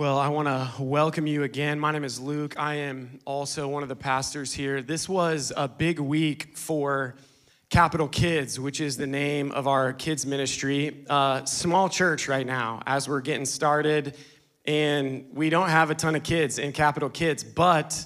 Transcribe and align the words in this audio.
Well, 0.00 0.16
I 0.16 0.28
want 0.28 0.48
to 0.48 0.82
welcome 0.82 1.26
you 1.26 1.42
again. 1.42 1.78
My 1.78 1.92
name 1.92 2.04
is 2.04 2.18
Luke. 2.18 2.58
I 2.58 2.76
am 2.76 3.20
also 3.26 3.68
one 3.68 3.82
of 3.82 3.90
the 3.90 3.96
pastors 3.96 4.50
here. 4.50 4.80
This 4.80 5.10
was 5.10 5.52
a 5.54 5.68
big 5.68 6.00
week 6.00 6.56
for 6.56 7.16
Capital 7.68 8.08
Kids, 8.08 8.58
which 8.58 8.80
is 8.80 8.96
the 8.96 9.06
name 9.06 9.52
of 9.52 9.68
our 9.68 9.92
kids' 9.92 10.24
ministry. 10.24 11.04
Uh, 11.10 11.44
small 11.44 11.90
church 11.90 12.28
right 12.28 12.46
now 12.46 12.82
as 12.86 13.10
we're 13.10 13.20
getting 13.20 13.44
started, 13.44 14.16
and 14.64 15.26
we 15.34 15.50
don't 15.50 15.68
have 15.68 15.90
a 15.90 15.94
ton 15.94 16.14
of 16.14 16.22
kids 16.22 16.58
in 16.58 16.72
Capital 16.72 17.10
Kids, 17.10 17.44
but 17.44 18.02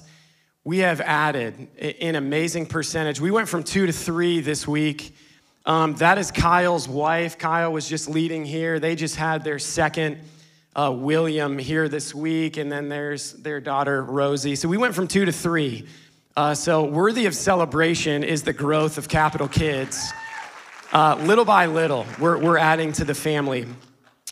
we 0.65 0.79
have 0.79 0.99
added 0.99 1.69
an 1.79 2.15
amazing 2.15 2.65
percentage. 2.65 3.21
We 3.21 3.31
went 3.31 3.47
from 3.47 3.63
two 3.63 3.85
to 3.85 3.93
three 3.93 4.41
this 4.41 4.67
week. 4.67 5.15
Um, 5.65 5.95
that 5.95 6.17
is 6.17 6.29
Kyle's 6.29 6.89
wife. 6.89 7.37
Kyle 7.37 7.71
was 7.71 7.87
just 7.87 8.09
leading 8.09 8.43
here. 8.43 8.81
They 8.81 8.97
just 8.97 9.15
had 9.15 9.45
their 9.45 9.59
second 9.59 10.17
uh, 10.75 10.91
William 10.91 11.57
here 11.57 11.87
this 11.87 12.13
week, 12.13 12.57
and 12.57 12.71
then 12.71 12.89
there's 12.89 13.33
their 13.33 13.61
daughter 13.61 14.03
Rosie. 14.03 14.55
So 14.55 14.67
we 14.67 14.77
went 14.77 14.93
from 14.93 15.07
two 15.07 15.25
to 15.25 15.31
three. 15.31 15.87
Uh, 16.35 16.53
so 16.53 16.83
worthy 16.83 17.27
of 17.27 17.35
celebration 17.35 18.23
is 18.23 18.43
the 18.43 18.51
growth 18.51 18.97
of 18.97 19.07
Capital 19.07 19.47
Kids. 19.47 20.11
Uh, 20.91 21.15
little 21.21 21.45
by 21.45 21.65
little, 21.65 22.05
we're, 22.19 22.37
we're 22.37 22.57
adding 22.57 22.91
to 22.93 23.05
the 23.05 23.15
family. 23.15 23.65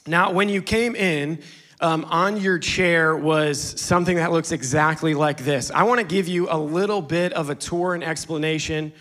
Now, 0.06 0.32
when 0.32 0.50
you 0.50 0.62
came 0.62 0.96
in, 0.96 1.42
um, 1.80 2.06
on 2.06 2.38
your 2.38 2.60
chair 2.60 3.16
was 3.16 3.80
something 3.82 4.16
that 4.18 4.32
looks 4.32 4.52
exactly 4.52 5.14
like 5.14 5.44
this. 5.44 5.72
I 5.72 5.84
want 5.84 6.00
to 6.00 6.06
give 6.06 6.28
you 6.28 6.48
a 6.50 6.58
little 6.58 7.02
bit 7.02 7.34
of 7.34 7.50
a 7.50 7.56
tour 7.56 7.94
and 7.94 8.04
explanation 8.04 8.94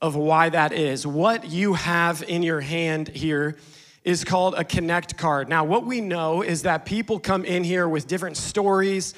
of 0.00 0.16
why 0.16 0.48
that 0.48 0.72
is. 0.72 1.06
What 1.06 1.50
you 1.50 1.74
have 1.74 2.22
in 2.22 2.42
your 2.42 2.60
hand 2.60 3.08
here 3.08 3.56
is 4.04 4.22
called 4.22 4.54
a 4.56 4.64
Connect 4.64 5.16
card. 5.16 5.48
Now, 5.48 5.64
what 5.64 5.86
we 5.86 6.00
know 6.00 6.42
is 6.42 6.62
that 6.62 6.84
people 6.84 7.18
come 7.18 7.44
in 7.44 7.64
here 7.64 7.88
with 7.88 8.06
different 8.06 8.36
stories, 8.36 9.14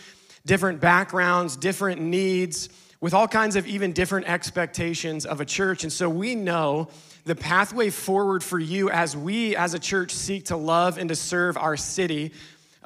different 0.46 0.80
backgrounds, 0.80 1.56
different 1.56 2.00
needs, 2.00 2.68
with 3.00 3.12
all 3.12 3.28
kinds 3.28 3.56
of 3.56 3.66
even 3.66 3.92
different 3.92 4.26
expectations 4.28 5.26
of 5.26 5.40
a 5.40 5.44
church. 5.44 5.82
And 5.82 5.92
so 5.92 6.08
we 6.08 6.34
know 6.34 6.88
the 7.24 7.34
pathway 7.34 7.90
forward 7.90 8.42
for 8.42 8.58
you 8.58 8.88
as 8.88 9.16
we 9.16 9.56
as 9.56 9.74
a 9.74 9.78
church 9.78 10.12
seek 10.12 10.46
to 10.46 10.56
love 10.56 10.96
and 10.98 11.08
to 11.08 11.16
serve 11.16 11.56
our 11.56 11.76
city. 11.76 12.32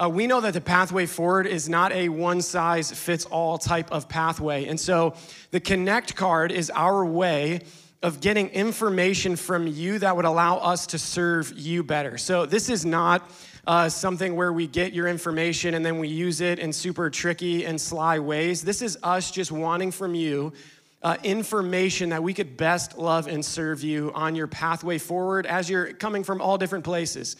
Uh, 0.02 0.08
we 0.08 0.26
know 0.26 0.40
that 0.40 0.54
the 0.54 0.60
pathway 0.60 1.04
forward 1.04 1.46
is 1.46 1.68
not 1.68 1.92
a 1.92 2.08
one 2.08 2.40
size 2.40 2.90
fits 2.90 3.26
all 3.26 3.58
type 3.58 3.92
of 3.92 4.08
pathway. 4.08 4.64
And 4.64 4.80
so 4.80 5.14
the 5.50 5.60
Connect 5.60 6.16
card 6.16 6.50
is 6.50 6.70
our 6.70 7.04
way 7.04 7.60
of 8.02 8.20
getting 8.20 8.48
information 8.48 9.36
from 9.36 9.66
you 9.66 9.98
that 9.98 10.16
would 10.16 10.24
allow 10.24 10.56
us 10.56 10.86
to 10.86 10.98
serve 10.98 11.52
you 11.56 11.82
better. 11.82 12.16
So, 12.16 12.46
this 12.46 12.70
is 12.70 12.86
not 12.86 13.30
uh, 13.66 13.88
something 13.88 14.36
where 14.36 14.52
we 14.52 14.66
get 14.66 14.94
your 14.94 15.06
information 15.06 15.74
and 15.74 15.84
then 15.84 15.98
we 15.98 16.08
use 16.08 16.40
it 16.40 16.58
in 16.58 16.72
super 16.72 17.10
tricky 17.10 17.66
and 17.66 17.78
sly 17.78 18.18
ways. 18.18 18.62
This 18.62 18.80
is 18.80 18.98
us 19.02 19.30
just 19.30 19.52
wanting 19.52 19.90
from 19.90 20.14
you 20.14 20.52
uh, 21.02 21.16
information 21.22 22.10
that 22.10 22.22
we 22.22 22.32
could 22.34 22.56
best 22.56 22.96
love 22.96 23.26
and 23.26 23.44
serve 23.44 23.82
you 23.82 24.12
on 24.14 24.34
your 24.34 24.46
pathway 24.46 24.98
forward 24.98 25.46
as 25.46 25.68
you're 25.68 25.92
coming 25.92 26.24
from 26.24 26.40
all 26.40 26.58
different 26.58 26.84
places 26.84 27.36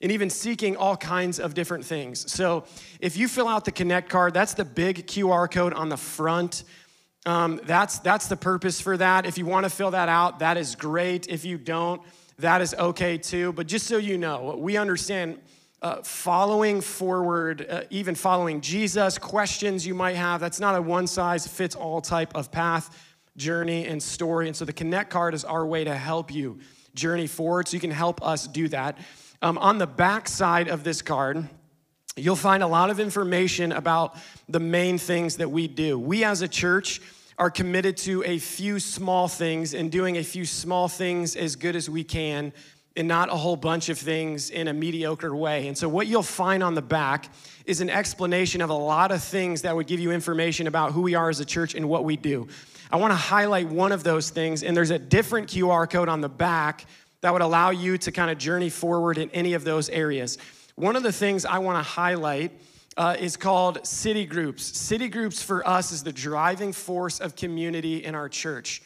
and 0.00 0.12
even 0.12 0.28
seeking 0.28 0.76
all 0.76 0.96
kinds 0.96 1.40
of 1.40 1.54
different 1.54 1.84
things. 1.84 2.30
So, 2.30 2.64
if 3.00 3.16
you 3.16 3.26
fill 3.26 3.48
out 3.48 3.64
the 3.64 3.72
Connect 3.72 4.08
card, 4.08 4.32
that's 4.32 4.54
the 4.54 4.64
big 4.64 5.08
QR 5.08 5.50
code 5.50 5.72
on 5.72 5.88
the 5.88 5.96
front 5.96 6.62
um, 7.26 7.60
that's, 7.64 7.98
that's 8.00 8.26
the 8.26 8.36
purpose 8.36 8.80
for 8.80 8.96
that. 8.96 9.26
If 9.26 9.38
you 9.38 9.46
want 9.46 9.64
to 9.64 9.70
fill 9.70 9.92
that 9.92 10.08
out, 10.08 10.40
that 10.40 10.56
is 10.56 10.74
great. 10.74 11.28
If 11.28 11.44
you 11.44 11.56
don't, 11.58 12.02
that 12.38 12.60
is 12.60 12.74
okay 12.74 13.18
too. 13.18 13.52
But 13.52 13.66
just 13.66 13.86
so 13.86 13.96
you 13.96 14.18
know, 14.18 14.56
we 14.58 14.76
understand 14.76 15.38
uh, 15.80 16.02
following 16.02 16.80
forward, 16.80 17.66
uh, 17.68 17.82
even 17.90 18.14
following 18.14 18.60
Jesus, 18.60 19.18
questions 19.18 19.86
you 19.86 19.94
might 19.94 20.16
have, 20.16 20.40
that's 20.40 20.60
not 20.60 20.74
a 20.74 20.82
one 20.82 21.06
size 21.06 21.46
fits 21.46 21.74
all 21.74 22.00
type 22.00 22.34
of 22.34 22.50
path, 22.50 23.14
journey, 23.36 23.86
and 23.86 24.02
story. 24.02 24.46
And 24.46 24.56
so 24.56 24.64
the 24.64 24.72
Connect 24.72 25.10
card 25.10 25.34
is 25.34 25.44
our 25.44 25.66
way 25.66 25.84
to 25.84 25.94
help 25.94 26.32
you 26.32 26.58
journey 26.94 27.26
forward 27.26 27.68
so 27.68 27.74
you 27.74 27.80
can 27.80 27.90
help 27.90 28.24
us 28.26 28.46
do 28.46 28.68
that. 28.68 28.98
Um, 29.42 29.58
on 29.58 29.78
the 29.78 29.86
back 29.86 30.28
side 30.28 30.68
of 30.68 30.84
this 30.84 31.02
card, 31.02 31.46
you'll 32.16 32.36
find 32.36 32.62
a 32.62 32.66
lot 32.66 32.90
of 32.90 33.00
information 33.00 33.72
about 33.72 34.16
the 34.48 34.60
main 34.60 34.96
things 34.96 35.36
that 35.36 35.50
we 35.50 35.68
do. 35.68 35.98
We 35.98 36.24
as 36.24 36.40
a 36.42 36.48
church, 36.48 37.02
are 37.38 37.50
committed 37.50 37.96
to 37.96 38.22
a 38.24 38.38
few 38.38 38.78
small 38.78 39.28
things 39.28 39.74
and 39.74 39.90
doing 39.90 40.16
a 40.16 40.22
few 40.22 40.44
small 40.44 40.88
things 40.88 41.36
as 41.36 41.56
good 41.56 41.76
as 41.76 41.90
we 41.90 42.04
can 42.04 42.52
and 42.96 43.08
not 43.08 43.28
a 43.28 43.36
whole 43.36 43.56
bunch 43.56 43.88
of 43.88 43.98
things 43.98 44.50
in 44.50 44.68
a 44.68 44.72
mediocre 44.72 45.34
way. 45.34 45.66
And 45.66 45.76
so, 45.76 45.88
what 45.88 46.06
you'll 46.06 46.22
find 46.22 46.62
on 46.62 46.74
the 46.74 46.82
back 46.82 47.28
is 47.66 47.80
an 47.80 47.90
explanation 47.90 48.60
of 48.60 48.70
a 48.70 48.74
lot 48.74 49.10
of 49.10 49.22
things 49.22 49.62
that 49.62 49.74
would 49.74 49.86
give 49.86 50.00
you 50.00 50.12
information 50.12 50.66
about 50.66 50.92
who 50.92 51.02
we 51.02 51.14
are 51.14 51.28
as 51.28 51.40
a 51.40 51.44
church 51.44 51.74
and 51.74 51.88
what 51.88 52.04
we 52.04 52.16
do. 52.16 52.46
I 52.90 52.96
want 52.96 53.10
to 53.10 53.16
highlight 53.16 53.68
one 53.68 53.90
of 53.90 54.04
those 54.04 54.30
things, 54.30 54.62
and 54.62 54.76
there's 54.76 54.90
a 54.90 54.98
different 54.98 55.48
QR 55.48 55.90
code 55.90 56.08
on 56.08 56.20
the 56.20 56.28
back 56.28 56.86
that 57.22 57.32
would 57.32 57.42
allow 57.42 57.70
you 57.70 57.98
to 57.98 58.12
kind 58.12 58.30
of 58.30 58.38
journey 58.38 58.68
forward 58.68 59.18
in 59.18 59.30
any 59.30 59.54
of 59.54 59.64
those 59.64 59.88
areas. 59.88 60.38
One 60.76 60.94
of 60.94 61.02
the 61.02 61.12
things 61.12 61.44
I 61.44 61.58
want 61.58 61.78
to 61.78 61.82
highlight 61.82 62.52
uh, 62.96 63.16
is 63.18 63.36
called 63.36 63.86
city 63.86 64.24
groups. 64.24 64.64
City 64.76 65.08
groups 65.08 65.42
for 65.42 65.66
us 65.66 65.92
is 65.92 66.02
the 66.02 66.12
driving 66.12 66.72
force 66.72 67.20
of 67.20 67.36
community 67.36 68.04
in 68.04 68.14
our 68.14 68.28
church. 68.28 68.82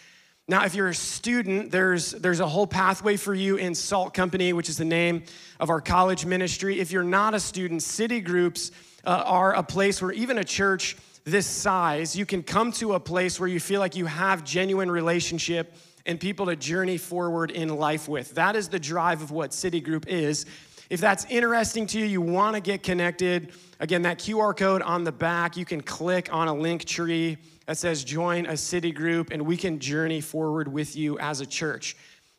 Now, 0.51 0.65
if 0.65 0.75
you're 0.75 0.89
a 0.89 0.95
student, 0.95 1.71
there's, 1.71 2.13
there's 2.13 2.41
a 2.41 2.49
whole 2.49 2.67
pathway 2.67 3.19
for 3.19 3.35
you 3.35 3.57
in 3.57 3.75
Salt 3.75 4.15
Company, 4.15 4.55
which 4.55 4.71
is 4.71 4.79
the 4.79 4.85
name 4.85 5.25
of 5.61 5.69
our 5.69 5.83
college 5.83 6.25
ministry. 6.25 6.81
If 6.81 6.91
you're 6.91 7.05
not 7.05 7.35
a 7.35 7.41
student, 7.41 7.83
city 7.83 8.23
groups 8.23 8.71
uh, 9.05 9.25
are 9.27 9.55
a 9.55 9.63
place 9.63 10.01
where 10.01 10.13
even 10.13 10.39
a 10.39 10.45
church 10.45 10.97
this 11.25 11.47
size, 11.47 12.17
you 12.17 12.25
can 12.25 12.43
come 12.43 12.73
to 12.73 12.95
a 12.95 13.01
place 13.01 13.39
where 13.39 13.49
you 13.49 13.61
feel 13.61 13.81
like 13.81 13.95
you 13.95 14.07
have 14.07 14.43
genuine 14.43 14.91
relationship 14.91 15.75
and 16.07 16.19
people 16.19 16.47
to 16.47 16.57
journey 16.57 16.97
forward 16.97 17.51
in 17.51 17.69
life 17.69 18.09
with. 18.09 18.35
That 18.35 18.57
is 18.57 18.71
the 18.71 18.79
drive 18.79 19.21
of 19.21 19.31
what 19.31 19.53
City 19.53 19.81
Group 19.81 20.09
is. 20.09 20.47
If 20.91 21.01
that's 21.01 21.27
interesting 21.27 21.87
to 21.89 21.99
you, 21.99 22.07
you 22.07 22.21
want 22.23 22.55
to 22.57 22.61
get 22.63 22.83
connected, 22.83 23.53
again, 23.79 24.03
that 24.03 24.19
QR 24.19 24.57
code 24.57 24.81
on 24.81 25.05
the 25.05 25.13
back, 25.13 25.57
you 25.57 25.67
can 25.67 25.83
click 25.83 26.33
on 26.33 26.49
a 26.49 26.55
link 26.55 26.85
tree 26.87 27.37
that 27.67 27.77
says 27.77 28.03
join 28.05 28.47
a 28.47 28.57
city 28.57 28.91
group, 28.91 29.31
and 29.31 29.43
we 29.43 29.57
can 29.57 29.79
journey 29.79 30.23
forward 30.23 30.67
with 30.67 30.97
you 30.97 31.19
as 31.19 31.41
a 31.41 31.47
church. 31.47 31.97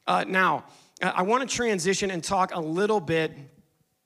Uh, 0.08 0.26
now, 0.28 0.66
I 1.02 1.22
want 1.22 1.48
to 1.48 1.56
transition 1.56 2.10
and 2.10 2.24
talk 2.24 2.56
a 2.56 2.60
little 2.60 3.00
bit 3.00 3.32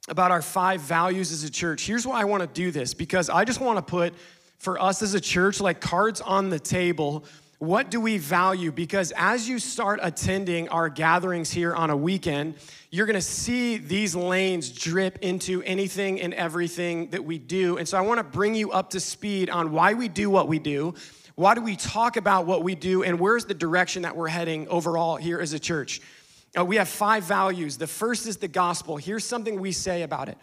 about 0.09 0.31
our 0.31 0.41
five 0.41 0.81
values 0.81 1.31
as 1.31 1.45
a 1.45 1.49
church. 1.49 1.85
Here's 1.85 2.05
why 2.05 2.19
I 2.19 2.25
want 2.25 2.41
to 2.41 2.47
do 2.47 2.71
this 2.71 2.93
because 2.93 3.29
I 3.29 3.45
just 3.45 3.61
want 3.61 3.77
to 3.77 3.81
put 3.81 4.13
for 4.57 4.81
us 4.81 5.01
as 5.01 5.13
a 5.13 5.21
church 5.21 5.61
like 5.61 5.79
cards 5.79 6.19
on 6.19 6.49
the 6.49 6.59
table 6.59 7.25
what 7.63 7.89
do 7.89 8.01
we 8.01 8.17
value? 8.17 8.73
Because 8.73 9.13
as 9.15 9.47
you 9.47 9.57
start 9.57 10.01
attending 10.03 10.67
our 10.67 10.89
gatherings 10.89 11.49
here 11.49 11.73
on 11.73 11.89
a 11.91 11.95
weekend, 11.95 12.55
you're 12.91 13.05
gonna 13.05 13.21
see 13.21 13.77
these 13.77 14.13
lanes 14.15 14.69
drip 14.69 15.19
into 15.19 15.63
anything 15.63 16.19
and 16.19 16.33
everything 16.33 17.09
that 17.11 17.23
we 17.23 17.37
do. 17.37 17.77
And 17.77 17.87
so 17.87 17.97
I 17.97 18.01
wanna 18.01 18.25
bring 18.25 18.53
you 18.53 18.71
up 18.71 18.89
to 18.89 18.99
speed 18.99 19.49
on 19.49 19.71
why 19.71 19.93
we 19.93 20.09
do 20.09 20.29
what 20.29 20.49
we 20.49 20.59
do, 20.59 20.93
why 21.35 21.55
do 21.55 21.61
we 21.61 21.77
talk 21.77 22.17
about 22.17 22.45
what 22.45 22.63
we 22.63 22.75
do, 22.75 23.01
and 23.03 23.17
where's 23.17 23.45
the 23.45 23.53
direction 23.53 24.01
that 24.01 24.17
we're 24.17 24.27
heading 24.27 24.67
overall 24.67 25.15
here 25.15 25.39
as 25.39 25.53
a 25.53 25.59
church. 25.59 26.01
Uh, 26.57 26.65
we 26.65 26.75
have 26.75 26.89
five 26.89 27.23
values. 27.23 27.77
The 27.77 27.87
first 27.87 28.27
is 28.27 28.37
the 28.37 28.49
gospel. 28.49 28.97
Here's 28.97 29.23
something 29.23 29.59
we 29.61 29.71
say 29.71 30.01
about 30.01 30.27
it. 30.27 30.37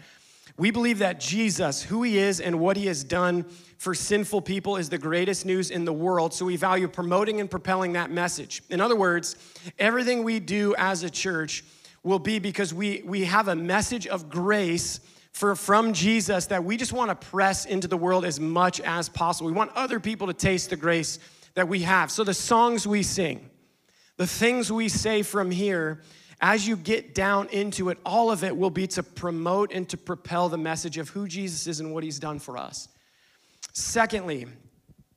We 0.57 0.71
believe 0.71 0.99
that 0.99 1.21
Jesus, 1.21 1.83
who 1.83 2.03
he 2.03 2.19
is 2.19 2.41
and 2.41 2.61
what 2.61 2.77
he 2.77 2.87
has 2.87 3.05
done 3.05 3.45
for 3.79 3.95
sinful 3.95 4.43
people, 4.43 4.77
is 4.77 4.89
the 4.89 4.99
greatest 4.99 5.47
news 5.47 5.71
in 5.71 5.85
the 5.85 5.93
world. 5.93 6.35
So 6.35 6.45
we 6.45 6.57
value 6.57 6.89
promoting 6.89 7.41
and 7.41 7.51
propelling 7.51 7.95
that 7.95 8.11
message. 8.11 8.63
In 8.69 8.81
other 8.81 8.97
words, 8.97 9.37
everything 9.79 10.23
we 10.23 10.41
do 10.41 10.75
as 10.77 11.03
a 11.03 11.11
church 11.11 11.65
will 12.03 12.19
be 12.19 12.39
because 12.39 12.73
we, 12.73 13.03
we 13.05 13.25
have 13.25 13.49
a 13.49 13.57
message 13.57 14.07
of 14.07 14.29
grace 14.29 15.01
for, 15.33 15.55
from 15.55 15.93
Jesus 15.93 16.47
that 16.47 16.65
we 16.65 16.77
just 16.77 16.93
want 16.93 17.11
to 17.11 17.29
press 17.29 17.65
into 17.67 17.89
the 17.89 17.97
world 17.97 18.25
as 18.25 18.41
much 18.41 18.81
as 18.81 19.09
possible. 19.09 19.47
We 19.47 19.57
want 19.57 19.73
other 19.75 20.01
people 20.01 20.27
to 20.27 20.35
taste 20.35 20.71
the 20.71 20.77
grace 20.77 21.19
that 21.55 21.69
we 21.69 21.81
have. 21.83 22.11
So 22.11 22.25
the 22.25 22.35
songs 22.35 22.87
we 22.87 23.03
sing, 23.03 23.49
the 24.17 24.27
things 24.27 24.71
we 24.71 24.89
say 24.89 25.23
from 25.23 25.51
here, 25.51 26.01
as 26.41 26.67
you 26.67 26.77
get 26.77 27.15
down 27.15 27.49
into 27.49 27.91
it, 27.91 27.99
all 28.05 28.31
of 28.31 28.45
it 28.45 28.57
will 28.57 28.71
be 28.71 28.87
to 28.89 29.03
promote 29.03 29.73
and 29.73 29.89
to 29.91 29.97
propel 29.97 30.49
the 30.49 30.59
message 30.59 30.97
of 30.97 31.11
who 31.11 31.29
Jesus 31.29 31.67
is 31.67 31.81
and 31.81 31.93
what 31.93 32.03
he's 32.03 32.19
done 32.19 32.39
for 32.39 32.57
us. 32.57 32.89
Secondly, 33.73 34.47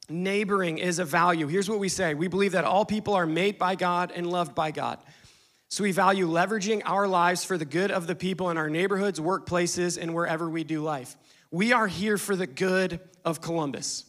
neighboring 0.09 0.77
is 0.77 0.99
a 0.99 1.05
value. 1.05 1.47
Here's 1.47 1.69
what 1.69 1.79
we 1.79 1.89
say 1.89 2.13
we 2.13 2.27
believe 2.27 2.51
that 2.51 2.65
all 2.65 2.85
people 2.85 3.13
are 3.13 3.25
made 3.25 3.57
by 3.57 3.75
God 3.75 4.11
and 4.13 4.29
loved 4.29 4.53
by 4.53 4.71
God. 4.71 4.99
So 5.69 5.83
we 5.83 5.91
value 5.91 6.27
leveraging 6.27 6.83
our 6.85 7.07
lives 7.07 7.43
for 7.43 7.57
the 7.57 7.65
good 7.65 7.89
of 7.89 8.05
the 8.05 8.13
people 8.13 8.51
in 8.51 8.57
our 8.57 8.69
neighborhoods, 8.69 9.19
workplaces, 9.19 9.99
and 9.99 10.13
wherever 10.13 10.47
we 10.47 10.63
do 10.63 10.83
life. 10.83 11.15
We 11.49 11.71
are 11.71 11.87
here 11.87 12.17
for 12.17 12.35
the 12.35 12.45
good 12.45 12.99
of 13.25 13.41
Columbus. 13.41 14.05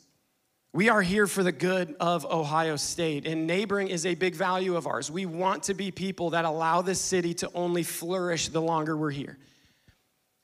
We 0.75 0.89
are 0.89 1.03
here 1.03 1.29
for 1.29 1.45
the 1.45 1.53
good 1.53 1.95
of 2.01 2.27
Ohio 2.27 2.75
State, 2.75 3.29
and 3.29 3.47
neighboring 3.47 3.87
is 3.87 4.05
a 4.07 4.17
big 4.17 4.35
value 4.35 4.75
of 4.75 4.89
ours. 4.89 5.09
We 5.09 5.25
want 5.25 5.63
to 5.65 5.75
be 5.75 5.93
people 5.93 6.31
that 6.31 6.45
allow 6.45 6.83
this 6.83 7.01
city 7.01 7.33
to 7.35 7.51
only 7.55 7.85
flourish 7.85 8.49
the 8.49 8.61
longer 8.61 8.97
we're 8.97 9.13
here. 9.13 9.39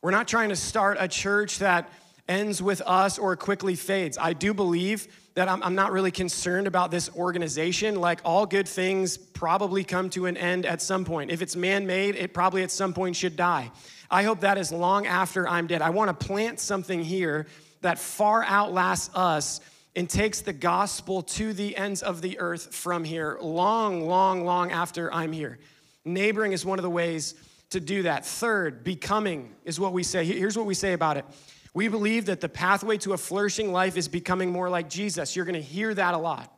We're 0.03 0.13
not 0.13 0.29
trying 0.29 0.51
to 0.51 0.57
start 0.57 0.99
a 1.01 1.09
church 1.09 1.59
that 1.59 1.91
ends 2.29 2.63
with 2.63 2.81
us 2.83 3.19
or 3.19 3.35
quickly 3.35 3.75
fades. 3.75 4.19
I 4.19 4.33
do 4.33 4.55
believe 4.55 5.09
that 5.35 5.49
I'm, 5.49 5.65
I'm, 5.65 5.75
not 5.75 5.91
really 5.91 6.13
concerned 6.13 6.69
about 6.69 6.93
this 6.93 7.11
organization. 7.17 7.97
Like 7.97 8.21
all 8.25 8.47
good 8.47 8.69
things 8.69 9.19
probably 9.19 9.83
come 9.83 10.11
to 10.11 10.27
an 10.27 10.37
end 10.37 10.65
at 10.65 10.81
some 10.81 11.05
point. 11.05 11.33
If 11.33 11.43
it's 11.43 11.57
man 11.57 11.89
made, 11.89 12.15
it 12.15 12.33
probably 12.33 12.63
at 12.63 12.71
some 12.71 12.93
point 12.93 13.17
should 13.17 13.35
die. 13.35 13.73
I 14.09 14.23
hope 14.23 14.43
that 14.43 14.59
is 14.59 14.71
long 14.71 15.09
after 15.09 15.49
I'm 15.49 15.67
dead. 15.67 15.83
I 15.83 15.91
want 15.91 16.21
to 16.21 16.27
plant 16.27 16.61
something 16.61 17.03
here 17.03 17.49
that 17.81 17.99
far 17.99 18.45
outlasts 18.45 19.11
us 19.13 19.61
and 19.97 20.09
takes 20.09 20.41
the 20.41 20.53
gospel 20.53 21.23
to 21.23 21.53
the 21.53 21.77
ends 21.77 22.03
of 22.03 22.23
the 22.23 22.39
earth 22.39 22.75
from 22.75 23.05
here, 23.05 23.39
long, 23.41 24.07
long, 24.07 24.45
long 24.45 24.71
after 24.71 25.13
I'm 25.13 25.33
here. 25.33 25.59
Neighboring 26.05 26.53
is 26.53 26.65
one 26.65 26.79
of 26.79 26.83
the 26.83 26.91
ways 26.91 27.35
to 27.71 27.81
do 27.81 28.03
that. 28.03 28.25
Third, 28.25 28.85
becoming 28.85 29.55
is 29.65 29.81
what 29.81 29.93
we 29.93 30.03
say. 30.03 30.25
Here's 30.25 30.57
what 30.57 30.67
we 30.67 30.75
say 30.75 30.93
about 30.93 31.17
it. 31.17 31.25
We 31.73 31.89
believe 31.89 32.27
that 32.27 32.41
the 32.41 32.49
pathway 32.49 32.99
to 32.99 33.13
a 33.13 33.17
flourishing 33.17 33.73
life 33.73 33.97
is 33.97 34.09
becoming 34.09 34.51
more 34.51 34.69
like 34.69 34.89
Jesus. 34.89 35.37
You're 35.37 35.45
going 35.45 35.55
to 35.55 35.63
hear 35.63 35.95
that 35.95 36.15
a 36.15 36.19
lot. 36.19 36.53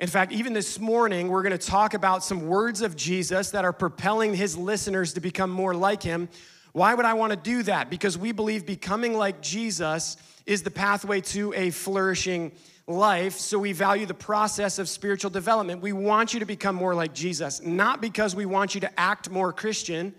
In 0.00 0.08
fact, 0.08 0.32
even 0.32 0.52
this 0.52 0.78
morning, 0.78 1.28
we're 1.28 1.42
going 1.42 1.56
to 1.56 1.66
talk 1.66 1.94
about 1.94 2.22
some 2.22 2.46
words 2.46 2.82
of 2.82 2.94
Jesus 2.94 3.50
that 3.50 3.64
are 3.64 3.72
propelling 3.72 4.34
his 4.34 4.56
listeners 4.56 5.12
to 5.14 5.20
become 5.20 5.50
more 5.50 5.74
like 5.74 6.02
him. 6.02 6.28
Why 6.72 6.94
would 6.94 7.04
I 7.04 7.14
want 7.14 7.32
to 7.32 7.36
do 7.36 7.64
that? 7.64 7.90
Because 7.90 8.16
we 8.16 8.30
believe 8.30 8.64
becoming 8.64 9.14
like 9.14 9.40
Jesus 9.40 10.16
is 10.48 10.62
the 10.62 10.70
pathway 10.70 11.20
to 11.20 11.52
a 11.52 11.70
flourishing 11.70 12.52
life. 12.86 13.34
So 13.34 13.58
we 13.58 13.72
value 13.72 14.06
the 14.06 14.14
process 14.14 14.78
of 14.78 14.88
spiritual 14.88 15.30
development. 15.30 15.82
We 15.82 15.92
want 15.92 16.32
you 16.32 16.40
to 16.40 16.46
become 16.46 16.74
more 16.74 16.94
like 16.94 17.12
Jesus, 17.12 17.62
not 17.62 18.00
because 18.00 18.34
we 18.34 18.46
want 18.46 18.74
you 18.74 18.80
to 18.80 18.98
act 19.00 19.28
more 19.28 19.52
Christian 19.52 20.14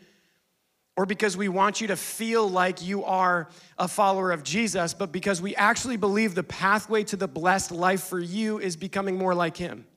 or 0.95 1.07
because 1.07 1.35
we 1.35 1.49
want 1.49 1.81
you 1.81 1.87
to 1.87 1.95
feel 1.95 2.47
like 2.47 2.85
you 2.85 3.03
are 3.05 3.49
a 3.79 3.87
follower 3.87 4.31
of 4.31 4.43
Jesus, 4.43 4.93
but 4.93 5.11
because 5.11 5.41
we 5.41 5.55
actually 5.55 5.97
believe 5.97 6.35
the 6.35 6.43
pathway 6.43 7.03
to 7.05 7.15
the 7.15 7.27
blessed 7.27 7.71
life 7.71 8.03
for 8.03 8.19
you 8.19 8.59
is 8.59 8.75
becoming 8.75 9.17
more 9.17 9.33
like 9.33 9.57
Him. 9.57 9.87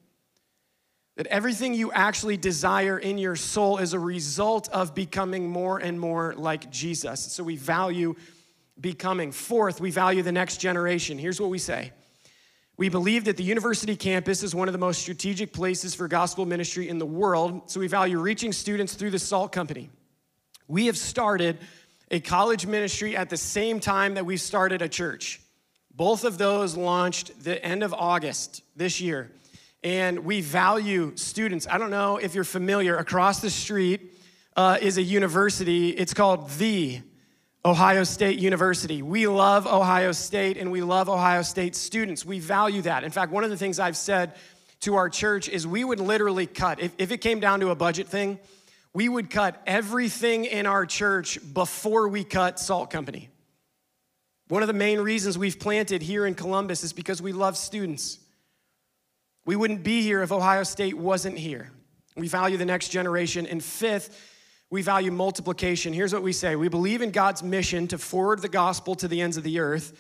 That 1.17 1.27
everything 1.27 1.75
you 1.75 1.93
actually 1.93 2.39
desire 2.39 2.99
in 2.99 3.19
your 3.19 3.37
soul 3.37 3.79
is 3.79 3.93
a 3.93 3.99
result 3.99 4.71
of 4.71 4.95
becoming 4.95 5.51
more 5.51 5.77
and 5.77 6.01
more 6.01 6.35
like 6.39 6.71
Jesus. 6.71 7.21
So 7.33 7.45
we 7.45 7.57
value 7.57 8.15
becoming. 8.81 9.33
Fourth, 9.33 9.81
we 9.81 9.91
value 9.91 10.23
the 10.23 10.33
next 10.33 10.59
generation. 10.59 11.19
Here's 11.19 11.41
what 11.41 11.51
we 11.51 11.59
say 11.59 11.93
We 12.77 12.89
believe 12.89 13.25
that 13.25 13.37
the 13.37 13.45
university 13.45 13.97
campus 13.97 14.43
is 14.43 14.55
one 14.55 14.69
of 14.69 14.73
the 14.73 14.79
most 14.79 15.01
strategic 15.01 15.53
places 15.53 15.95
for 15.95 16.09
gospel 16.09 16.47
ministry 16.47 16.89
in 16.89 16.99
the 16.99 17.07
world, 17.07 17.71
so 17.71 17.81
we 17.81 17.87
value 17.87 18.19
reaching 18.19 18.53
students 18.53 18.95
through 18.95 19.11
the 19.11 19.19
SALT 19.19 19.53
Company. 19.53 19.91
We 20.69 20.87
have 20.87 20.97
started 20.97 21.59
a 22.11 22.21
college 22.21 22.67
ministry 22.67 23.17
at 23.17 23.31
the 23.31 23.37
same 23.37 23.81
time 23.81 24.15
that 24.15 24.27
we 24.27 24.37
started 24.37 24.83
a 24.83 24.89
church. 24.89 25.41
Both 25.95 26.25
of 26.25 26.39
those 26.39 26.77
launched 26.77 27.45
the 27.45 27.63
end 27.65 27.83
of 27.83 27.93
August 27.93 28.63
this 28.77 29.01
year. 29.01 29.31
And 29.83 30.21
we 30.21 30.41
value 30.41 31.13
students. 31.17 31.67
I 31.69 31.77
don't 31.77 31.91
know 31.91 32.17
if 32.19 32.35
you're 32.35 32.45
familiar, 32.45 32.97
across 32.97 33.41
the 33.41 33.51
street 33.51 34.15
uh, 34.57 34.79
is 34.81 34.97
a 34.97 35.03
university. 35.03 35.91
It's 35.91 36.15
called 36.15 36.49
The 36.51 37.01
Ohio 37.65 38.03
State 38.03 38.41
University. 38.41 39.03
We 39.03 39.29
love 39.29 39.67
Ohio 39.69 40.11
State 40.11 40.57
and 40.57 40.73
we 40.73 40.83
love 40.83 41.09
Ohio 41.09 41.43
State 41.43 41.77
students. 41.77 42.25
We 42.25 42.41
value 42.41 42.83
that. 42.83 43.05
In 43.05 43.11
fact, 43.13 43.31
one 43.31 43.45
of 43.45 43.51
the 43.51 43.57
things 43.57 43.79
I've 43.79 43.97
said 43.97 44.35
to 44.81 44.97
our 44.97 45.09
church 45.09 45.49
is 45.49 45.65
we 45.65 45.85
would 45.85 46.01
literally 46.01 46.47
cut, 46.47 46.81
if, 46.81 46.93
if 46.99 47.13
it 47.13 47.19
came 47.19 47.39
down 47.39 47.61
to 47.61 47.71
a 47.71 47.77
budget 47.77 48.09
thing, 48.09 48.41
we 48.93 49.09
would 49.09 49.31
cut 49.31 49.63
everything 49.65 50.45
in 50.45 50.67
our 50.67 50.85
church 50.87 51.39
before 51.55 52.09
we 52.09 52.25
cut 52.25 52.59
Salt 52.59 52.91
Company. 52.91 53.29
One 54.49 54.63
of 54.63 54.67
the 54.67 54.75
main 54.75 55.01
reasons 55.01 55.39
we've 55.39 55.59
planted 55.59 56.03
here 56.03 56.27
in 56.27 56.35
Columbus 56.35 56.83
is 56.83 56.93
because 56.93 57.23
we 57.23 57.33
love 57.33 57.57
students. 57.57 58.19
We 59.47 59.55
wouldn't 59.55 59.85
be 59.85 60.03
here 60.03 60.23
if 60.23 60.33
Ohio 60.33 60.65
State 60.65 60.99
wasn't 60.99 61.39
here. 61.39 61.71
We 62.17 62.29
value 62.29 62.57
the 62.57 62.67
next 62.67 62.89
generation. 62.89 63.47
And 63.47 63.63
fifth, 63.63 64.32
we 64.73 64.81
value 64.81 65.11
multiplication. 65.11 65.93
Here's 65.93 66.15
what 66.15 66.23
we 66.23 66.33
say 66.33 66.57
we 66.57 66.69
believe 66.69 67.03
in 67.03 67.11
God's 67.11 67.43
mission 67.43 67.87
to 67.89 67.99
forward 67.99 68.41
the 68.41 68.49
gospel 68.49 68.95
to 68.97 69.07
the 69.07 69.21
ends 69.21 69.37
of 69.37 69.45
the 69.45 69.61
earth. 69.61 69.93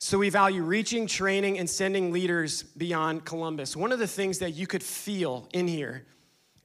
So 0.00 0.18
we 0.18 0.30
value 0.30 0.62
reaching, 0.62 1.06
training, 1.06 1.60
and 1.60 1.70
sending 1.70 2.10
leaders 2.10 2.64
beyond 2.64 3.24
Columbus. 3.24 3.76
One 3.76 3.92
of 3.92 4.00
the 4.00 4.08
things 4.08 4.40
that 4.40 4.50
you 4.50 4.66
could 4.66 4.82
feel 4.82 5.48
in 5.52 5.68
here 5.68 6.06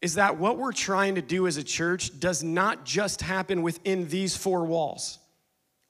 is 0.01 0.15
that 0.15 0.39
what 0.39 0.57
we're 0.57 0.71
trying 0.71 1.15
to 1.15 1.21
do 1.21 1.45
as 1.45 1.57
a 1.57 1.63
church 1.63 2.19
does 2.19 2.43
not 2.43 2.83
just 2.83 3.21
happen 3.21 3.61
within 3.61 4.07
these 4.07 4.35
four 4.35 4.65
walls 4.65 5.19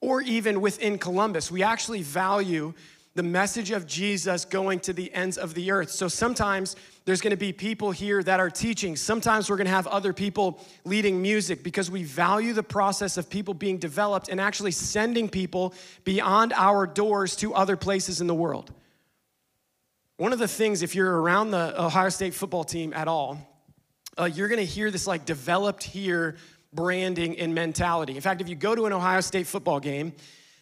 or 0.01 0.21
even 0.23 0.59
within 0.59 0.97
Columbus. 0.97 1.49
We 1.49 1.63
actually 1.63 2.01
value 2.01 2.73
the 3.13 3.23
message 3.23 3.71
of 3.71 3.87
Jesus 3.87 4.43
going 4.43 4.81
to 4.81 4.91
the 4.91 5.13
ends 5.13 5.37
of 5.37 5.53
the 5.53 5.71
earth. 5.71 5.91
So 5.91 6.09
sometimes 6.09 6.75
there's 7.05 7.21
gonna 7.21 7.37
be 7.37 7.53
people 7.53 7.91
here 7.91 8.23
that 8.23 8.39
are 8.39 8.49
teaching. 8.49 8.95
Sometimes 8.95 9.49
we're 9.49 9.57
gonna 9.57 9.69
have 9.69 9.85
other 9.87 10.11
people 10.11 10.59
leading 10.83 11.21
music 11.21 11.63
because 11.63 11.89
we 11.89 12.03
value 12.03 12.51
the 12.51 12.63
process 12.63 13.17
of 13.17 13.29
people 13.29 13.53
being 13.53 13.77
developed 13.77 14.27
and 14.27 14.41
actually 14.41 14.71
sending 14.71 15.29
people 15.29 15.73
beyond 16.03 16.51
our 16.53 16.87
doors 16.87 17.35
to 17.37 17.53
other 17.53 17.77
places 17.77 18.21
in 18.21 18.27
the 18.27 18.33
world. 18.33 18.73
One 20.17 20.33
of 20.33 20.39
the 20.39 20.47
things, 20.47 20.81
if 20.81 20.95
you're 20.95 21.21
around 21.21 21.51
the 21.51 21.79
Ohio 21.79 22.09
State 22.09 22.33
football 22.33 22.63
team 22.63 22.91
at 22.93 23.07
all, 23.07 23.37
uh, 24.17 24.25
you're 24.25 24.47
gonna 24.47 24.63
hear 24.63 24.89
this 24.89 25.05
like 25.05 25.25
developed 25.25 25.83
here 25.83 26.37
branding 26.73 27.37
and 27.37 27.53
mentality. 27.53 28.15
In 28.15 28.21
fact, 28.21 28.41
if 28.41 28.49
you 28.49 28.55
go 28.55 28.73
to 28.73 28.85
an 28.85 28.93
Ohio 28.93 29.21
State 29.21 29.45
football 29.45 29.79
game, 29.79 30.13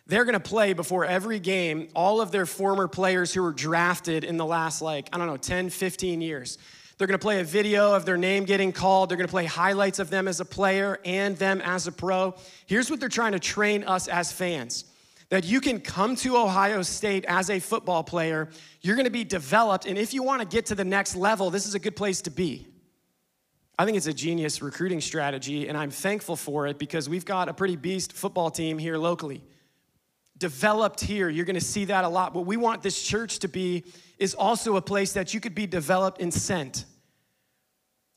they're 0.08 0.26
going 0.26 0.34
to 0.34 0.40
play 0.40 0.74
before 0.74 1.06
every 1.06 1.40
game 1.40 1.88
all 1.96 2.20
of 2.20 2.32
their 2.32 2.46
former 2.46 2.88
players 2.88 3.34
who 3.34 3.42
were 3.42 3.54
drafted 3.54 4.24
in 4.24 4.38
the 4.38 4.46
last, 4.46 4.82
like, 4.82 5.10
I 5.14 5.18
don't 5.18 5.28
know, 5.28 5.38
10, 5.38 5.70
15 5.70 6.22
years. 6.22 6.58
They're 6.98 7.08
going 7.08 7.20
to 7.20 7.24
play 7.24 7.40
a 7.40 7.44
video 7.44 7.94
of 7.94 8.06
their 8.06 8.18
name 8.18 8.46
getting 8.46 8.72
called. 8.72 9.10
They're 9.10 9.18
going 9.18 9.28
to 9.28 9.32
play 9.32 9.46
highlights 9.46 10.00
of 10.00 10.10
them 10.10 10.28
as 10.28 10.40
a 10.40 10.46
player 10.46 11.00
and 11.06 11.38
them 11.38 11.62
as 11.62 11.88
a 11.88 11.92
pro. 11.92 12.36
Here's 12.66 12.90
what 12.90 13.00
they're 13.00 13.10
trying 13.10 13.32
to 13.32 13.40
train 13.40 13.84
us 13.84 14.08
as 14.08 14.32
fans 14.32 14.86
that 15.30 15.46
you 15.46 15.60
can 15.60 15.80
come 15.80 16.16
to 16.16 16.38
Ohio 16.38 16.84
State 16.84 17.26
as 17.28 17.50
a 17.50 17.60
football 17.60 18.04
player, 18.04 18.50
you're 18.82 18.96
going 18.96 19.06
to 19.06 19.12
be 19.12 19.24
developed, 19.24 19.88
and 19.88 19.98
if 19.98 20.14
you 20.14 20.22
want 20.22 20.44
to 20.44 20.48
get 20.48 20.68
to 20.68 20.76
the 20.76 20.84
next 20.84 21.16
level, 21.16 21.50
this 21.50 21.66
is 21.66 21.74
a 21.74 21.80
good 21.80 21.96
place 21.96 22.22
to 22.22 22.30
be. 22.30 22.68
I 23.80 23.86
think 23.86 23.98
it's 23.98 24.06
a 24.06 24.14
genius 24.14 24.62
recruiting 24.62 25.02
strategy, 25.02 25.68
and 25.68 25.76
I'm 25.76 25.90
thankful 25.90 26.36
for 26.36 26.68
it 26.68 26.78
because 26.78 27.10
we've 27.10 27.26
got 27.26 27.50
a 27.50 27.54
pretty 27.54 27.76
beast 27.76 28.14
football 28.14 28.52
team 28.52 28.78
here 28.78 28.96
locally 28.96 29.44
developed 30.44 31.00
here. 31.00 31.30
You're 31.30 31.46
going 31.46 31.56
to 31.56 31.62
see 31.62 31.86
that 31.86 32.04
a 32.04 32.10
lot. 32.10 32.34
What 32.34 32.46
we 32.46 32.58
want 32.58 32.84
this 32.84 33.02
church 33.02 33.40
to 33.40 33.48
be 33.48 33.86
is 34.20 34.34
also 34.34 34.76
a 34.76 34.82
place 34.82 35.14
that 35.14 35.34
you 35.34 35.40
could 35.40 35.56
be 35.56 35.66
developed 35.66 36.20
and 36.20 36.34
sent. 36.34 36.84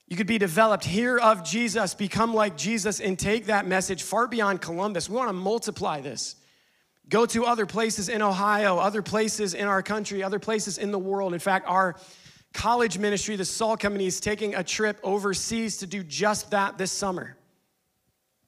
You 0.09 0.17
could 0.17 0.27
be 0.27 0.37
developed, 0.37 0.85
hear 0.85 1.19
of 1.19 1.45
Jesus, 1.45 1.95
become 1.95 2.35
like 2.35 2.57
Jesus, 2.57 2.99
and 2.99 3.17
take 3.17 3.47
that 3.47 3.65
message 3.65 4.03
far 4.03 4.27
beyond 4.27 4.61
Columbus. 4.61 5.09
We 5.09 5.15
want 5.15 5.29
to 5.29 5.35
multiply 5.35 6.01
this. 6.01 6.35
Go 7.09 7.27
to 7.27 7.45
other 7.45 7.65
places 7.65 8.09
in 8.09 8.23
Ohio, 8.23 8.79
other 8.79 9.03
places 9.03 9.55
in 9.55 9.69
our 9.69 9.81
country, 9.81 10.25
other 10.25 10.41
places 10.41 10.79
in 10.79 10.91
the 10.91 10.99
world. 10.99 11.33
In 11.33 11.39
fact, 11.39 11.69
our 11.69 11.95
college 12.53 12.99
ministry, 12.99 13.37
the 13.37 13.45
Salt 13.45 13.79
Company, 13.79 14.07
is 14.07 14.19
taking 14.19 14.57
a 14.57 14.65
trip 14.65 14.99
overseas 15.05 15.77
to 15.77 15.87
do 15.87 16.03
just 16.03 16.51
that 16.51 16.77
this 16.77 16.91
summer 16.91 17.37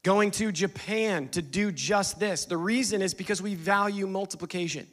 going 0.09 0.31
to 0.31 0.51
Japan 0.51 1.29
to 1.29 1.43
do 1.43 1.71
just 1.71 2.19
this. 2.19 2.47
The 2.47 2.57
reason 2.57 3.03
is 3.03 3.13
because 3.13 3.43
we 3.43 3.55
value 3.55 4.07
multiplication. 4.07 4.87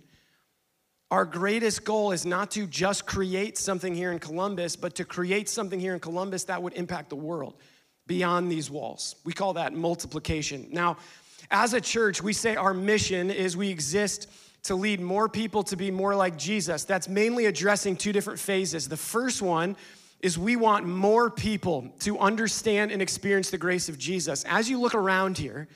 Our 1.10 1.24
greatest 1.24 1.86
goal 1.86 2.12
is 2.12 2.26
not 2.26 2.52
to 2.52 2.68
just 2.68 3.06
create 3.06 3.58
something 3.58 3.96
here 3.96 4.12
in 4.12 4.20
Columbus, 4.20 4.76
but 4.76 4.94
to 4.96 5.06
create 5.06 5.48
something 5.48 5.80
here 5.80 5.94
in 5.94 6.02
Columbus 6.02 6.44
that 6.44 6.62
would 6.62 6.74
impact 6.74 7.12
the 7.12 7.16
world 7.16 7.54
beyond 8.08 8.52
these 8.52 8.70
walls. 8.70 9.16
We 9.24 9.32
call 9.32 9.54
that 9.54 9.72
multiplication. 9.72 10.68
Now, 10.70 10.98
as 11.50 11.74
a 11.74 11.80
church, 11.80 12.22
we 12.22 12.34
say 12.34 12.58
our 12.58 12.74
mission 12.74 13.32
is 13.32 13.56
we 13.56 13.70
exist 13.70 14.28
to 14.64 14.76
lead 14.76 15.00
more 15.00 15.30
people 15.30 15.64
to 15.64 15.78
be 15.78 15.92
more 15.92 16.14
like 16.14 16.38
Jesus. 16.38 16.84
That's 16.84 17.08
mainly 17.08 17.46
addressing 17.46 17.96
two 17.96 18.12
different 18.12 18.40
phases. 18.40 18.90
The 18.90 18.98
first 18.98 19.42
one 19.42 19.78
is 20.22 20.38
we 20.38 20.56
want 20.56 20.86
more 20.86 21.30
people 21.30 21.94
to 22.00 22.18
understand 22.20 22.92
and 22.92 23.02
experience 23.02 23.50
the 23.50 23.58
grace 23.58 23.90
of 23.90 23.98
Jesus. 23.98 24.44
As 24.46 24.70
you 24.70 24.80
look 24.80 24.96
around 24.96 25.38
here, 25.38 25.68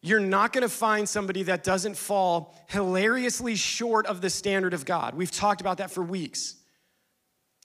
you're 0.00 0.20
not 0.20 0.52
gonna 0.52 0.68
find 0.68 1.08
somebody 1.08 1.42
that 1.44 1.64
doesn't 1.64 1.96
fall 1.96 2.54
hilariously 2.68 3.56
short 3.56 4.06
of 4.06 4.20
the 4.20 4.30
standard 4.30 4.74
of 4.74 4.84
God. 4.84 5.14
We've 5.14 5.30
talked 5.30 5.60
about 5.60 5.78
that 5.78 5.90
for 5.90 6.02
weeks. 6.02 6.56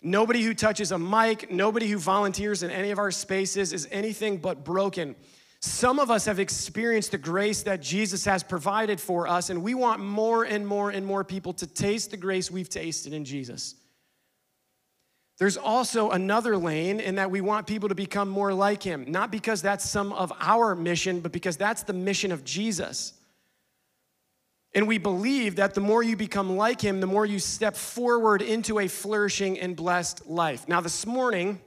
Nobody 0.02 0.42
who 0.44 0.54
touches 0.54 0.92
a 0.94 0.98
mic, 0.98 1.52
nobody 1.52 1.88
who 1.88 1.98
volunteers 1.98 2.64
in 2.64 2.72
any 2.72 2.92
of 2.92 3.00
our 3.00 3.12
spaces 3.12 3.74
is 3.74 3.88
anything 3.92 4.38
but 4.38 4.64
broken. 4.64 5.16
Some 5.62 6.00
of 6.00 6.10
us 6.10 6.26
have 6.26 6.40
experienced 6.40 7.12
the 7.12 7.18
grace 7.18 7.64
that 7.64 7.82
Jesus 7.82 8.24
has 8.24 8.44
provided 8.44 9.02
for 9.02 9.28
us, 9.28 9.50
and 9.50 9.62
we 9.62 9.74
want 9.74 10.00
more 10.00 10.46
and 10.46 10.66
more 10.66 10.90
and 10.90 11.06
more 11.06 11.26
people 11.26 11.52
to 11.54 11.68
taste 11.68 12.12
the 12.12 12.18
grace 12.18 12.50
we've 12.50 12.70
tasted 12.70 13.12
in 13.12 13.26
Jesus. 13.26 13.76
There's 15.40 15.56
also 15.56 16.12
another 16.12 16.58
lane 16.58 17.00
in 17.00 17.16
that 17.16 17.32
we 17.32 17.40
want 17.40 17.66
people 17.66 17.88
to 17.90 17.96
become 17.96 18.28
more 18.28 18.54
like 18.54 18.84
him, 18.84 19.06
not 19.08 19.32
because 19.32 19.62
that's 19.62 19.90
some 19.90 20.12
of 20.12 20.34
our 20.42 20.76
mission, 20.76 21.22
but 21.22 21.32
because 21.32 21.56
that's 21.56 21.84
the 21.84 21.94
mission 21.94 22.34
of 22.34 22.44
Jesus. 22.44 23.14
And 24.76 24.86
we 24.86 24.98
believe 24.98 25.56
that 25.56 25.74
the 25.74 25.82
more 25.82 26.04
you 26.04 26.18
become 26.18 26.58
like 26.58 26.82
him, 26.82 27.00
the 27.00 27.08
more 27.08 27.26
you 27.26 27.40
step 27.40 27.78
forward 27.78 28.42
into 28.42 28.80
a 28.80 28.90
flourishing 28.90 29.58
and 29.58 29.78
blessed 29.78 30.28
life. 30.28 30.68
Now, 30.68 30.82
this 30.82 31.06
morning, 31.06 31.60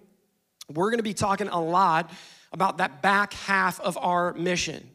we're 0.69 0.91
gonna 0.91 1.03
be 1.03 1.15
talking 1.15 1.49
a 1.49 1.61
lot 1.61 2.11
about 2.53 2.77
that 2.77 3.01
back 3.01 3.33
half 3.33 3.81
of 3.81 3.97
our 3.97 4.35
mission. 4.35 4.92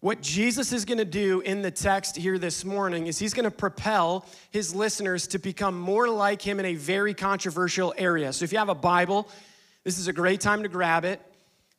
What 0.00 0.20
Jesus 0.20 0.72
is 0.72 0.84
gonna 0.84 1.04
do 1.04 1.40
in 1.40 1.60
the 1.60 1.72
text 1.72 2.14
here 2.14 2.38
this 2.38 2.64
morning 2.64 3.08
is 3.08 3.18
he's 3.18 3.34
gonna 3.34 3.50
propel 3.50 4.24
his 4.50 4.72
listeners 4.72 5.26
to 5.28 5.40
become 5.40 5.76
more 5.76 6.08
like 6.08 6.40
him 6.40 6.60
in 6.60 6.66
a 6.66 6.74
very 6.74 7.14
controversial 7.14 7.92
area. 7.98 8.32
So 8.32 8.44
if 8.44 8.52
you 8.52 8.58
have 8.58 8.68
a 8.68 8.76
Bible, 8.76 9.28
this 9.82 9.98
is 9.98 10.06
a 10.06 10.12
great 10.12 10.40
time 10.40 10.62
to 10.62 10.68
grab 10.68 11.04
it. 11.04 11.20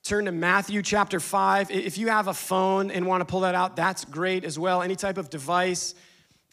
Turn 0.04 0.26
to 0.26 0.34
Matthew 0.34 0.82
chapter 0.82 1.22
5. 1.22 1.72
If 1.72 1.98
you 1.98 2.10
have 2.10 2.28
a 2.28 2.34
phone 2.34 2.92
and 2.92 3.08
want 3.08 3.22
to 3.22 3.26
pull 3.26 3.42
that 3.42 3.56
out, 3.56 3.78
that's 3.78 4.04
great 4.04 4.44
as 4.44 4.60
well. 4.60 4.82
Any 4.82 4.98
type 4.98 5.18
of 5.18 5.30
device. 5.30 5.96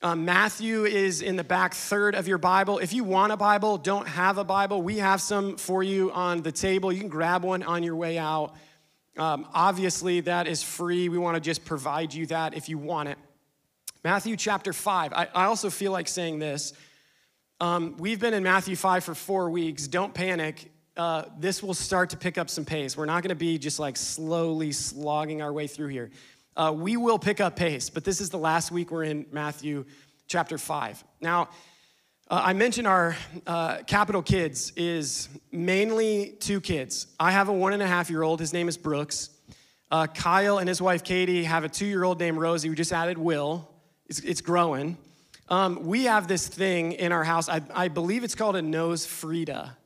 Um, 0.03 0.25
Matthew 0.25 0.85
is 0.85 1.21
in 1.21 1.35
the 1.35 1.43
back 1.43 1.75
third 1.75 2.15
of 2.15 2.29
your 2.29 2.39
Bible. 2.39 2.79
If 2.79 2.93
you 2.93 3.03
want 3.03 3.33
a 3.33 3.37
Bible, 3.37 3.77
don't 3.77 4.07
have 4.07 4.39
a 4.39 4.45
Bible, 4.45 4.83
we 4.83 4.99
have 4.99 5.21
some 5.21 5.57
for 5.57 5.83
you 5.83 6.13
on 6.13 6.43
the 6.43 6.53
table. 6.53 6.93
You 6.93 7.01
can 7.01 7.09
grab 7.09 7.43
one 7.43 7.65
on 7.65 7.83
your 7.83 7.97
way 7.97 8.19
out. 8.19 8.55
Um, 9.17 9.47
obviously, 9.55 10.21
that 10.21 10.47
is 10.47 10.63
free. 10.63 11.09
We 11.09 11.19
want 11.19 11.37
to 11.37 11.41
just 11.41 11.65
provide 11.65 12.13
you 12.13 12.27
that 12.27 12.55
if 12.55 12.69
you 12.69 12.79
want 12.79 13.09
it. 13.09 13.19
Matthew 14.05 14.37
chapter 14.37 14.73
5. 14.73 15.13
I, 15.13 15.29
I 15.35 15.45
also 15.45 15.71
feel 15.71 15.93
like 15.93 16.09
saying 16.09 16.39
this. 16.39 16.73
Um, 17.61 17.97
we've 17.99 18.21
been 18.21 18.35
in 18.35 18.43
Matthew 18.43 18.77
5 18.77 19.05
for 19.05 19.15
four 19.15 19.51
weeks. 19.51 19.89
Don't 19.89 20.13
panic 20.13 20.71
uh, 20.97 21.25
this 21.39 21.63
will 21.63 21.75
start 21.75 22.11
to 22.11 22.17
pick 22.17 22.39
up 22.39 22.49
some 22.49 22.65
pace. 22.65 22.97
We're 22.97 23.07
not 23.07 23.23
going 23.23 23.31
to 23.31 23.35
be 23.35 23.59
just 23.59 23.79
like 23.79 23.97
slowly 23.97 24.73
slogging 24.73 25.43
our 25.43 25.53
way 25.53 25.67
through 25.67 25.89
here. 25.89 26.11
Uh, 26.57 26.73
we 26.75 26.97
will 26.97 27.19
pick 27.19 27.41
up 27.41 27.55
pace, 27.55 27.91
but 27.91 28.03
this 28.03 28.21
is 28.21 28.31
the 28.31 28.39
last 28.39 28.71
week 28.71 28.91
we're 28.91 29.05
in 29.05 29.27
Matthew 29.31 29.85
chapter 30.27 30.57
5. 30.57 31.05
Now, 31.21 31.51
uh, 32.29 32.43
I 32.45 32.53
mentioned 32.53 32.87
our 32.87 33.17
uh, 33.47 33.79
capital 33.87 34.23
kids 34.23 34.73
is 34.77 35.29
mainly 35.53 36.37
two 36.41 36.61
kids. 36.61 37.07
I 37.21 37.31
have 37.31 37.49
a 37.49 37.53
one 37.53 37.73
and 37.73 37.83
a 37.83 37.87
half 37.87 38.11
year 38.11 38.23
old, 38.23 38.41
his 38.41 38.53
name 38.53 38.69
is 38.69 38.77
Brooks. 38.77 39.31
Uh, 39.91 40.07
Kyle 40.09 40.59
and 40.59 40.69
his 40.69 40.83
wife 40.83 41.05
Katie 41.05 41.45
have 41.45 41.63
a 41.63 41.69
two 41.69 41.87
year 41.87 42.03
old 42.03 42.19
named 42.19 42.39
Rosie. 42.39 42.69
We 42.69 42.75
just 42.75 42.93
added 42.93 43.19
Will, 43.19 43.69
it's, 44.07 44.21
it's 44.21 44.41
growing. 44.41 44.99
Um, 45.49 45.87
we 45.87 46.05
have 46.05 46.27
this 46.27 46.49
thing 46.49 46.93
in 46.93 47.13
our 47.13 47.23
house, 47.23 47.49
I, 47.49 47.63
I 47.73 47.89
believe 47.89 48.25
it's 48.25 48.35
called 48.35 48.57
a 48.57 48.63
nose 48.63 49.07
Frida 49.07 49.77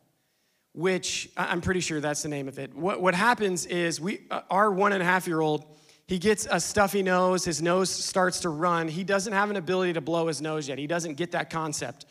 which 0.72 1.28
I'm 1.36 1.60
pretty 1.60 1.80
sure 1.80 2.00
that's 2.00 2.22
the 2.22 2.28
name 2.28 2.48
of 2.48 2.58
it. 2.58 2.74
What, 2.74 3.02
what 3.02 3.14
happens 3.14 3.66
is 3.66 4.00
we, 4.00 4.20
uh, 4.30 4.42
our 4.50 4.70
one 4.70 4.92
and 4.92 5.02
a 5.02 5.04
half 5.04 5.26
year 5.26 5.40
old, 5.40 5.64
he 6.06 6.18
gets 6.18 6.46
a 6.50 6.60
stuffy 6.60 7.02
nose, 7.02 7.44
his 7.44 7.60
nose 7.60 7.90
starts 7.90 8.40
to 8.40 8.48
run. 8.48 8.88
He 8.88 9.04
doesn't 9.04 9.32
have 9.32 9.50
an 9.50 9.56
ability 9.56 9.94
to 9.94 10.00
blow 10.00 10.26
his 10.26 10.40
nose 10.40 10.68
yet. 10.68 10.78
He 10.78 10.86
doesn't 10.86 11.14
get 11.14 11.32
that 11.32 11.50
concept. 11.50 12.06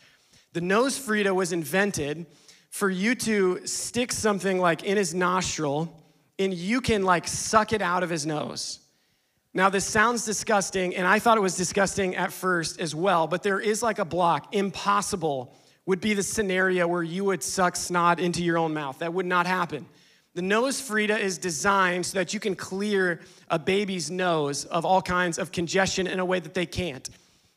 The 0.52 0.60
nose 0.60 0.98
Frida 0.98 1.32
was 1.32 1.52
invented 1.52 2.26
for 2.70 2.90
you 2.90 3.14
to 3.14 3.66
stick 3.66 4.12
something 4.12 4.58
like 4.58 4.82
in 4.82 4.96
his 4.96 5.14
nostril 5.14 5.96
and 6.38 6.54
you 6.54 6.80
can 6.80 7.02
like 7.02 7.28
suck 7.28 7.72
it 7.72 7.82
out 7.82 8.02
of 8.02 8.10
his 8.10 8.26
nose. 8.26 8.80
Now, 9.52 9.68
this 9.68 9.84
sounds 9.84 10.24
disgusting, 10.24 10.94
and 10.94 11.06
I 11.06 11.18
thought 11.18 11.36
it 11.36 11.40
was 11.40 11.56
disgusting 11.56 12.14
at 12.14 12.32
first 12.32 12.80
as 12.80 12.94
well, 12.94 13.26
but 13.26 13.42
there 13.42 13.58
is 13.58 13.82
like 13.82 13.98
a 13.98 14.04
block, 14.04 14.54
impossible 14.54 15.54
would 15.86 16.00
be 16.00 16.14
the 16.14 16.22
scenario 16.22 16.86
where 16.86 17.02
you 17.02 17.24
would 17.24 17.42
suck 17.42 17.74
snot 17.74 18.20
into 18.20 18.44
your 18.44 18.58
own 18.58 18.72
mouth. 18.72 19.00
That 19.00 19.12
would 19.12 19.26
not 19.26 19.46
happen. 19.46 19.86
The 20.34 20.42
nose 20.42 20.80
Frida 20.80 21.18
is 21.18 21.36
designed 21.36 22.06
so 22.06 22.18
that 22.18 22.32
you 22.32 22.38
can 22.38 22.54
clear 22.54 23.20
a 23.48 23.58
baby's 23.58 24.08
nose 24.08 24.64
of 24.66 24.84
all 24.84 25.02
kinds 25.02 25.36
of 25.36 25.50
congestion 25.50 26.06
in 26.06 26.20
a 26.20 26.24
way 26.24 26.38
that 26.38 26.54
they 26.54 26.66
can't. 26.66 27.10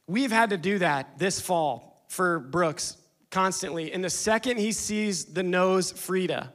We've 0.07 0.31
had 0.31 0.49
to 0.49 0.57
do 0.57 0.79
that 0.79 1.19
this 1.19 1.39
fall 1.39 1.92
for 2.13 2.39
Brooks 2.39 2.97
constantly. 3.31 3.91
And 3.91 4.03
the 4.03 4.09
second 4.09 4.57
he 4.57 4.71
sees 4.71 5.25
the 5.25 5.43
nose 5.43 5.91
Frida, 5.91 6.53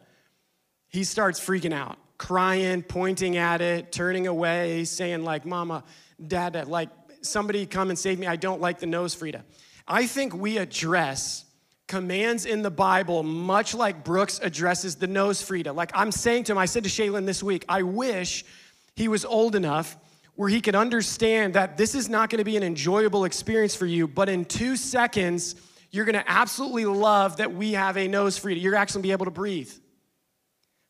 he 0.88 1.05
starts 1.05 1.41
freaking 1.41 1.75
out, 1.75 1.99
crying, 2.17 2.83
pointing 2.83 3.37
at 3.37 3.61
it, 3.61 3.93
turning 3.93 4.27
away, 4.27 4.85
saying, 4.85 5.25
like, 5.25 5.45
Mama, 5.45 5.85
Dad, 6.25 6.69
like, 6.69 6.88
somebody 7.21 7.67
come 7.67 7.91
and 7.91 7.99
save 7.99 8.19
me. 8.19 8.27
I 8.27 8.37
don't 8.37 8.61
like 8.61 8.79
the 8.79 8.87
nose 8.87 9.15
Frida. 9.15 9.45
I 9.87 10.07
think 10.07 10.35
we 10.35 10.59
address 10.59 11.45
commands 11.88 12.47
in 12.47 12.62
the 12.62 12.71
Bible, 12.71 13.23
much 13.23 13.75
like 13.75 14.05
Brooks 14.05 14.38
addresses 14.43 14.97
the 14.97 15.07
nose 15.07 15.43
Frida. 15.43 15.73
Like 15.73 15.91
I'm 15.95 16.12
saying 16.12 16.45
to 16.45 16.53
him, 16.53 16.59
I 16.59 16.67
said 16.67 16.85
to 16.85 16.91
Shaylin 16.91 17.27
this 17.27 17.43
week, 17.43 17.65
I 17.69 17.83
wish 17.83 18.45
he 18.95 19.09
was 19.09 19.25
old 19.25 19.57
enough 19.57 19.97
where 20.38 20.49
he 20.49 20.61
could 20.61 20.76
understand 20.76 21.54
that 21.54 21.76
this 21.76 21.97
is 21.97 22.09
not 22.09 22.30
going 22.30 22.38
to 22.38 22.45
be 22.45 22.57
an 22.57 22.62
enjoyable 22.62 23.25
experience 23.25 23.75
for 23.75 23.87
you, 23.87 24.07
but 24.07 24.28
in 24.28 24.45
two 24.45 24.76
seconds, 24.76 25.57
you're 25.90 26.04
going 26.04 26.14
to 26.14 26.30
absolutely 26.30 26.85
love 26.85 27.38
that 27.38 27.52
we 27.52 27.73
have 27.73 27.97
a 27.97 28.07
nose 28.07 28.38
Frida. 28.38 28.61
You're 28.61 28.76
actually 28.76 28.99
going 28.99 29.02
to 29.02 29.09
be 29.09 29.12
able 29.12 29.25
to 29.25 29.33
breathe. 29.33 29.73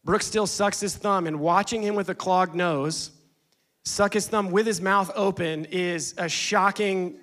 Brooks 0.04 0.26
still 0.26 0.46
sucks 0.46 0.80
his 0.80 0.94
thumb, 0.94 1.26
and 1.26 1.40
watching 1.40 1.82
him 1.82 1.94
with 1.94 2.10
a 2.10 2.14
clogged 2.14 2.54
nose 2.54 3.10
suck 3.86 4.12
his 4.12 4.28
thumb 4.28 4.50
with 4.50 4.66
his 4.66 4.82
mouth 4.82 5.10
open 5.14 5.64
is 5.70 6.14
a 6.18 6.28
shocking 6.28 7.16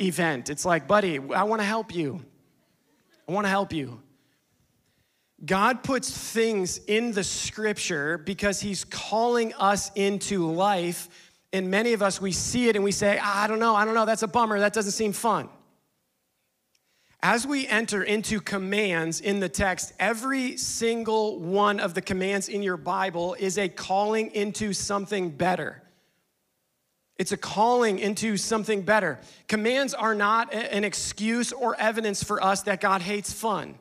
event. 0.00 0.50
It's 0.50 0.64
like, 0.64 0.86
buddy, 0.86 1.18
I 1.34 1.42
want 1.42 1.60
to 1.62 1.66
help 1.66 1.92
you. 1.92 2.24
I 3.28 3.32
want 3.32 3.46
to 3.46 3.50
help 3.50 3.72
you. 3.72 4.00
God 5.44 5.82
puts 5.82 6.16
things 6.32 6.78
in 6.86 7.10
the 7.10 7.24
scripture 7.24 8.18
because 8.18 8.60
he's 8.60 8.84
calling 8.84 9.52
us 9.54 9.90
into 9.96 10.48
life. 10.48 11.08
And 11.52 11.70
many 11.70 11.92
of 11.92 12.02
us, 12.02 12.20
we 12.20 12.32
see 12.32 12.68
it 12.68 12.76
and 12.76 12.84
we 12.84 12.92
say, 12.92 13.18
ah, 13.20 13.42
I 13.42 13.46
don't 13.46 13.58
know, 13.58 13.74
I 13.74 13.84
don't 13.84 13.94
know, 13.94 14.06
that's 14.06 14.22
a 14.22 14.28
bummer, 14.28 14.58
that 14.60 14.72
doesn't 14.72 14.92
seem 14.92 15.12
fun. 15.12 15.48
As 17.22 17.46
we 17.46 17.66
enter 17.66 18.02
into 18.02 18.40
commands 18.40 19.20
in 19.20 19.40
the 19.40 19.48
text, 19.48 19.92
every 19.98 20.56
single 20.56 21.38
one 21.38 21.78
of 21.78 21.92
the 21.92 22.00
commands 22.00 22.48
in 22.48 22.62
your 22.62 22.78
Bible 22.78 23.36
is 23.38 23.58
a 23.58 23.68
calling 23.68 24.30
into 24.30 24.72
something 24.72 25.30
better. 25.30 25.82
It's 27.18 27.32
a 27.32 27.36
calling 27.36 27.98
into 27.98 28.38
something 28.38 28.80
better. 28.80 29.18
Commands 29.48 29.92
are 29.92 30.14
not 30.14 30.54
an 30.54 30.84
excuse 30.84 31.52
or 31.52 31.78
evidence 31.78 32.22
for 32.22 32.42
us 32.42 32.62
that 32.62 32.80
God 32.80 33.02
hates 33.02 33.30
fun. 33.30 33.74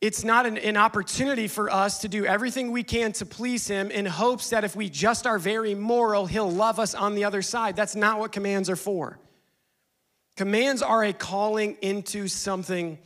It's 0.00 0.24
not 0.24 0.46
an, 0.46 0.56
an, 0.56 0.78
opportunity 0.78 1.46
for 1.46 1.70
us 1.70 1.98
to 1.98 2.08
do 2.08 2.24
everything 2.24 2.72
we 2.72 2.82
can 2.82 3.12
to 3.12 3.26
please 3.26 3.68
Him 3.68 3.90
in 3.90 4.06
hopes 4.06 4.48
that 4.50 4.64
if 4.64 4.74
we 4.74 4.88
just 4.88 5.26
are 5.26 5.38
very 5.38 5.74
moral, 5.74 6.24
He'll 6.24 6.50
love 6.50 6.78
us 6.78 6.94
on 6.94 7.14
the 7.14 7.24
other 7.24 7.42
side. 7.42 7.76
That's 7.76 7.94
not 7.94 8.18
what 8.18 8.32
commands 8.32 8.70
are 8.70 8.76
for. 8.76 9.18
Commands 10.36 10.80
are 10.80 11.04
a 11.04 11.12
calling 11.12 11.76
into 11.82 12.28
something 12.28 12.98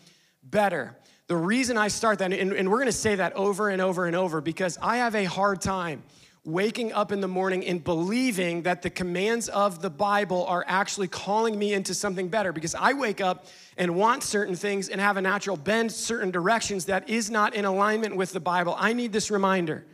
better. 0.45 0.97
The 1.27 1.37
reason 1.37 1.77
I 1.77 1.89
start 1.89 2.21
that, 2.21 2.33
and, 2.33 2.53
and 2.53 2.71
we're 2.71 2.79
gonna 2.79 2.93
say 2.93 3.17
that 3.17 3.33
over 3.33 3.71
and 3.71 3.83
over 3.83 4.07
and 4.07 4.15
over 4.15 4.41
because 4.41 4.79
I 4.81 4.99
have 4.99 5.17
a 5.17 5.25
hard 5.25 5.61
time 5.61 6.05
waking 6.45 6.93
up 6.93 7.11
in 7.11 7.21
the 7.21 7.29
morning 7.29 7.65
and 7.65 7.83
believing 7.83 8.63
that 8.63 8.83
the 8.83 8.91
commands 8.91 9.49
of 9.49 9.81
the 9.81 9.89
Bible 9.89 10.45
are 10.47 10.63
actually 10.67 11.09
calling 11.09 11.59
me 11.59 11.73
into 11.73 11.95
something 11.95 12.29
better 12.29 12.53
because 12.53 12.75
I 12.75 12.93
wake 12.93 13.23
up 13.23 13.47
and 13.79 13.97
want 13.97 14.23
certain 14.23 14.55
things 14.55 14.91
and 14.91 15.01
have 15.01 15.17
a 15.17 15.23
natural 15.23 15.57
bend 15.57 15.91
certain 15.91 16.31
directions 16.31 16.85
that 16.87 17.09
is 17.09 17.31
not 17.31 17.55
in 17.55 17.65
alignment 17.65 18.17
with 18.17 18.33
the 18.33 18.41
Bible. 18.41 18.77
I 18.79 18.93
need 18.93 19.13
this 19.13 19.31
reminder. 19.31 19.87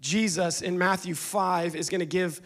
Jesus 0.00 0.60
in 0.60 0.76
Matthew 0.76 1.14
5 1.14 1.76
is 1.76 1.88
going 1.88 2.00
to 2.00 2.06
give 2.06 2.42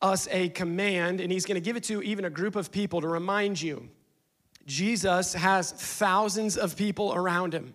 us 0.00 0.28
a 0.30 0.50
command, 0.50 1.20
and 1.20 1.32
he's 1.32 1.44
going 1.44 1.56
to 1.56 1.60
give 1.60 1.76
it 1.76 1.84
to 1.84 2.02
even 2.02 2.24
a 2.24 2.30
group 2.30 2.56
of 2.56 2.70
people 2.70 3.00
to 3.00 3.08
remind 3.08 3.60
you. 3.60 3.88
Jesus 4.64 5.34
has 5.34 5.72
thousands 5.72 6.56
of 6.56 6.76
people 6.76 7.14
around 7.14 7.52
him. 7.52 7.74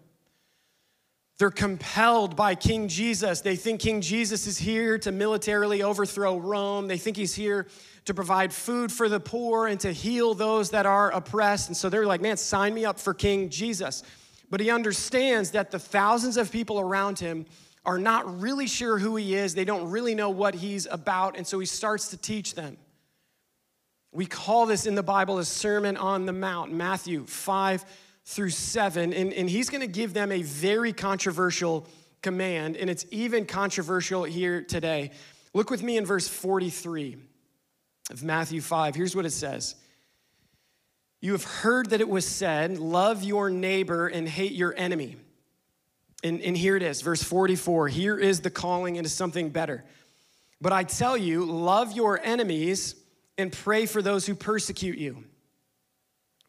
They're 1.39 1.49
compelled 1.49 2.35
by 2.35 2.53
King 2.53 2.89
Jesus. 2.89 3.39
They 3.39 3.55
think 3.55 3.79
King 3.79 4.01
Jesus 4.01 4.45
is 4.45 4.57
here 4.57 4.97
to 4.99 5.11
militarily 5.13 5.81
overthrow 5.81 6.37
Rome. 6.37 6.89
They 6.89 6.97
think 6.97 7.15
he's 7.15 7.33
here 7.33 7.67
to 8.03 8.13
provide 8.13 8.51
food 8.51 8.91
for 8.91 9.07
the 9.07 9.21
poor 9.21 9.67
and 9.67 9.79
to 9.79 9.93
heal 9.93 10.33
those 10.33 10.71
that 10.71 10.85
are 10.85 11.11
oppressed. 11.11 11.69
And 11.69 11.77
so 11.77 11.87
they're 11.87 12.05
like, 12.05 12.19
man, 12.19 12.35
sign 12.35 12.73
me 12.73 12.83
up 12.83 12.99
for 12.99 13.13
King 13.13 13.49
Jesus. 13.49 14.03
But 14.49 14.59
he 14.59 14.69
understands 14.69 15.51
that 15.51 15.71
the 15.71 15.79
thousands 15.79 16.35
of 16.35 16.51
people 16.51 16.77
around 16.77 17.19
him 17.19 17.45
are 17.85 17.97
not 17.97 18.41
really 18.41 18.67
sure 18.67 18.99
who 18.99 19.15
he 19.15 19.33
is. 19.33 19.55
They 19.55 19.63
don't 19.63 19.89
really 19.89 20.15
know 20.15 20.31
what 20.31 20.55
he's 20.55 20.87
about. 20.91 21.37
And 21.37 21.47
so 21.47 21.57
he 21.57 21.65
starts 21.65 22.09
to 22.09 22.17
teach 22.17 22.53
them. 22.53 22.75
We 24.11 24.25
call 24.25 24.65
this 24.65 24.85
in 24.85 24.95
the 24.95 25.03
Bible 25.03 25.37
a 25.37 25.45
Sermon 25.45 25.95
on 25.95 26.25
the 26.25 26.33
Mount, 26.33 26.73
Matthew 26.73 27.25
5 27.25 27.85
through 28.29 28.51
7. 28.51 29.11
And, 29.11 29.33
and 29.33 29.49
he's 29.49 29.71
going 29.71 29.81
to 29.81 29.87
give 29.87 30.13
them 30.13 30.31
a 30.31 30.43
very 30.43 30.93
controversial 30.93 31.87
command, 32.21 32.77
and 32.77 32.87
it's 32.87 33.05
even 33.09 33.45
controversial 33.45 34.23
here 34.23 34.61
today. 34.61 35.11
Look 35.55 35.71
with 35.71 35.81
me 35.81 35.97
in 35.97 36.05
verse 36.05 36.27
43 36.27 37.17
of 38.11 38.23
Matthew 38.23 38.61
5. 38.61 38.93
Here's 38.93 39.15
what 39.15 39.25
it 39.25 39.31
says 39.31 39.75
You 41.21 41.31
have 41.31 41.43
heard 41.43 41.89
that 41.89 42.01
it 42.01 42.09
was 42.09 42.27
said, 42.27 42.77
Love 42.77 43.23
your 43.23 43.49
neighbor 43.49 44.07
and 44.07 44.27
hate 44.27 44.51
your 44.51 44.75
enemy. 44.77 45.15
And, 46.23 46.39
and 46.41 46.55
here 46.55 46.75
it 46.75 46.83
is, 46.83 47.01
verse 47.01 47.23
44. 47.23 47.87
Here 47.87 48.17
is 48.17 48.41
the 48.41 48.51
calling 48.51 48.97
into 48.97 49.09
something 49.09 49.49
better. 49.49 49.83
But 50.61 50.73
I 50.73 50.83
tell 50.83 51.17
you, 51.17 51.45
love 51.45 51.93
your 51.93 52.19
enemies 52.21 52.93
and 53.37 53.51
pray 53.51 53.85
for 53.85 54.01
those 54.01 54.25
who 54.27 54.35
persecute 54.35 54.99
you. 54.99 55.23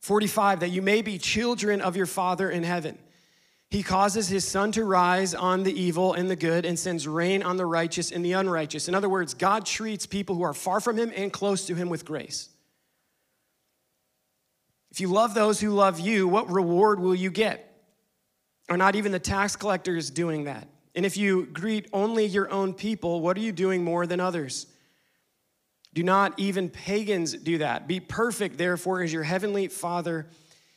45, 0.00 0.61
that 0.61 0.71
you 0.71 0.83
may 0.83 1.02
be 1.02 1.19
children 1.19 1.80
of 1.80 1.97
your 1.97 2.07
Father 2.07 2.50
in 2.50 2.62
heaven. 2.62 2.99
He 3.71 3.85
causes 3.85 4.28
his 4.28 4.45
sun 4.45 4.73
to 4.73 4.85
rise 4.85 5.33
on 5.33 5.62
the 5.62 5.73
evil 5.73 6.14
and 6.14 6.28
the 6.28 6.37
good 6.37 6.66
and 6.66 6.76
sends 6.76 7.07
rain 7.07 7.42
on 7.42 7.57
the 7.57 7.66
righteous 7.66 8.11
and 8.11 8.25
the 8.25 8.33
unrighteous. 8.33 8.88
In 8.88 8.97
other 8.97 9.09
words, 9.09 9.33
God 9.33 9.64
treats 9.64 10.07
people 10.07 10.35
who 10.35 10.42
are 10.42 10.54
far 10.54 10.80
from 10.80 10.97
him 10.97 11.12
and 11.14 11.33
close 11.33 11.66
to 11.66 11.75
him 11.76 11.88
with 11.88 12.04
grace. 12.04 12.49
If 14.90 15.00
you 15.00 15.07
love 15.07 15.35
those 15.35 15.61
who 15.61 15.71
love 15.71 16.00
you, 16.00 16.26
what 16.26 16.50
reward 16.50 16.99
will 16.99 17.14
you 17.14 17.30
get? 17.30 17.66
Are 18.69 18.76
not 18.76 18.97
even 18.97 19.12
the 19.12 19.21
tax 19.21 19.54
collectors 19.54 20.11
doing 20.11 20.45
that? 20.45 20.66
And 20.97 21.07
if 21.07 21.16
you 21.16 21.47
greet 21.47 21.88
only 21.92 22.26
your 22.26 22.50
own 22.50 22.75
people, 22.75 23.21
what 23.21 23.37
are 23.37 23.40
you 23.40 23.52
doing 23.52 23.85
more 23.85 24.04
than 24.07 24.19
others? 24.19 24.66
Do 25.92 26.02
not 26.02 26.38
even 26.38 26.68
pagans 26.68 27.32
do 27.35 27.59
that. 27.59 27.88
Be 27.88 27.99
perfect, 27.99 28.59
therefore, 28.59 29.02
as 29.02 29.12
your 29.12 29.25
heavenly 29.25 29.68
Father 29.68 30.28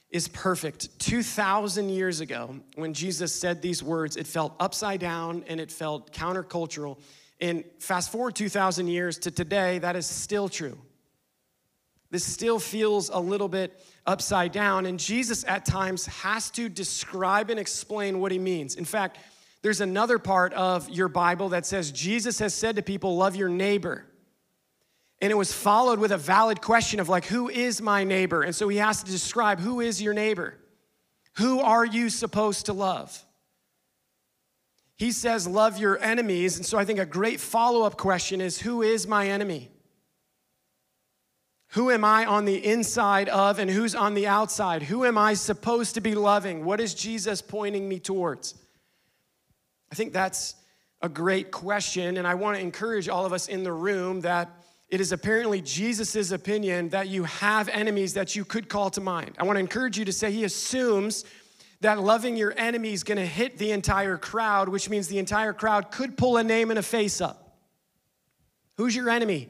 is 0.09 0.27
perfect. 0.27 0.99
2,000 0.99 1.89
years 1.89 2.19
ago, 2.19 2.55
when 2.75 2.93
Jesus 2.93 3.33
said 3.33 3.61
these 3.61 3.83
words, 3.83 4.15
it 4.15 4.27
felt 4.27 4.55
upside 4.59 4.99
down 4.99 5.43
and 5.47 5.59
it 5.59 5.71
felt 5.71 6.13
countercultural. 6.13 6.99
And 7.41 7.63
fast 7.79 8.11
forward 8.11 8.35
2,000 8.35 8.87
years 8.87 9.17
to 9.19 9.31
today, 9.31 9.79
that 9.79 9.95
is 9.95 10.05
still 10.05 10.49
true. 10.49 10.77
This 12.09 12.23
still 12.23 12.59
feels 12.59 13.09
a 13.09 13.17
little 13.17 13.49
bit 13.49 13.83
upside 14.05 14.51
down, 14.51 14.85
and 14.85 14.99
Jesus 14.99 15.43
at 15.47 15.65
times 15.65 16.05
has 16.05 16.51
to 16.51 16.69
describe 16.69 17.49
and 17.49 17.59
explain 17.59 18.19
what 18.19 18.31
he 18.31 18.37
means. 18.37 18.75
In 18.75 18.85
fact, 18.85 19.17
there's 19.63 19.81
another 19.81 20.19
part 20.19 20.53
of 20.53 20.87
your 20.89 21.07
Bible 21.07 21.49
that 21.49 21.65
says 21.65 21.91
Jesus 21.91 22.37
has 22.37 22.53
said 22.53 22.75
to 22.75 22.83
people, 22.83 23.17
Love 23.17 23.35
your 23.35 23.49
neighbor. 23.49 24.05
And 25.23 25.31
it 25.31 25.35
was 25.35 25.53
followed 25.53 25.99
with 25.99 26.11
a 26.11 26.17
valid 26.17 26.59
question 26.59 26.99
of, 26.99 27.07
like, 27.07 27.23
who 27.23 27.47
is 27.47 27.81
my 27.81 28.03
neighbor? 28.03 28.43
And 28.43 28.53
so 28.53 28.67
he 28.67 28.75
has 28.75 29.01
to 29.03 29.09
describe 29.09 29.61
who 29.61 29.79
is 29.79 30.01
your 30.01 30.13
neighbor? 30.13 30.55
Who 31.37 31.61
are 31.61 31.85
you 31.85 32.09
supposed 32.09 32.65
to 32.65 32.73
love? 32.73 33.23
He 34.97 35.13
says, 35.13 35.47
love 35.47 35.77
your 35.77 35.97
enemies. 36.03 36.57
And 36.57 36.65
so 36.65 36.77
I 36.77 36.83
think 36.83 36.99
a 36.99 37.05
great 37.05 37.39
follow 37.39 37.83
up 37.83 37.95
question 37.95 38.41
is, 38.41 38.59
who 38.59 38.81
is 38.81 39.07
my 39.07 39.29
enemy? 39.29 39.71
Who 41.69 41.89
am 41.89 42.03
I 42.03 42.25
on 42.25 42.43
the 42.43 42.57
inside 42.57 43.29
of 43.29 43.59
and 43.59 43.71
who's 43.71 43.95
on 43.95 44.15
the 44.15 44.27
outside? 44.27 44.83
Who 44.83 45.05
am 45.05 45.17
I 45.17 45.35
supposed 45.35 45.95
to 45.95 46.01
be 46.01 46.15
loving? 46.15 46.65
What 46.65 46.81
is 46.81 46.93
Jesus 46.93 47.41
pointing 47.41 47.87
me 47.87 47.97
towards? 47.97 48.55
I 49.89 49.95
think 49.95 50.11
that's 50.11 50.55
a 51.01 51.07
great 51.07 51.49
question. 51.49 52.17
And 52.17 52.27
I 52.27 52.35
want 52.35 52.57
to 52.57 52.61
encourage 52.61 53.07
all 53.07 53.25
of 53.25 53.31
us 53.31 53.47
in 53.47 53.63
the 53.63 53.71
room 53.71 54.19
that 54.21 54.49
it 54.93 55.01
is 55.01 55.11
apparently 55.11 55.59
Jesus' 55.59 56.29
opinion 56.29 56.89
that 56.89 57.07
you 57.07 57.23
have 57.23 57.67
enemies 57.67 58.13
that 58.13 58.35
you 58.35 58.45
could 58.45 58.69
call 58.69 58.91
to 58.91 59.01
mind. 59.01 59.31
I 59.39 59.43
want 59.43 59.55
to 59.55 59.59
encourage 59.59 59.97
you 59.97 60.05
to 60.05 60.13
say 60.13 60.31
he 60.31 60.43
assumes 60.43 61.25
that 61.81 61.99
loving 61.99 62.37
your 62.37 62.53
enemy 62.57 62.93
is 62.93 63.03
going 63.03 63.17
to 63.17 63.25
hit 63.25 63.57
the 63.57 63.71
entire 63.71 64.19
crowd, 64.19 64.69
which 64.69 64.91
means 64.91 65.07
the 65.07 65.17
entire 65.17 65.51
crowd 65.51 65.89
could 65.89 66.15
pull 66.15 66.37
a 66.37 66.43
name 66.43 66.69
and 66.69 66.77
a 66.77 66.83
face 66.83 67.21
up. 67.21 67.57
Who's 68.77 68.95
your 68.95 69.09
enemy? 69.09 69.49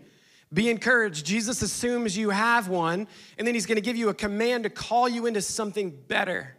Be 0.53 0.69
encouraged. 0.69 1.25
Jesus 1.25 1.61
assumes 1.61 2.17
you 2.17 2.29
have 2.29 2.69
one, 2.69 3.05
and 3.37 3.45
then 3.45 3.53
he's 3.53 3.65
going 3.65 3.75
to 3.75 3.81
give 3.81 3.97
you 3.97 4.07
a 4.07 4.13
command 4.13 4.63
to 4.63 4.69
call 4.69 5.09
you 5.09 5.25
into 5.25 5.41
something 5.41 5.89
better. 6.07 6.55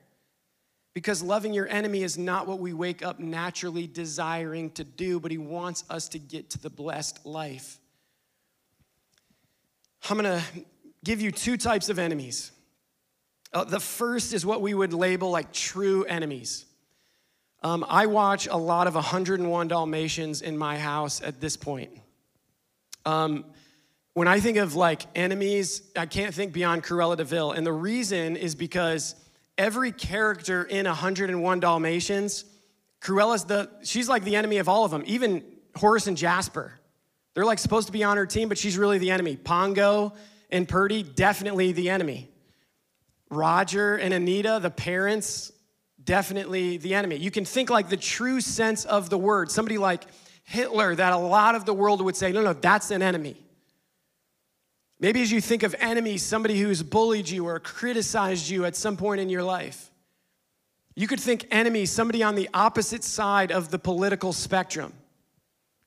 Because 0.93 1.23
loving 1.23 1.55
your 1.55 1.69
enemy 1.69 2.03
is 2.03 2.19
not 2.19 2.47
what 2.47 2.59
we 2.59 2.75
wake 2.75 3.03
up 3.03 3.19
naturally 3.19 3.87
desiring 3.87 4.73
to 4.73 4.85
do, 4.85 5.21
but 5.21 5.31
he 5.31 5.39
wants 5.39 5.85
us 5.89 6.07
to 6.11 6.19
get 6.19 6.51
to 6.51 6.59
the 6.59 6.69
blessed 6.69 7.25
life. 7.25 7.81
I'm 10.09 10.17
gonna 10.17 10.43
give 11.03 11.23
you 11.23 11.31
two 11.31 11.57
types 11.57 11.89
of 11.89 11.99
enemies. 11.99 12.53
Uh, 13.53 13.65
the 13.65 13.81
first 13.81 14.35
is 14.35 14.45
what 14.45 14.61
we 14.61 14.75
would 14.75 14.93
label 14.93 15.31
like 15.31 15.53
true 15.53 16.05
enemies. 16.05 16.67
Um, 17.63 17.87
I 17.89 18.07
watch 18.07 18.47
a 18.47 18.57
lot 18.57 18.87
of 18.87 18.95
101 18.95 19.69
Dalmatians 19.69 20.43
in 20.43 20.59
my 20.59 20.79
house 20.79 21.23
at 21.23 21.41
this 21.41 21.57
point. 21.57 21.91
Um, 23.07 23.47
when 24.13 24.29
I 24.29 24.41
think 24.41 24.59
of 24.59 24.75
like 24.75 25.03
enemies, 25.15 25.83
I 25.97 26.05
can't 26.05 26.35
think 26.35 26.53
beyond 26.53 26.85
Cruella 26.85 27.17
de 27.17 27.25
Vil. 27.25 27.53
And 27.53 27.67
the 27.67 27.73
reason 27.73 28.37
is 28.37 28.55
because 28.55 29.15
every 29.57 29.91
character 29.91 30.65
in 30.65 30.85
101 30.85 31.61
Dalmatians, 31.61 32.45
Cruella's 33.01 33.45
the, 33.45 33.71
she's 33.83 34.09
like 34.09 34.25
the 34.25 34.37
enemy 34.37 34.59
of 34.59 34.69
all 34.69 34.85
of 34.85 34.91
them, 34.91 35.03
even 35.07 35.43
Horace 35.75 36.07
and 36.07 36.17
Jasper. 36.17 36.79
They're 37.35 37.45
like 37.45 37.59
supposed 37.59 37.87
to 37.89 37.93
be 37.93 38.05
on 38.05 38.17
her 38.17 38.27
team, 38.27 38.49
but 38.49 38.59
she's 38.59 38.79
really 38.79 38.99
the 38.99 39.11
enemy. 39.11 39.37
Pongo 39.37 40.13
and 40.51 40.69
Purdy, 40.69 41.03
definitely 41.03 41.73
the 41.73 41.91
enemy. 41.91 42.31
Roger 43.31 43.97
and 43.97 44.15
Anita, 44.15 44.61
the 44.63 44.71
parents, 44.71 45.53
definitely 46.03 46.77
the 46.77 46.95
enemy. 46.95 47.17
You 47.17 47.31
can 47.31 47.45
think 47.45 47.71
like 47.71 47.89
the 47.89 47.97
true 47.97 48.41
sense 48.41 48.85
of 48.85 49.11
the 49.11 49.19
word. 49.19 49.51
Somebody 49.51 49.79
like 49.79 50.05
Hitler, 50.45 50.95
that 50.95 51.13
a 51.13 51.19
lot 51.19 51.55
of 51.55 51.65
the 51.65 51.75
world 51.75 52.03
would 52.03 52.17
say, 52.17 52.31
no, 52.31 52.43
no, 52.43 52.53
that's 52.53 52.91
an 52.91 53.03
enemy. 53.03 53.37
Maybe 55.01 55.23
as 55.23 55.33
you 55.33 55.41
think 55.41 55.65
of 55.65 55.75
enemies, 55.81 56.23
somebody 56.23 56.59
who's 56.61 56.83
bullied 56.83 57.29
you 57.29 57.47
or 57.47 57.59
criticized 57.59 58.49
you 58.49 58.65
at 58.65 58.77
some 58.77 58.97
point 58.97 59.21
in 59.21 59.29
your 59.29 59.43
life. 59.43 59.91
You 60.95 61.09
could 61.09 61.19
think 61.19 61.47
enemy, 61.51 61.87
somebody 61.87 62.23
on 62.23 62.37
the 62.37 62.49
opposite 62.55 63.03
side 63.03 63.51
of 63.51 63.71
the 63.71 63.79
political 63.79 64.33
spectrum. 64.33 64.93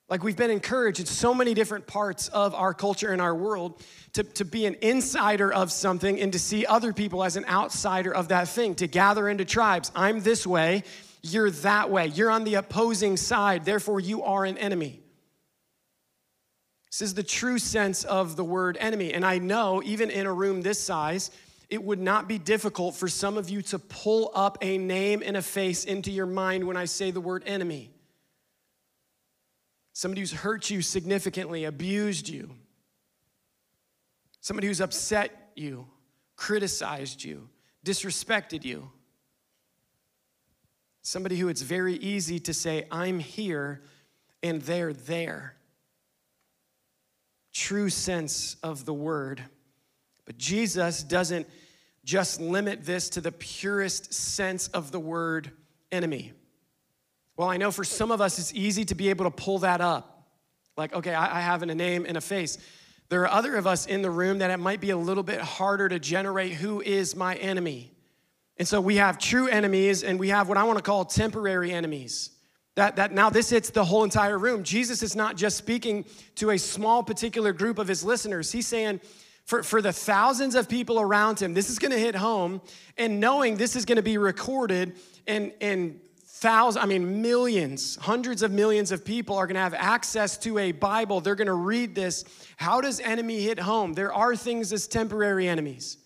Like 0.08 0.22
we've 0.22 0.36
been 0.36 0.50
encouraged 0.50 1.00
in 1.00 1.06
so 1.06 1.34
many 1.34 1.52
different 1.52 1.86
parts 1.86 2.28
of 2.28 2.54
our 2.54 2.72
culture 2.72 3.12
and 3.12 3.20
our 3.20 3.34
world 3.34 3.82
to, 4.14 4.22
to 4.22 4.44
be 4.44 4.64
an 4.64 4.76
insider 4.80 5.52
of 5.52 5.70
something 5.70 6.18
and 6.18 6.32
to 6.32 6.38
see 6.38 6.64
other 6.64 6.94
people 6.94 7.22
as 7.22 7.36
an 7.36 7.44
outsider 7.44 8.14
of 8.14 8.28
that 8.28 8.48
thing, 8.48 8.74
to 8.76 8.86
gather 8.86 9.28
into 9.28 9.44
tribes. 9.44 9.92
I'm 9.94 10.20
this 10.20 10.46
way, 10.46 10.82
you're 11.22 11.50
that 11.50 11.90
way. 11.90 12.06
You're 12.06 12.30
on 12.30 12.44
the 12.44 12.54
opposing 12.54 13.18
side, 13.18 13.66
therefore, 13.66 14.00
you 14.00 14.22
are 14.22 14.46
an 14.46 14.56
enemy. 14.56 15.00
This 16.90 17.02
is 17.02 17.12
the 17.12 17.22
true 17.22 17.58
sense 17.58 18.04
of 18.04 18.34
the 18.36 18.44
word 18.44 18.78
enemy. 18.80 19.12
And 19.12 19.26
I 19.26 19.36
know, 19.36 19.82
even 19.84 20.10
in 20.10 20.24
a 20.24 20.32
room 20.32 20.62
this 20.62 20.80
size, 20.80 21.30
it 21.68 21.84
would 21.84 22.00
not 22.00 22.26
be 22.26 22.38
difficult 22.38 22.94
for 22.94 23.08
some 23.08 23.36
of 23.36 23.50
you 23.50 23.60
to 23.60 23.78
pull 23.78 24.30
up 24.34 24.56
a 24.62 24.78
name 24.78 25.22
and 25.22 25.36
a 25.36 25.42
face 25.42 25.84
into 25.84 26.10
your 26.10 26.24
mind 26.24 26.66
when 26.66 26.78
I 26.78 26.86
say 26.86 27.10
the 27.10 27.20
word 27.20 27.42
enemy 27.44 27.90
somebody 29.98 30.20
who's 30.20 30.30
hurt 30.30 30.70
you 30.70 30.80
significantly, 30.80 31.64
abused 31.64 32.28
you, 32.28 32.48
somebody 34.40 34.68
who's 34.68 34.80
upset 34.80 35.50
you, 35.56 35.88
criticized 36.36 37.24
you, 37.24 37.48
disrespected 37.84 38.64
you, 38.64 38.88
somebody 41.02 41.36
who 41.36 41.48
it's 41.48 41.62
very 41.62 41.94
easy 41.94 42.38
to 42.38 42.54
say, 42.54 42.86
I'm 42.92 43.18
here 43.18 43.82
and 44.40 44.62
they're 44.62 44.92
there. 44.92 45.56
True 47.52 47.90
sense 47.90 48.54
of 48.62 48.84
the 48.84 48.94
word. 48.94 49.42
But 50.26 50.38
Jesus 50.38 51.02
doesn't 51.02 51.48
just 52.04 52.40
limit 52.40 52.84
this 52.84 53.08
to 53.10 53.20
the 53.20 53.32
purest 53.32 54.14
sense 54.14 54.68
of 54.68 54.92
the 54.92 55.00
word 55.00 55.50
enemy. 55.90 56.34
Well, 57.38 57.48
I 57.48 57.56
know 57.56 57.70
for 57.70 57.84
some 57.84 58.10
of 58.10 58.20
us, 58.20 58.40
it's 58.40 58.52
easy 58.52 58.84
to 58.86 58.96
be 58.96 59.10
able 59.10 59.24
to 59.24 59.30
pull 59.30 59.60
that 59.60 59.80
up. 59.80 60.26
Like, 60.76 60.92
okay, 60.92 61.14
I, 61.14 61.40
have 61.40 61.62
a 61.62 61.66
name 61.66 62.04
and 62.06 62.16
a 62.16 62.20
face. 62.20 62.58
There 63.10 63.22
are 63.22 63.28
other 63.28 63.54
of 63.54 63.66
us 63.66 63.86
in 63.86 64.02
the 64.02 64.10
room 64.10 64.40
that 64.40 64.50
it 64.50 64.56
might 64.58 64.80
be 64.80 64.90
a 64.90 64.96
little 64.96 65.22
bit 65.22 65.40
harder 65.40 65.88
to 65.88 66.00
generate 66.00 66.52
who 66.52 66.80
is 66.80 67.14
my 67.14 67.36
enemy. 67.36 67.92
And 68.56 68.66
so 68.66 68.80
we 68.80 68.96
have 68.96 69.18
true 69.18 69.46
enemies 69.46 70.02
and 70.02 70.18
we 70.18 70.30
have 70.30 70.48
what 70.48 70.58
I 70.58 70.64
want 70.64 70.78
to 70.78 70.82
call 70.82 71.04
temporary 71.04 71.72
enemies. 71.72 72.30
That, 72.74 72.96
that 72.96 73.12
now 73.12 73.30
this 73.30 73.50
hits 73.50 73.70
the 73.70 73.84
whole 73.84 74.02
entire 74.02 74.36
room. 74.36 74.64
Jesus 74.64 75.04
is 75.04 75.14
not 75.14 75.36
just 75.36 75.56
speaking 75.56 76.06
to 76.36 76.50
a 76.50 76.58
small 76.58 77.04
particular 77.04 77.52
group 77.52 77.78
of 77.78 77.86
his 77.86 78.02
listeners. 78.02 78.50
He's 78.50 78.66
saying, 78.66 79.00
for, 79.44 79.62
for 79.62 79.80
the 79.80 79.92
thousands 79.92 80.56
of 80.56 80.68
people 80.68 81.00
around 81.00 81.40
him, 81.40 81.54
this 81.54 81.70
is 81.70 81.78
going 81.78 81.92
to 81.92 81.98
hit 81.98 82.16
home. 82.16 82.60
And 82.96 83.20
knowing 83.20 83.56
this 83.56 83.76
is 83.76 83.84
going 83.84 83.96
to 83.96 84.02
be 84.02 84.18
recorded 84.18 84.96
and, 85.26 85.52
and 85.60 86.00
thousands, 86.40 86.82
I 86.82 86.86
mean, 86.86 87.20
millions, 87.20 87.96
hundreds 87.96 88.42
of 88.42 88.52
millions 88.52 88.92
of 88.92 89.04
people 89.04 89.36
are 89.36 89.46
going 89.46 89.56
to 89.56 89.60
have 89.60 89.74
access 89.74 90.38
to 90.38 90.58
a 90.58 90.72
Bible. 90.72 91.20
They're 91.20 91.34
going 91.34 91.46
to 91.46 91.52
read 91.52 91.94
this. 91.94 92.24
How 92.56 92.80
does 92.80 93.00
enemy 93.00 93.40
hit 93.40 93.58
home? 93.58 93.92
There 93.92 94.12
are 94.12 94.36
things 94.36 94.72
as 94.72 94.86
temporary 94.86 95.48
enemies. 95.48 95.98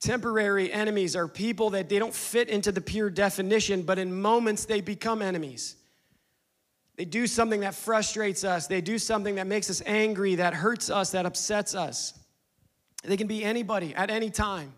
Temporary 0.00 0.72
enemies 0.72 1.14
are 1.14 1.28
people 1.28 1.70
that 1.70 1.88
they 1.88 1.98
don't 1.98 2.14
fit 2.14 2.48
into 2.48 2.72
the 2.72 2.80
pure 2.80 3.10
definition, 3.10 3.82
but 3.82 3.98
in 3.98 4.18
moments 4.18 4.64
they 4.64 4.80
become 4.80 5.20
enemies. 5.20 5.76
They 6.96 7.04
do 7.04 7.26
something 7.26 7.60
that 7.60 7.74
frustrates 7.74 8.44
us, 8.44 8.66
they 8.66 8.80
do 8.80 8.98
something 8.98 9.36
that 9.36 9.46
makes 9.46 9.68
us 9.70 9.82
angry, 9.84 10.36
that 10.36 10.54
hurts 10.54 10.90
us, 10.90 11.10
that 11.12 11.26
upsets 11.26 11.74
us. 11.74 12.18
They 13.04 13.16
can 13.16 13.26
be 13.26 13.44
anybody 13.44 13.94
at 13.94 14.10
any 14.10 14.30
time. 14.30 14.72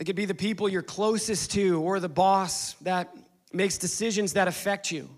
It 0.00 0.04
could 0.06 0.16
be 0.16 0.24
the 0.24 0.34
people 0.34 0.66
you're 0.66 0.80
closest 0.80 1.50
to 1.52 1.78
or 1.82 2.00
the 2.00 2.08
boss 2.08 2.72
that 2.80 3.14
makes 3.52 3.76
decisions 3.76 4.32
that 4.32 4.48
affect 4.48 4.90
you. 4.90 5.10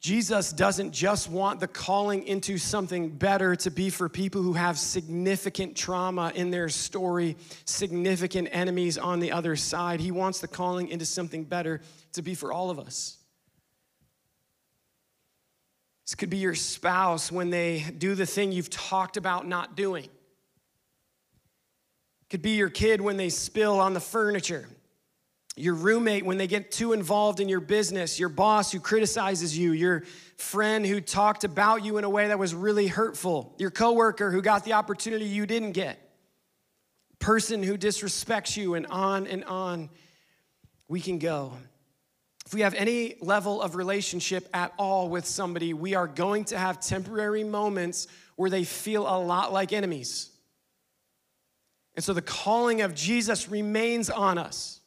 Jesus 0.00 0.52
doesn't 0.52 0.92
just 0.92 1.30
want 1.30 1.60
the 1.60 1.68
calling 1.68 2.26
into 2.26 2.58
something 2.58 3.10
better 3.10 3.54
to 3.56 3.70
be 3.70 3.90
for 3.90 4.08
people 4.08 4.42
who 4.42 4.54
have 4.54 4.76
significant 4.76 5.76
trauma 5.76 6.32
in 6.34 6.50
their 6.50 6.68
story, 6.68 7.36
significant 7.64 8.48
enemies 8.50 8.98
on 8.98 9.20
the 9.20 9.30
other 9.30 9.54
side. 9.54 10.00
He 10.00 10.10
wants 10.10 10.40
the 10.40 10.48
calling 10.48 10.88
into 10.88 11.06
something 11.06 11.44
better 11.44 11.82
to 12.14 12.22
be 12.22 12.34
for 12.34 12.50
all 12.50 12.70
of 12.70 12.80
us. 12.80 13.18
This 16.06 16.16
could 16.16 16.30
be 16.30 16.38
your 16.38 16.56
spouse 16.56 17.30
when 17.30 17.50
they 17.50 17.84
do 17.98 18.16
the 18.16 18.26
thing 18.26 18.50
you've 18.50 18.70
talked 18.70 19.16
about 19.16 19.46
not 19.46 19.76
doing. 19.76 20.08
Could 22.30 22.42
be 22.42 22.52
your 22.52 22.70
kid 22.70 23.00
when 23.00 23.16
they 23.16 23.28
spill 23.28 23.80
on 23.80 23.92
the 23.92 24.00
furniture 24.00 24.66
your 25.60 25.74
roommate 25.74 26.24
when 26.24 26.38
they 26.38 26.46
get 26.46 26.70
too 26.70 26.92
involved 26.92 27.40
in 27.40 27.48
your 27.48 27.60
business, 27.60 28.18
your 28.18 28.28
boss 28.28 28.72
who 28.72 28.80
criticizes 28.80 29.56
you, 29.56 29.72
your 29.72 30.04
friend 30.36 30.86
who 30.86 31.00
talked 31.00 31.44
about 31.44 31.84
you 31.84 31.98
in 31.98 32.04
a 32.04 32.10
way 32.10 32.28
that 32.28 32.38
was 32.38 32.54
really 32.54 32.86
hurtful, 32.86 33.54
your 33.58 33.70
coworker 33.70 34.30
who 34.30 34.42
got 34.42 34.64
the 34.64 34.72
opportunity 34.72 35.26
you 35.26 35.46
didn't 35.46 35.72
get, 35.72 35.98
person 37.18 37.62
who 37.62 37.76
disrespects 37.76 38.56
you, 38.56 38.74
and 38.74 38.86
on 38.86 39.26
and 39.26 39.44
on 39.44 39.90
we 40.88 41.00
can 41.00 41.18
go. 41.18 41.52
If 42.46 42.54
we 42.54 42.62
have 42.62 42.74
any 42.74 43.16
level 43.20 43.62
of 43.62 43.76
relationship 43.76 44.48
at 44.52 44.72
all 44.76 45.08
with 45.08 45.24
somebody, 45.24 45.72
we 45.72 45.94
are 45.94 46.08
going 46.08 46.44
to 46.46 46.58
have 46.58 46.80
temporary 46.80 47.44
moments 47.44 48.08
where 48.34 48.50
they 48.50 48.64
feel 48.64 49.02
a 49.02 49.18
lot 49.20 49.52
like 49.52 49.72
enemies. 49.72 50.30
And 52.00 52.04
so 52.06 52.14
the 52.14 52.22
calling 52.22 52.80
of 52.80 52.94
Jesus 52.94 53.50
remains 53.50 54.08
on 54.08 54.38
us. 54.38 54.80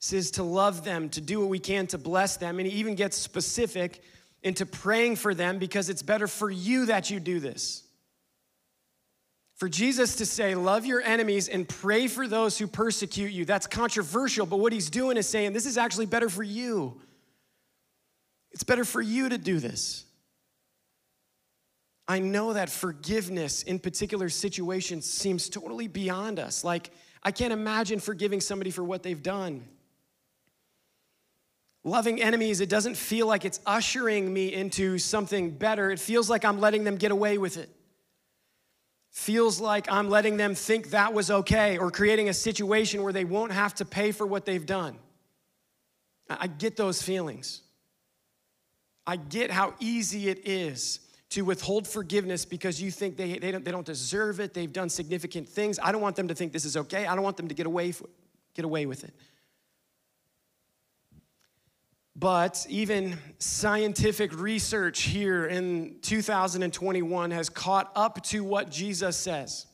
Says 0.00 0.32
to 0.32 0.42
love 0.42 0.84
them, 0.84 1.08
to 1.08 1.22
do 1.22 1.40
what 1.40 1.48
we 1.48 1.58
can 1.58 1.86
to 1.86 1.96
bless 1.96 2.36
them. 2.36 2.58
And 2.58 2.68
he 2.68 2.78
even 2.78 2.94
gets 2.94 3.16
specific 3.16 4.02
into 4.42 4.66
praying 4.66 5.16
for 5.16 5.32
them 5.32 5.58
because 5.58 5.88
it's 5.88 6.02
better 6.02 6.26
for 6.26 6.50
you 6.50 6.84
that 6.84 7.08
you 7.08 7.20
do 7.20 7.40
this. 7.40 7.84
For 9.54 9.66
Jesus 9.66 10.16
to 10.16 10.26
say, 10.26 10.54
Love 10.54 10.84
your 10.84 11.00
enemies 11.00 11.48
and 11.48 11.66
pray 11.66 12.06
for 12.06 12.28
those 12.28 12.58
who 12.58 12.66
persecute 12.66 13.32
you, 13.32 13.46
that's 13.46 13.66
controversial, 13.66 14.44
but 14.44 14.58
what 14.58 14.74
he's 14.74 14.90
doing 14.90 15.16
is 15.16 15.26
saying, 15.26 15.54
This 15.54 15.64
is 15.64 15.78
actually 15.78 16.04
better 16.04 16.28
for 16.28 16.42
you. 16.42 17.00
It's 18.50 18.62
better 18.62 18.84
for 18.84 19.00
you 19.00 19.30
to 19.30 19.38
do 19.38 19.58
this. 19.58 20.04
I 22.08 22.20
know 22.20 22.54
that 22.54 22.70
forgiveness 22.70 23.62
in 23.62 23.78
particular 23.78 24.30
situations 24.30 25.04
seems 25.04 25.50
totally 25.50 25.88
beyond 25.88 26.38
us. 26.38 26.64
Like, 26.64 26.90
I 27.22 27.30
can't 27.30 27.52
imagine 27.52 28.00
forgiving 28.00 28.40
somebody 28.40 28.70
for 28.70 28.82
what 28.82 29.02
they've 29.02 29.22
done. 29.22 29.68
Loving 31.84 32.22
enemies, 32.22 32.62
it 32.62 32.70
doesn't 32.70 32.96
feel 32.96 33.26
like 33.26 33.44
it's 33.44 33.60
ushering 33.66 34.32
me 34.32 34.52
into 34.54 34.98
something 34.98 35.50
better. 35.50 35.90
It 35.90 36.00
feels 36.00 36.30
like 36.30 36.46
I'm 36.46 36.60
letting 36.60 36.84
them 36.84 36.96
get 36.96 37.10
away 37.10 37.36
with 37.36 37.58
it. 37.58 37.68
Feels 39.10 39.60
like 39.60 39.90
I'm 39.90 40.08
letting 40.08 40.38
them 40.38 40.54
think 40.54 40.90
that 40.90 41.12
was 41.12 41.30
okay 41.30 41.76
or 41.76 41.90
creating 41.90 42.30
a 42.30 42.34
situation 42.34 43.02
where 43.02 43.12
they 43.12 43.24
won't 43.24 43.52
have 43.52 43.74
to 43.76 43.84
pay 43.84 44.12
for 44.12 44.26
what 44.26 44.46
they've 44.46 44.64
done. 44.64 44.96
I 46.30 46.46
get 46.46 46.76
those 46.76 47.02
feelings. 47.02 47.62
I 49.06 49.16
get 49.16 49.50
how 49.50 49.74
easy 49.80 50.28
it 50.28 50.46
is 50.46 51.00
to 51.30 51.42
withhold 51.42 51.86
forgiveness 51.86 52.44
because 52.44 52.80
you 52.80 52.90
think 52.90 53.16
they, 53.16 53.38
they, 53.38 53.50
don't, 53.50 53.64
they 53.64 53.70
don't 53.70 53.86
deserve 53.86 54.40
it. 54.40 54.54
They've 54.54 54.72
done 54.72 54.88
significant 54.88 55.48
things. 55.48 55.78
I 55.82 55.92
don't 55.92 56.00
want 56.00 56.16
them 56.16 56.28
to 56.28 56.34
think 56.34 56.52
this 56.52 56.64
is 56.64 56.76
okay. 56.76 57.06
I 57.06 57.14
don't 57.14 57.24
want 57.24 57.36
them 57.36 57.48
to 57.48 57.54
get 57.54 57.66
away, 57.66 57.92
get 58.54 58.64
away 58.64 58.86
with 58.86 59.04
it. 59.04 59.14
But 62.16 62.66
even 62.68 63.16
scientific 63.38 64.36
research 64.36 65.02
here 65.02 65.46
in 65.46 65.98
2021 66.02 67.30
has 67.30 67.48
caught 67.48 67.92
up 67.94 68.22
to 68.24 68.42
what 68.42 68.70
Jesus 68.70 69.16
says. 69.16 69.66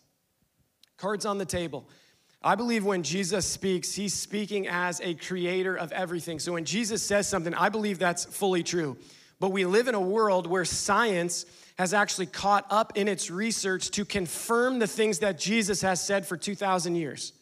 Cards 0.99 1.25
on 1.25 1.39
the 1.39 1.47
table. 1.47 1.89
I 2.43 2.57
believe 2.57 2.85
when 2.85 3.03
Jesus 3.03 3.47
speaks, 3.47 3.95
he's 3.95 4.13
speaking 4.13 4.69
as 4.69 5.01
a 5.01 5.15
creator 5.15 5.75
of 5.75 5.91
everything. 5.93 6.39
So 6.39 6.53
when 6.53 6.67
Jesus 6.67 7.03
says 7.03 7.27
something, 7.27 7.55
I 7.55 7.71
believe 7.71 7.99
that's 7.99 8.27
fully 8.27 8.63
true. 8.63 8.99
But 9.45 9.53
we 9.53 9.67
live 9.67 9.89
in 9.89 9.95
a 9.95 10.01
world 10.01 10.47
where 10.47 10.65
science 10.65 11.45
has 11.77 11.93
actually 11.93 12.25
caught 12.25 12.65
up 12.71 12.97
in 12.97 13.09
its 13.09 13.31
research 13.31 13.91
to 13.91 14.07
confirm 14.07 14.79
the 14.79 14.87
things 14.87 15.19
that 15.19 15.39
Jesus 15.39 15.83
has 15.83 16.03
said 16.03 16.25
for 16.25 16.39
2,000 16.39 16.95
years. 16.95 17.35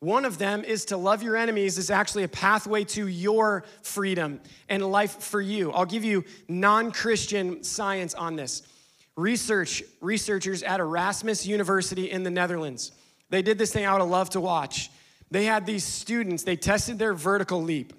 One 0.00 0.26
of 0.26 0.36
them 0.36 0.62
is 0.62 0.84
to 0.84 0.98
love 0.98 1.22
your 1.22 1.38
enemies 1.38 1.78
is 1.78 1.90
actually 1.90 2.24
a 2.24 2.28
pathway 2.28 2.84
to 2.84 3.06
your 3.06 3.64
freedom 3.80 4.40
and 4.68 4.84
life 4.84 5.22
for 5.22 5.40
you. 5.40 5.72
I'll 5.72 5.86
give 5.86 6.04
you 6.04 6.22
non-Christian 6.48 7.64
science 7.64 8.12
on 8.12 8.36
this. 8.36 8.62
Research 9.16 9.82
researchers 10.02 10.62
at 10.62 10.80
Erasmus 10.80 11.46
University 11.46 12.10
in 12.10 12.24
the 12.24 12.30
Netherlands. 12.30 12.92
They 13.30 13.40
did 13.40 13.56
this 13.56 13.72
thing 13.72 13.86
I 13.86 13.96
would 13.96 14.04
love 14.04 14.28
to 14.30 14.40
watch. 14.42 14.90
They 15.30 15.46
had 15.46 15.64
these 15.64 15.84
students, 15.84 16.42
they 16.42 16.56
tested 16.56 16.98
their 16.98 17.14
vertical 17.14 17.62
leap, 17.62 17.94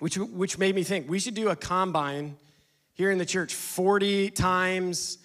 which, 0.00 0.18
which 0.18 0.58
made 0.58 0.74
me 0.74 0.82
think 0.82 1.08
we 1.08 1.18
should 1.18 1.34
do 1.34 1.48
a 1.48 1.56
combine 1.56 2.36
here 2.94 3.10
in 3.10 3.18
the 3.18 3.24
church 3.24 3.54
40 3.54 4.30
times 4.30 5.18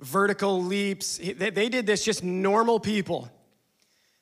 vertical 0.00 0.62
leaps. 0.62 1.18
They, 1.18 1.50
they 1.50 1.68
did 1.68 1.86
this 1.86 2.04
just 2.04 2.24
normal 2.24 2.80
people 2.80 3.30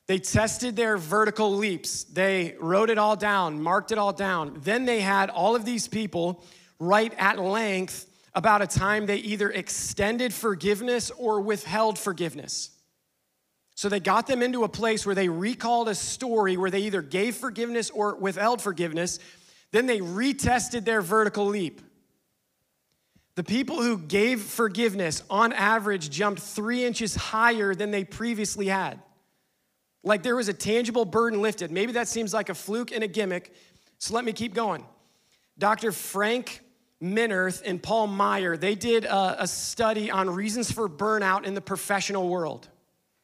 they 0.09 0.17
tested 0.17 0.75
their 0.75 0.97
vertical 0.97 1.55
leaps. 1.55 2.03
They 2.03 2.55
wrote 2.59 2.89
it 2.89 2.97
all 2.97 3.15
down, 3.15 3.61
marked 3.61 3.91
it 3.91 3.99
all 3.99 4.11
down. 4.11 4.59
Then 4.63 4.85
they 4.85 5.01
had 5.01 5.29
all 5.29 5.55
of 5.55 5.65
these 5.65 5.87
people 5.87 6.43
write 6.79 7.13
at 7.19 7.37
length 7.37 8.09
about 8.33 8.63
a 8.63 8.65
time 8.65 9.05
they 9.05 9.17
either 9.17 9.51
extended 9.51 10.33
forgiveness 10.33 11.11
or 11.11 11.41
withheld 11.41 11.99
forgiveness. 11.99 12.71
So 13.75 13.87
they 13.87 13.99
got 13.99 14.25
them 14.25 14.41
into 14.41 14.63
a 14.63 14.67
place 14.67 15.05
where 15.05 15.13
they 15.13 15.29
recalled 15.29 15.87
a 15.87 15.93
story 15.93 16.57
where 16.57 16.71
they 16.71 16.79
either 16.79 17.03
gave 17.03 17.35
forgiveness 17.35 17.91
or 17.91 18.15
withheld 18.15 18.63
forgiveness. 18.63 19.19
Then 19.71 19.85
they 19.85 19.99
retested 19.99 20.85
their 20.85 21.01
vertical 21.01 21.45
leap. 21.45 21.81
The 23.35 23.43
people 23.43 23.81
who 23.81 23.97
gave 23.97 24.41
forgiveness 24.41 25.23
on 25.29 25.53
average 25.53 26.09
jumped 26.09 26.41
three 26.41 26.83
inches 26.83 27.15
higher 27.15 27.73
than 27.73 27.91
they 27.91 28.03
previously 28.03 28.67
had. 28.67 28.99
Like 30.03 30.23
there 30.23 30.35
was 30.35 30.49
a 30.49 30.53
tangible 30.53 31.05
burden 31.05 31.41
lifted. 31.41 31.71
Maybe 31.71 31.93
that 31.93 32.07
seems 32.07 32.33
like 32.33 32.49
a 32.49 32.55
fluke 32.55 32.91
and 32.91 33.03
a 33.03 33.07
gimmick, 33.07 33.53
so 33.97 34.13
let 34.13 34.25
me 34.25 34.33
keep 34.33 34.53
going. 34.53 34.85
Dr. 35.57 35.91
Frank 35.91 36.61
Minirth 37.01 37.61
and 37.65 37.81
Paul 37.81 38.07
Meier, 38.07 38.57
they 38.57 38.75
did 38.75 39.05
a, 39.05 39.43
a 39.43 39.47
study 39.47 40.09
on 40.09 40.29
reasons 40.29 40.71
for 40.71 40.89
burnout 40.89 41.45
in 41.45 41.53
the 41.53 41.61
professional 41.61 42.27
world. 42.27 42.67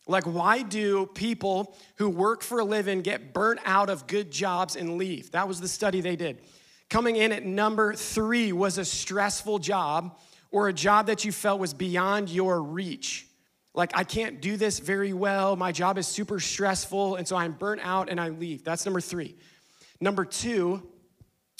Like, 0.07 0.25
why 0.25 0.61
do 0.61 1.07
people 1.07 1.75
who 1.95 2.09
work 2.09 2.43
for 2.43 2.59
a 2.59 2.65
living 2.65 3.01
get 3.01 3.33
burnt 3.33 3.59
out 3.65 3.89
of 3.89 4.07
good 4.07 4.31
jobs 4.31 4.75
and 4.75 4.97
leave? 4.97 5.31
That 5.31 5.47
was 5.47 5.59
the 5.59 5.67
study 5.67 6.01
they 6.01 6.15
did. 6.15 6.41
Coming 6.89 7.15
in 7.15 7.31
at 7.31 7.43
number 7.43 7.93
three 7.93 8.51
was 8.51 8.77
a 8.77 8.85
stressful 8.85 9.59
job 9.59 10.19
or 10.51 10.67
a 10.67 10.73
job 10.73 11.07
that 11.07 11.25
you 11.25 11.31
felt 11.31 11.59
was 11.59 11.73
beyond 11.73 12.29
your 12.29 12.61
reach 12.61 13.27
like 13.75 13.91
I 13.93 14.03
can't 14.03 14.41
do 14.41 14.57
this 14.57 14.79
very 14.79 15.13
well. 15.13 15.55
My 15.55 15.71
job 15.71 15.97
is 15.97 16.07
super 16.07 16.39
stressful, 16.39 17.15
and 17.15 17.27
so 17.27 17.35
I'm 17.35 17.51
burnt 17.51 17.81
out 17.83 18.09
and 18.09 18.19
I 18.19 18.29
leave. 18.29 18.63
That's 18.63 18.85
number 18.85 19.01
three. 19.01 19.35
Number 19.99 20.25
two 20.25 20.87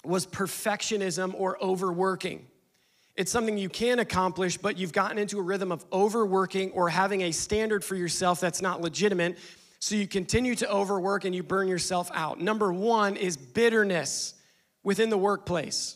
was 0.04 0.26
perfectionism 0.26 1.34
or 1.38 1.62
overworking. 1.62 2.48
It's 3.16 3.32
something 3.32 3.58
you 3.58 3.70
can 3.70 4.00
accomplish, 4.00 4.58
but 4.58 4.78
you've 4.78 4.92
gotten 4.92 5.18
into 5.18 5.40
a 5.40 5.42
rhythm 5.42 5.72
of 5.72 5.86
overworking 5.94 6.72
or 6.72 6.90
having 6.90 7.22
a 7.22 7.32
standard 7.32 7.84
for 7.84 7.96
yourself 7.96 8.42
that's 8.42 8.62
not 8.62 8.82
legitimate. 8.82 9.38
So 9.80 9.96
you 9.96 10.08
continue 10.08 10.56
to 10.56 10.70
overwork 10.70 11.24
and 11.24 11.34
you 11.34 11.42
burn 11.42 11.68
yourself 11.68 12.10
out. 12.14 12.42
Number 12.42 12.74
one 12.74 13.16
is 13.16 13.38
bitterness 13.38 14.34
within 14.84 15.10
the 15.10 15.18
workplace. 15.18 15.96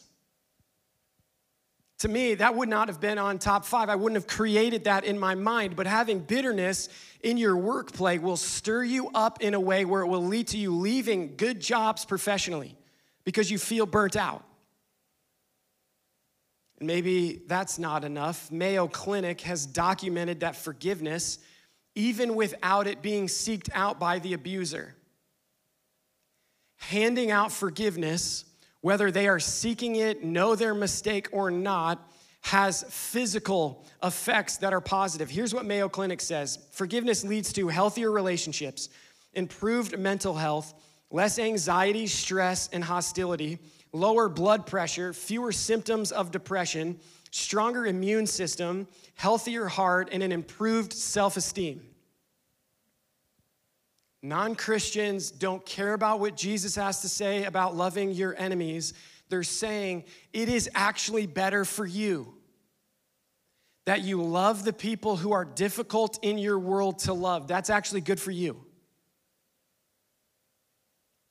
To 2.00 2.08
me, 2.08 2.36
that 2.36 2.56
would 2.56 2.70
not 2.70 2.88
have 2.88 3.02
been 3.02 3.18
on 3.18 3.40
top 3.40 3.66
five. 3.66 3.90
I 3.90 3.96
wouldn't 3.96 4.16
have 4.16 4.28
created 4.28 4.86
that 4.86 5.04
in 5.04 5.20
my 5.20 5.36
mind. 5.36 5.76
But 5.76 5.86
having 5.86 6.20
bitterness 6.20 6.88
in 7.22 7.36
your 7.36 7.58
workplace 7.58 8.22
will 8.22 8.38
stir 8.38 8.86
you 8.86 9.10
up 9.14 9.42
in 9.42 9.54
a 9.54 9.60
way 9.60 9.84
where 9.84 10.02
it 10.02 10.08
will 10.08 10.24
lead 10.24 10.48
to 10.50 10.58
you 10.58 10.74
leaving 10.74 11.36
good 11.36 11.60
jobs 11.60 12.06
professionally 12.06 12.78
because 13.26 13.52
you 13.52 13.58
feel 13.58 13.86
burnt 13.86 14.16
out. 14.16 14.46
And 16.80 16.88
maybe 16.88 17.42
that's 17.48 17.78
not 17.78 18.04
enough. 18.04 18.52
Mayo 18.52 18.88
Clinic 18.88 19.42
has 19.42 19.66
documented 19.66 20.40
that 20.42 20.56
forgiveness, 20.56 21.40
even 21.96 22.36
without 22.36 22.88
it 22.88 23.02
being 23.02 23.28
seeked 23.28 23.70
out 23.74 24.00
by 24.00 24.20
the 24.20 24.34
abuser, 24.34 24.96
handing 26.78 27.32
out 27.32 27.52
forgiveness 27.52 28.46
whether 28.82 29.12
they 29.12 29.28
are 29.28 29.40
seeking 29.40 29.98
it, 29.98 30.24
know 30.24 30.56
their 30.56 30.74
mistake 30.74 31.28
or 31.32 31.52
not, 31.52 32.10
has 32.42 32.86
physical 32.90 33.86
effects 34.02 34.58
that 34.58 34.72
are 34.72 34.80
positive. 34.80 35.30
Here's 35.30 35.54
what 35.54 35.66
Mayo 35.66 35.90
Clinic 35.90 36.22
says 36.22 36.60
Forgiveness 36.72 37.24
leads 37.24 37.52
to 37.54 37.68
healthier 37.68 38.12
relationships, 38.12 38.90
improved 39.34 39.98
mental 39.98 40.34
health, 40.34 40.74
less 41.12 41.38
anxiety, 41.38 42.08
stress, 42.08 42.70
and 42.72 42.84
hostility, 42.84 43.60
lower 43.92 44.30
blood 44.30 44.66
pressure, 44.66 45.14
fewer 45.14 45.52
symptoms 45.52 46.12
of 46.12 46.32
depression, 46.32 47.00
stronger 47.32 47.86
immune 47.86 48.28
system, 48.28 48.88
healthier 49.16 49.68
heart, 49.68 50.10
and 50.12 50.24
an 50.24 50.32
improved 50.32 50.94
self 50.94 51.38
esteem. 51.38 51.82
Non 54.22 54.56
Christians 54.56 55.32
don't 55.32 55.66
care 55.66 55.94
about 55.94 56.20
what 56.20 56.36
Jesus 56.36 56.76
has 56.76 57.02
to 57.02 57.10
say 57.10 57.46
about 57.46 57.76
loving 57.76 58.12
your 58.12 58.36
enemies. 58.38 58.94
They're 59.30 59.44
saying 59.44 60.06
it 60.34 60.50
is 60.50 60.70
actually 60.76 61.26
better 61.28 61.64
for 61.64 61.86
you 61.86 62.34
that 63.86 64.02
you 64.02 64.22
love 64.22 64.66
the 64.66 64.74
people 64.74 65.16
who 65.16 65.32
are 65.32 65.46
difficult 65.46 66.20
in 66.22 66.38
your 66.38 66.60
world 66.60 67.00
to 67.00 67.14
love. 67.14 67.48
That's 67.48 67.70
actually 67.70 68.02
good 68.02 68.20
for 68.20 68.32
you. 68.32 68.64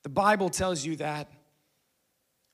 The 0.03 0.09
Bible 0.09 0.49
tells 0.49 0.85
you 0.85 0.97
that. 0.97 1.31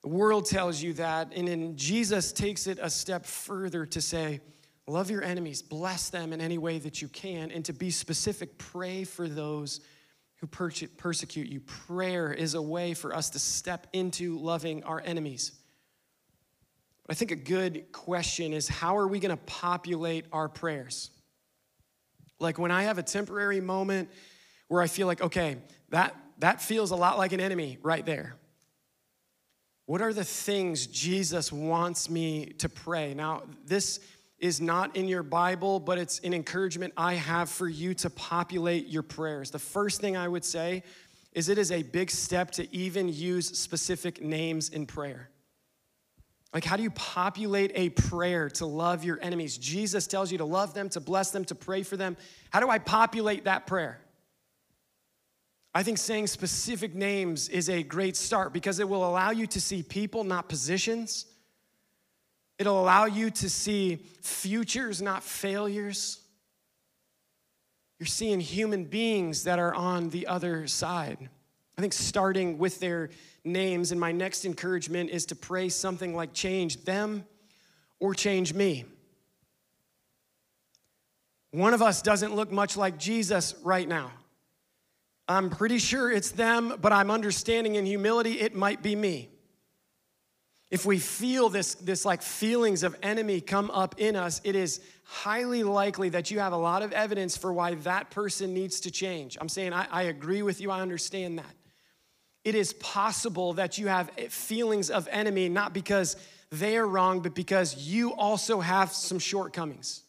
The 0.04 0.10
world 0.10 0.44
tells 0.44 0.82
you 0.82 0.92
that. 0.94 1.32
And 1.34 1.48
then 1.48 1.76
Jesus 1.76 2.30
takes 2.30 2.66
it 2.66 2.78
a 2.78 2.90
step 2.90 3.24
further 3.24 3.86
to 3.86 4.02
say, 4.02 4.40
love 4.86 5.10
your 5.10 5.24
enemies, 5.24 5.62
bless 5.62 6.10
them 6.10 6.34
in 6.34 6.42
any 6.42 6.58
way 6.58 6.78
that 6.78 7.00
you 7.00 7.08
can, 7.08 7.50
and 7.50 7.64
to 7.64 7.72
be 7.72 7.90
specific, 7.90 8.58
pray 8.58 9.04
for 9.04 9.26
those 9.26 9.80
who 10.36 10.46
persecute 10.46 11.48
you. 11.48 11.60
Prayer 11.60 12.34
is 12.34 12.52
a 12.52 12.60
way 12.60 12.92
for 12.92 13.14
us 13.14 13.30
to 13.30 13.38
step 13.38 13.86
into 13.94 14.38
loving 14.38 14.84
our 14.84 15.02
enemies. 15.06 15.52
I 17.08 17.14
think 17.14 17.30
a 17.30 17.36
good 17.36 17.90
question 17.90 18.52
is 18.52 18.68
how 18.68 18.98
are 18.98 19.08
we 19.08 19.20
going 19.20 19.34
to 19.34 19.42
populate 19.44 20.26
our 20.32 20.50
prayers? 20.50 21.12
Like 22.38 22.58
when 22.58 22.70
I 22.70 22.82
have 22.82 22.98
a 22.98 23.02
temporary 23.02 23.62
moment 23.62 24.10
where 24.68 24.82
I 24.82 24.86
feel 24.86 25.06
like, 25.06 25.22
okay, 25.22 25.56
that, 25.88 26.14
that 26.40 26.60
feels 26.60 26.90
a 26.90 26.96
lot 26.96 27.16
like 27.16 27.32
an 27.32 27.40
enemy 27.40 27.78
right 27.80 28.04
there. 28.04 28.36
What 29.87 30.01
are 30.01 30.12
the 30.12 30.25
things 30.25 30.87
Jesus 30.87 31.53
wants 31.53 32.09
me 32.09 32.47
to 32.59 32.68
pray? 32.68 33.12
Now, 33.12 33.42
this 33.66 34.01
is 34.38 34.61
not 34.61 34.97
in 34.97 35.09
your 35.09 35.23
Bible, 35.23 35.79
but 35.79 35.99
it's 35.99 36.20
an 36.20 36.33
encouragement 36.33 36.92
I 36.97 37.14
have 37.14 37.51
for 37.51 37.68
you 37.68 37.94
to 37.94 38.11
populate 38.11 38.88
your 38.88 39.03
prayers. 39.03 39.51
The 39.51 39.59
first 39.59 40.01
thing 40.01 40.16
I 40.16 40.27
would 40.27 40.44
say 40.44 40.83
is 41.33 41.49
it 41.49 41.59
is 41.59 41.70
a 41.70 41.83
big 41.83 42.11
step 42.11 42.51
to 42.53 42.75
even 42.75 43.09
use 43.09 43.59
specific 43.59 44.23
names 44.23 44.70
in 44.70 44.87
prayer. 44.87 45.31
Like, 46.55 46.64
how 46.64 46.77
do 46.77 46.85
you 46.85 46.90
populate 46.90 47.73
a 47.75 47.90
prayer 47.90 48.49
to 48.51 48.66
love 48.66 49.03
your 49.03 49.18
enemies? 49.20 49.59
Jesus 49.59 50.07
tells 50.07 50.31
you 50.31 50.38
to 50.38 50.44
love 50.44 50.73
them, 50.73 50.88
to 50.90 51.01
bless 51.01 51.33
them, 51.33 51.44
to 51.47 51.55
pray 51.55 51.83
for 51.83 51.97
them. 51.97 52.16
How 52.51 52.61
do 52.61 52.70
I 52.70 52.79
populate 52.79 53.44
that 53.44 53.66
prayer? 53.66 53.99
I 55.74 55.82
think 55.82 55.98
saying 55.98 56.28
specific 56.28 56.94
names 56.94 57.48
is 57.48 57.68
a 57.68 57.82
great 57.82 58.16
start 58.16 58.52
because 58.52 58.78
it 58.78 58.88
will 58.88 59.04
allow 59.08 59.32
you 59.32 59.46
to 59.48 59.60
see 59.60 59.82
people, 59.82 60.22
not 60.22 60.48
positions. 60.48 61.26
It'll 62.58 62.80
allow 62.80 63.06
you 63.06 63.30
to 63.30 63.50
see 63.50 63.96
futures, 64.22 65.02
not 65.02 65.24
failures. 65.24 66.20
You're 67.98 68.06
seeing 68.06 68.38
human 68.38 68.84
beings 68.84 69.44
that 69.44 69.58
are 69.58 69.74
on 69.74 70.10
the 70.10 70.28
other 70.28 70.68
side. 70.68 71.28
I 71.76 71.80
think 71.80 71.92
starting 71.92 72.58
with 72.58 72.78
their 72.78 73.10
names, 73.44 73.90
and 73.90 74.00
my 74.00 74.12
next 74.12 74.44
encouragement 74.44 75.10
is 75.10 75.26
to 75.26 75.34
pray 75.34 75.68
something 75.68 76.14
like 76.14 76.32
change 76.32 76.84
them 76.84 77.24
or 77.98 78.14
change 78.14 78.54
me. 78.54 78.84
One 81.50 81.74
of 81.74 81.82
us 81.82 82.00
doesn't 82.00 82.34
look 82.34 82.52
much 82.52 82.76
like 82.76 82.96
Jesus 82.96 83.54
right 83.64 83.88
now. 83.88 84.12
I'm 85.26 85.50
pretty 85.50 85.78
sure 85.78 86.10
it's 86.10 86.30
them, 86.30 86.74
but 86.80 86.92
I'm 86.92 87.10
understanding 87.10 87.76
in 87.76 87.87
humility 87.87 88.40
it 88.40 88.54
might 88.54 88.82
be 88.82 88.94
me 88.94 89.30
if 90.74 90.84
we 90.84 90.98
feel 90.98 91.48
this, 91.50 91.76
this 91.76 92.04
like 92.04 92.20
feelings 92.20 92.82
of 92.82 92.96
enemy 93.00 93.40
come 93.40 93.70
up 93.70 93.94
in 93.98 94.16
us, 94.16 94.40
it 94.42 94.56
is 94.56 94.80
highly 95.04 95.62
likely 95.62 96.08
that 96.08 96.32
you 96.32 96.40
have 96.40 96.52
a 96.52 96.56
lot 96.56 96.82
of 96.82 96.90
evidence 96.90 97.37
for 97.37 97.52
why 97.52 97.74
that 97.76 98.10
person 98.10 98.52
needs 98.52 98.80
to 98.80 98.90
change. 98.90 99.38
I'm 99.40 99.48
saying 99.48 99.72
I, 99.72 99.87
I 99.88 100.02
agree 100.02 100.42
with 100.42 100.60
you, 100.60 100.72
I 100.72 100.80
understand 100.80 101.38
that. 101.38 101.54
It 102.42 102.56
is 102.56 102.72
possible 102.72 103.52
that 103.52 103.78
you 103.78 103.87
have 103.87 104.10
feelings 104.30 104.90
of 104.90 105.06
enemy 105.12 105.48
not 105.48 105.72
because 105.72 106.16
they 106.50 106.76
are 106.76 106.88
wrong, 106.88 107.20
but 107.20 107.37
because 107.37 107.76
you 107.76 108.12
also 108.12 108.58
have 108.58 108.90
some 108.90 109.20
shortcomings. 109.20 110.02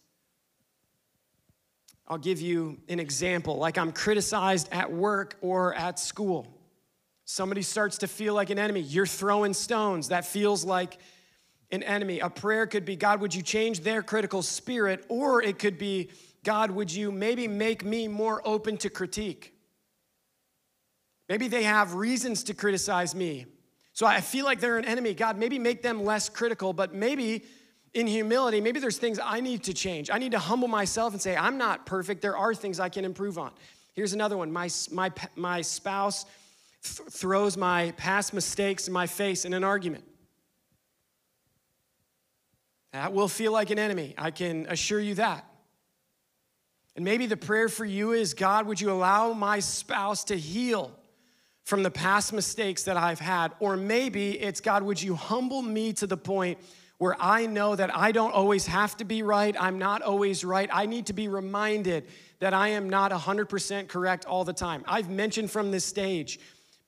I'll 2.07 2.17
give 2.17 2.39
you 2.39 2.77
an 2.87 2.99
example 2.99 3.57
like 3.57 3.77
I'm 3.77 3.91
criticized 3.91 4.69
at 4.71 4.91
work 4.91 5.37
or 5.41 5.73
at 5.73 5.99
school. 5.99 6.47
Somebody 7.25 7.63
starts 7.63 7.97
to 7.99 8.07
feel 8.07 8.35
like 8.35 8.51
an 8.51 8.59
enemy. 8.59 8.81
You're 8.81 9.07
throwing 9.07 9.53
stones. 9.53 10.09
That 10.09 10.25
feels 10.25 10.63
like 10.63 10.99
an 11.71 11.81
enemy. 11.81 12.19
A 12.19 12.29
prayer 12.29 12.67
could 12.67 12.85
be, 12.85 12.95
God, 12.95 13.21
would 13.21 13.33
you 13.33 13.41
change 13.41 13.79
their 13.79 14.03
critical 14.03 14.43
spirit? 14.43 15.03
Or 15.09 15.41
it 15.41 15.57
could 15.57 15.79
be, 15.79 16.09
God, 16.43 16.69
would 16.69 16.93
you 16.93 17.11
maybe 17.11 17.47
make 17.47 17.83
me 17.83 18.07
more 18.07 18.41
open 18.45 18.77
to 18.77 18.91
critique? 18.91 19.53
Maybe 21.27 21.47
they 21.47 21.63
have 21.63 21.95
reasons 21.95 22.43
to 22.43 22.53
criticize 22.53 23.15
me. 23.15 23.47
So 23.93 24.05
I 24.05 24.21
feel 24.21 24.45
like 24.45 24.59
they're 24.59 24.77
an 24.77 24.85
enemy. 24.85 25.15
God, 25.15 25.39
maybe 25.39 25.57
make 25.57 25.81
them 25.81 26.03
less 26.03 26.29
critical, 26.29 26.73
but 26.73 26.93
maybe 26.93 27.45
in 27.95 28.07
humility, 28.07 28.59
maybe 28.59 28.79
there's 28.81 28.97
things 28.97 29.19
I 29.23 29.39
need 29.39 29.63
to 29.63 29.73
change. 29.73 30.09
I 30.11 30.17
need 30.17 30.33
to 30.33 30.39
humble 30.39 30.67
myself 30.67 31.13
and 31.13 31.21
say, 31.21 31.35
I'm 31.35 31.57
not 31.57 31.85
perfect. 31.85 32.21
There 32.21 32.37
are 32.37 32.53
things 32.53 32.79
I 32.79 32.89
can 32.89 33.05
improve 33.05 33.37
on. 33.37 33.51
Here's 33.93 34.11
another 34.11 34.37
one 34.37 34.51
my, 34.51 34.69
my, 34.91 35.11
my 35.35 35.61
spouse 35.61 36.25
th- 36.83 37.09
throws 37.09 37.55
my 37.55 37.91
past 37.91 38.33
mistakes 38.33 38.87
in 38.87 38.93
my 38.93 39.07
face 39.07 39.45
in 39.45 39.53
an 39.53 39.63
argument. 39.63 40.03
That 42.91 43.13
will 43.13 43.29
feel 43.29 43.53
like 43.53 43.69
an 43.71 43.79
enemy. 43.79 44.13
I 44.17 44.31
can 44.31 44.67
assure 44.69 44.99
you 44.99 45.15
that. 45.15 45.45
And 46.97 47.05
maybe 47.05 47.27
the 47.27 47.37
prayer 47.37 47.69
for 47.69 47.85
you 47.85 48.11
is 48.11 48.33
God, 48.33 48.67
would 48.67 48.79
you 48.79 48.91
allow 48.91 49.31
my 49.31 49.59
spouse 49.59 50.25
to 50.25 50.37
heal 50.37 50.91
from 51.63 51.81
the 51.81 51.91
past 51.91 52.33
mistakes 52.33 52.83
that 52.83 52.97
I've 52.97 53.19
had? 53.19 53.53
Or 53.61 53.77
maybe 53.77 54.39
it's 54.39 54.59
God, 54.59 54.83
would 54.83 55.01
you 55.01 55.15
humble 55.15 55.61
me 55.61 55.93
to 55.93 56.07
the 56.07 56.17
point 56.17 56.57
where 56.97 57.15
I 57.19 57.45
know 57.45 57.75
that 57.75 57.95
I 57.95 58.11
don't 58.11 58.33
always 58.33 58.67
have 58.67 58.95
to 58.97 59.05
be 59.05 59.21
right? 59.21 59.55
I'm 59.59 59.77
not 59.77 60.01
always 60.01 60.45
right. 60.45 60.69
I 60.71 60.85
need 60.85 61.07
to 61.07 61.13
be 61.13 61.27
reminded 61.27 62.07
that 62.39 62.53
I 62.53 62.69
am 62.69 62.89
not 62.89 63.11
100% 63.11 63.87
correct 63.87 64.25
all 64.25 64.43
the 64.43 64.53
time. 64.53 64.83
I've 64.87 65.09
mentioned 65.09 65.51
from 65.51 65.71
this 65.71 65.85
stage 65.85 66.39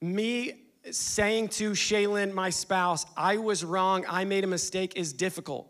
me 0.02 0.54
saying 0.92 1.50
to 1.50 1.72
Shaylin, 1.72 2.34
my 2.34 2.50
spouse, 2.50 3.06
I 3.18 3.38
was 3.38 3.64
wrong, 3.66 4.06
I 4.08 4.24
made 4.24 4.44
a 4.44 4.48
mistake, 4.48 4.96
is 4.96 5.12
difficult. 5.12 5.70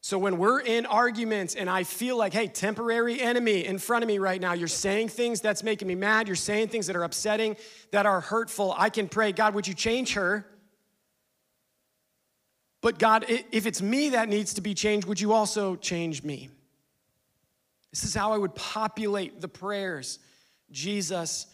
So 0.00 0.18
when 0.18 0.38
we're 0.38 0.60
in 0.60 0.86
arguments 0.86 1.54
and 1.54 1.68
I 1.68 1.82
feel 1.82 2.16
like, 2.16 2.32
hey, 2.32 2.46
temporary 2.46 3.20
enemy 3.20 3.66
in 3.66 3.78
front 3.78 4.04
of 4.04 4.08
me 4.08 4.18
right 4.18 4.40
now, 4.40 4.52
you're 4.52 4.68
saying 4.68 5.08
things 5.08 5.40
that's 5.40 5.62
making 5.62 5.88
me 5.88 5.94
mad, 5.94 6.28
you're 6.28 6.36
saying 6.36 6.68
things 6.68 6.86
that 6.86 6.96
are 6.96 7.04
upsetting, 7.04 7.56
that 7.92 8.06
are 8.06 8.20
hurtful, 8.20 8.74
I 8.78 8.90
can 8.90 9.08
pray, 9.08 9.32
God, 9.32 9.54
would 9.54 9.66
you 9.66 9.74
change 9.74 10.14
her? 10.14 10.46
But 12.80 12.98
God, 12.98 13.24
if 13.28 13.66
it's 13.66 13.82
me 13.82 14.10
that 14.10 14.28
needs 14.28 14.54
to 14.54 14.60
be 14.60 14.74
changed, 14.74 15.06
would 15.08 15.20
you 15.20 15.32
also 15.32 15.74
change 15.76 16.22
me? 16.22 16.48
This 17.90 18.04
is 18.04 18.14
how 18.14 18.32
I 18.32 18.38
would 18.38 18.54
populate 18.54 19.40
the 19.40 19.48
prayers 19.48 20.18
Jesus 20.70 21.46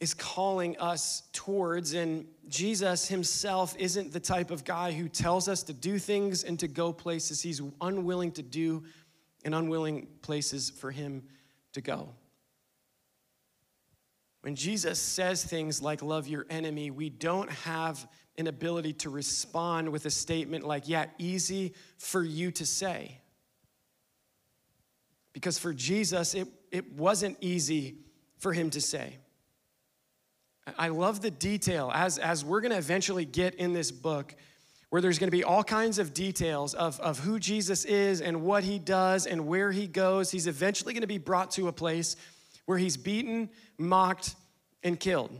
is 0.00 0.14
calling 0.14 0.76
us 0.78 1.22
towards. 1.32 1.94
And 1.94 2.26
Jesus 2.48 3.06
himself 3.06 3.76
isn't 3.78 4.12
the 4.12 4.20
type 4.20 4.50
of 4.50 4.64
guy 4.64 4.90
who 4.90 5.08
tells 5.08 5.48
us 5.48 5.62
to 5.64 5.72
do 5.72 5.98
things 5.98 6.42
and 6.42 6.58
to 6.58 6.68
go 6.68 6.92
places 6.92 7.40
he's 7.40 7.62
unwilling 7.80 8.32
to 8.32 8.42
do 8.42 8.82
and 9.44 9.54
unwilling 9.54 10.08
places 10.20 10.70
for 10.70 10.90
him 10.90 11.22
to 11.72 11.80
go. 11.80 12.08
When 14.40 14.56
Jesus 14.56 14.98
says 14.98 15.44
things 15.44 15.80
like, 15.80 16.02
love 16.02 16.26
your 16.26 16.46
enemy, 16.50 16.90
we 16.90 17.08
don't 17.08 17.50
have 17.50 18.08
an 18.38 18.46
ability 18.46 18.94
to 18.94 19.10
respond 19.10 19.90
with 19.90 20.06
a 20.06 20.10
statement 20.10 20.64
like, 20.64 20.88
yeah, 20.88 21.06
easy 21.18 21.74
for 21.98 22.22
you 22.22 22.50
to 22.52 22.64
say. 22.64 23.18
Because 25.32 25.58
for 25.58 25.72
Jesus, 25.72 26.34
it, 26.34 26.48
it 26.70 26.92
wasn't 26.92 27.36
easy 27.40 27.96
for 28.38 28.52
him 28.52 28.70
to 28.70 28.80
say. 28.80 29.16
I 30.78 30.88
love 30.88 31.20
the 31.20 31.30
detail 31.30 31.90
as, 31.92 32.18
as 32.18 32.44
we're 32.44 32.60
going 32.60 32.72
to 32.72 32.78
eventually 32.78 33.24
get 33.24 33.54
in 33.56 33.72
this 33.72 33.90
book 33.90 34.34
where 34.90 35.00
there's 35.00 35.18
going 35.18 35.28
to 35.28 35.36
be 35.36 35.42
all 35.42 35.64
kinds 35.64 35.98
of 35.98 36.12
details 36.12 36.74
of, 36.74 37.00
of 37.00 37.18
who 37.18 37.38
Jesus 37.38 37.84
is 37.84 38.20
and 38.20 38.42
what 38.42 38.62
he 38.62 38.78
does 38.78 39.26
and 39.26 39.46
where 39.46 39.72
he 39.72 39.86
goes. 39.86 40.30
He's 40.30 40.46
eventually 40.46 40.92
going 40.92 41.00
to 41.00 41.06
be 41.06 41.18
brought 41.18 41.50
to 41.52 41.68
a 41.68 41.72
place 41.72 42.14
where 42.66 42.78
he's 42.78 42.96
beaten, 42.96 43.48
mocked, 43.78 44.34
and 44.82 45.00
killed. 45.00 45.30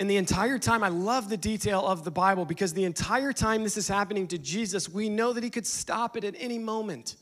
And 0.00 0.10
the 0.10 0.16
entire 0.16 0.58
time, 0.58 0.82
I 0.82 0.88
love 0.88 1.28
the 1.28 1.36
detail 1.36 1.86
of 1.86 2.04
the 2.04 2.10
Bible 2.10 2.44
because 2.44 2.72
the 2.72 2.84
entire 2.84 3.32
time 3.32 3.62
this 3.62 3.76
is 3.76 3.86
happening 3.86 4.26
to 4.28 4.38
Jesus, 4.38 4.88
we 4.88 5.08
know 5.08 5.32
that 5.32 5.44
he 5.44 5.50
could 5.50 5.66
stop 5.66 6.16
it 6.16 6.24
at 6.24 6.34
any 6.38 6.58
moment. 6.58 7.16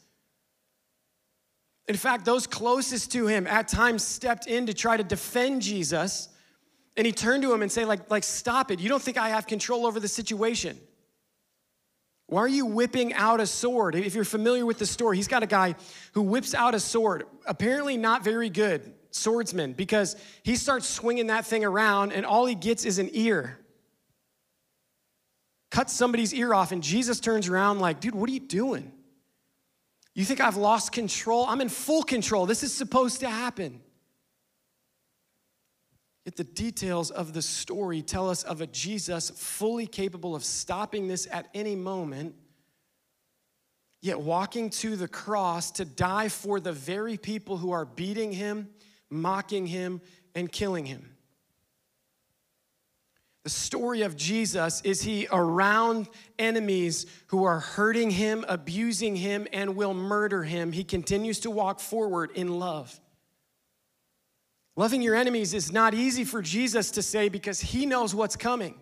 In 1.86 1.96
fact, 1.96 2.24
those 2.24 2.46
closest 2.46 3.12
to 3.12 3.26
him 3.26 3.46
at 3.46 3.68
times 3.68 4.04
stepped 4.04 4.46
in 4.46 4.66
to 4.66 4.74
try 4.74 4.96
to 4.96 5.04
defend 5.04 5.62
Jesus 5.62 6.28
and 6.96 7.06
he 7.06 7.12
turned 7.12 7.42
to 7.42 7.52
him 7.52 7.62
and 7.62 7.72
say 7.72 7.84
like, 7.84 8.10
like 8.10 8.24
stop 8.24 8.70
it. 8.70 8.78
You 8.78 8.88
don't 8.88 9.02
think 9.02 9.16
I 9.16 9.30
have 9.30 9.46
control 9.46 9.86
over 9.86 9.98
the 9.98 10.08
situation. 10.08 10.78
Why 12.26 12.40
are 12.40 12.48
you 12.48 12.66
whipping 12.66 13.12
out 13.14 13.40
a 13.40 13.46
sword? 13.46 13.94
If 13.94 14.14
you're 14.14 14.24
familiar 14.24 14.64
with 14.64 14.78
the 14.78 14.86
story, 14.86 15.16
he's 15.16 15.28
got 15.28 15.42
a 15.42 15.46
guy 15.46 15.74
who 16.12 16.22
whips 16.22 16.54
out 16.54 16.74
a 16.74 16.80
sword, 16.80 17.24
apparently 17.46 17.96
not 17.96 18.24
very 18.24 18.48
good 18.48 18.94
swordsman, 19.12 19.72
because 19.74 20.16
he 20.42 20.56
starts 20.56 20.88
swinging 20.88 21.28
that 21.28 21.46
thing 21.46 21.64
around 21.64 22.12
and 22.12 22.26
all 22.26 22.44
he 22.46 22.54
gets 22.54 22.84
is 22.84 22.98
an 22.98 23.08
ear. 23.12 23.58
Cuts 25.70 25.92
somebody's 25.92 26.34
ear 26.34 26.52
off, 26.52 26.70
and 26.72 26.82
Jesus 26.82 27.18
turns 27.20 27.48
around 27.48 27.78
like, 27.78 28.00
dude, 28.00 28.14
what 28.14 28.28
are 28.28 28.32
you 28.32 28.40
doing? 28.40 28.92
You 30.14 30.24
think 30.24 30.40
I've 30.40 30.58
lost 30.58 30.92
control? 30.92 31.46
I'm 31.46 31.62
in 31.62 31.70
full 31.70 32.02
control. 32.02 32.44
This 32.44 32.62
is 32.62 32.74
supposed 32.74 33.20
to 33.20 33.30
happen. 33.30 33.80
Yet 36.26 36.36
the 36.36 36.44
details 36.44 37.10
of 37.10 37.32
the 37.32 37.42
story 37.42 38.02
tell 38.02 38.28
us 38.28 38.42
of 38.42 38.60
a 38.60 38.66
Jesus 38.66 39.30
fully 39.30 39.86
capable 39.86 40.36
of 40.36 40.44
stopping 40.44 41.08
this 41.08 41.26
at 41.32 41.48
any 41.54 41.74
moment, 41.74 42.34
yet 44.02 44.20
walking 44.20 44.68
to 44.70 44.94
the 44.94 45.08
cross 45.08 45.70
to 45.72 45.84
die 45.84 46.28
for 46.28 46.60
the 46.60 46.72
very 46.72 47.16
people 47.16 47.56
who 47.56 47.72
are 47.72 47.86
beating 47.86 48.30
him, 48.30 48.68
mocking 49.12 49.66
him, 49.66 50.00
and 50.34 50.50
killing 50.50 50.86
him. 50.86 51.10
The 53.44 53.50
story 53.50 54.02
of 54.02 54.16
Jesus 54.16 54.80
is 54.82 55.02
he 55.02 55.26
around 55.32 56.08
enemies 56.38 57.06
who 57.26 57.44
are 57.44 57.58
hurting 57.58 58.10
him, 58.10 58.44
abusing 58.48 59.16
him, 59.16 59.48
and 59.52 59.74
will 59.74 59.94
murder 59.94 60.44
him. 60.44 60.70
He 60.70 60.84
continues 60.84 61.40
to 61.40 61.50
walk 61.50 61.80
forward 61.80 62.30
in 62.34 62.58
love. 62.60 63.00
Loving 64.76 65.02
your 65.02 65.16
enemies 65.16 65.54
is 65.54 65.72
not 65.72 65.92
easy 65.92 66.24
for 66.24 66.40
Jesus 66.40 66.92
to 66.92 67.02
say 67.02 67.28
because 67.28 67.60
he 67.60 67.84
knows 67.84 68.14
what's 68.14 68.36
coming. 68.36 68.76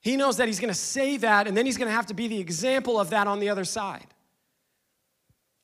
He 0.00 0.16
knows 0.16 0.38
that 0.38 0.48
he's 0.48 0.58
going 0.60 0.72
to 0.72 0.74
say 0.74 1.18
that, 1.18 1.46
and 1.46 1.56
then 1.56 1.66
he's 1.66 1.76
going 1.76 1.88
to 1.88 1.94
have 1.94 2.06
to 2.06 2.14
be 2.14 2.28
the 2.28 2.40
example 2.40 2.98
of 2.98 3.10
that 3.10 3.26
on 3.26 3.40
the 3.40 3.50
other 3.50 3.64
side. 3.64 4.06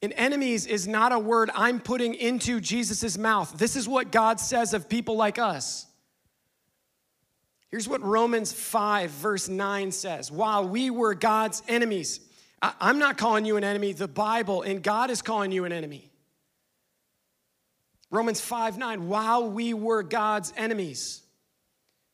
And 0.02 0.12
enemies 0.16 0.66
is 0.66 0.88
not 0.88 1.12
a 1.12 1.18
word 1.18 1.50
I'm 1.54 1.78
putting 1.78 2.14
into 2.14 2.60
Jesus' 2.60 3.16
mouth. 3.16 3.56
This 3.56 3.76
is 3.76 3.88
what 3.88 4.10
God 4.10 4.40
says 4.40 4.74
of 4.74 4.88
people 4.88 5.16
like 5.16 5.38
us. 5.38 5.86
Here's 7.70 7.88
what 7.88 8.02
Romans 8.02 8.52
5, 8.52 9.10
verse 9.10 9.48
9 9.48 9.92
says 9.92 10.30
While 10.30 10.68
we 10.68 10.90
were 10.90 11.14
God's 11.14 11.62
enemies, 11.68 12.20
I'm 12.60 12.98
not 12.98 13.16
calling 13.16 13.44
you 13.44 13.56
an 13.56 13.64
enemy, 13.64 13.92
the 13.92 14.08
Bible, 14.08 14.62
and 14.62 14.82
God 14.82 15.10
is 15.10 15.22
calling 15.22 15.52
you 15.52 15.64
an 15.64 15.72
enemy. 15.72 16.10
Romans 18.10 18.40
5 18.40 18.76
9, 18.76 19.08
while 19.08 19.48
we 19.48 19.72
were 19.72 20.02
God's 20.02 20.52
enemies, 20.56 21.22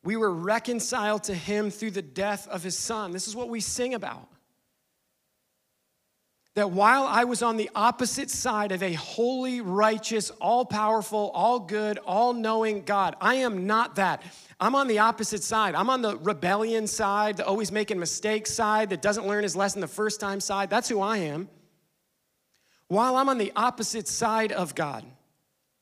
we 0.05 0.16
were 0.16 0.33
reconciled 0.33 1.24
to 1.24 1.35
him 1.35 1.70
through 1.70 1.90
the 1.90 2.03
death 2.03 2.46
of 2.48 2.62
his 2.62 2.79
son. 2.79 3.11
This 3.11 3.27
is 3.27 3.35
what 3.35 3.48
we 3.48 3.61
sing 3.61 3.94
about. 3.94 4.29
That 6.59 6.73
while 6.73 7.05
I 7.05 7.23
was 7.23 7.40
on 7.40 7.57
the 7.57 7.71
opposite 7.73 8.29
side 8.31 8.73
of 8.73 8.83
a 8.83 8.92
holy, 8.94 9.61
righteous, 9.61 10.31
all 10.40 10.64
powerful, 10.64 11.31
all 11.33 11.61
good, 11.61 11.99
all 11.99 12.33
knowing 12.33 12.83
God, 12.83 13.14
I 13.21 13.37
am 13.37 13.68
not 13.68 13.94
that. 13.94 14.25
I'm 14.59 14.75
on 14.75 14.88
the 14.88 14.99
opposite 14.99 15.44
side. 15.44 15.77
I'm 15.77 15.88
on 15.88 16.03
the 16.03 16.16
rebellion 16.16 16.88
side, 16.88 17.37
the 17.37 17.47
always 17.47 17.71
making 17.71 18.01
mistakes 18.01 18.53
side, 18.53 18.90
that 18.90 19.03
doesn't 19.03 19.25
learn 19.25 19.44
his 19.44 19.55
lesson 19.55 19.81
the 19.81 19.87
first 19.87 20.18
time 20.18 20.40
side. 20.40 20.68
That's 20.68 20.88
who 20.88 21.01
I 21.01 21.18
am. 21.18 21.49
While 22.88 23.14
I'm 23.14 23.29
on 23.29 23.38
the 23.38 23.53
opposite 23.55 24.09
side 24.09 24.51
of 24.51 24.75
God, 24.75 25.05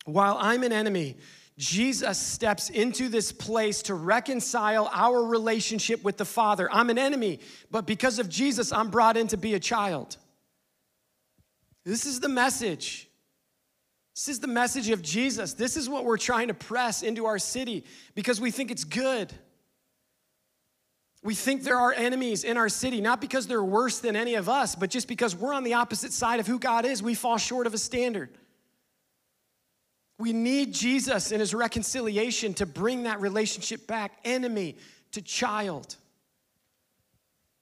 while 0.04 0.36
I'm 0.38 0.62
an 0.62 0.72
enemy, 0.72 1.16
Jesus 1.56 2.18
steps 2.18 2.68
into 2.68 3.08
this 3.08 3.32
place 3.32 3.80
to 3.80 3.94
reconcile 3.94 4.90
our 4.92 5.24
relationship 5.24 6.04
with 6.04 6.18
the 6.18 6.26
Father. 6.26 6.68
I'm 6.70 6.90
an 6.90 6.98
enemy, 6.98 7.40
but 7.70 7.86
because 7.86 8.18
of 8.18 8.28
Jesus, 8.28 8.74
I'm 8.74 8.90
brought 8.90 9.16
in 9.16 9.26
to 9.28 9.38
be 9.38 9.54
a 9.54 9.58
child. 9.58 10.18
This 11.86 12.04
is 12.04 12.18
the 12.18 12.28
message. 12.28 13.08
This 14.16 14.28
is 14.28 14.40
the 14.40 14.48
message 14.48 14.90
of 14.90 15.02
Jesus. 15.02 15.54
This 15.54 15.76
is 15.76 15.88
what 15.88 16.04
we're 16.04 16.16
trying 16.16 16.48
to 16.48 16.54
press 16.54 17.04
into 17.04 17.26
our 17.26 17.38
city 17.38 17.84
because 18.16 18.40
we 18.40 18.50
think 18.50 18.72
it's 18.72 18.82
good. 18.82 19.32
We 21.22 21.36
think 21.36 21.62
there 21.62 21.78
are 21.78 21.92
enemies 21.92 22.42
in 22.42 22.56
our 22.56 22.68
city, 22.68 23.00
not 23.00 23.20
because 23.20 23.46
they're 23.46 23.62
worse 23.62 24.00
than 24.00 24.16
any 24.16 24.34
of 24.34 24.48
us, 24.48 24.74
but 24.74 24.90
just 24.90 25.06
because 25.06 25.36
we're 25.36 25.52
on 25.52 25.62
the 25.62 25.74
opposite 25.74 26.12
side 26.12 26.40
of 26.40 26.46
who 26.46 26.58
God 26.58 26.84
is. 26.84 27.04
We 27.04 27.14
fall 27.14 27.38
short 27.38 27.68
of 27.68 27.74
a 27.74 27.78
standard. 27.78 28.30
We 30.18 30.32
need 30.32 30.74
Jesus 30.74 31.30
and 31.30 31.40
his 31.40 31.54
reconciliation 31.54 32.54
to 32.54 32.66
bring 32.66 33.04
that 33.04 33.20
relationship 33.20 33.86
back, 33.86 34.18
enemy 34.24 34.76
to 35.12 35.22
child. 35.22 35.96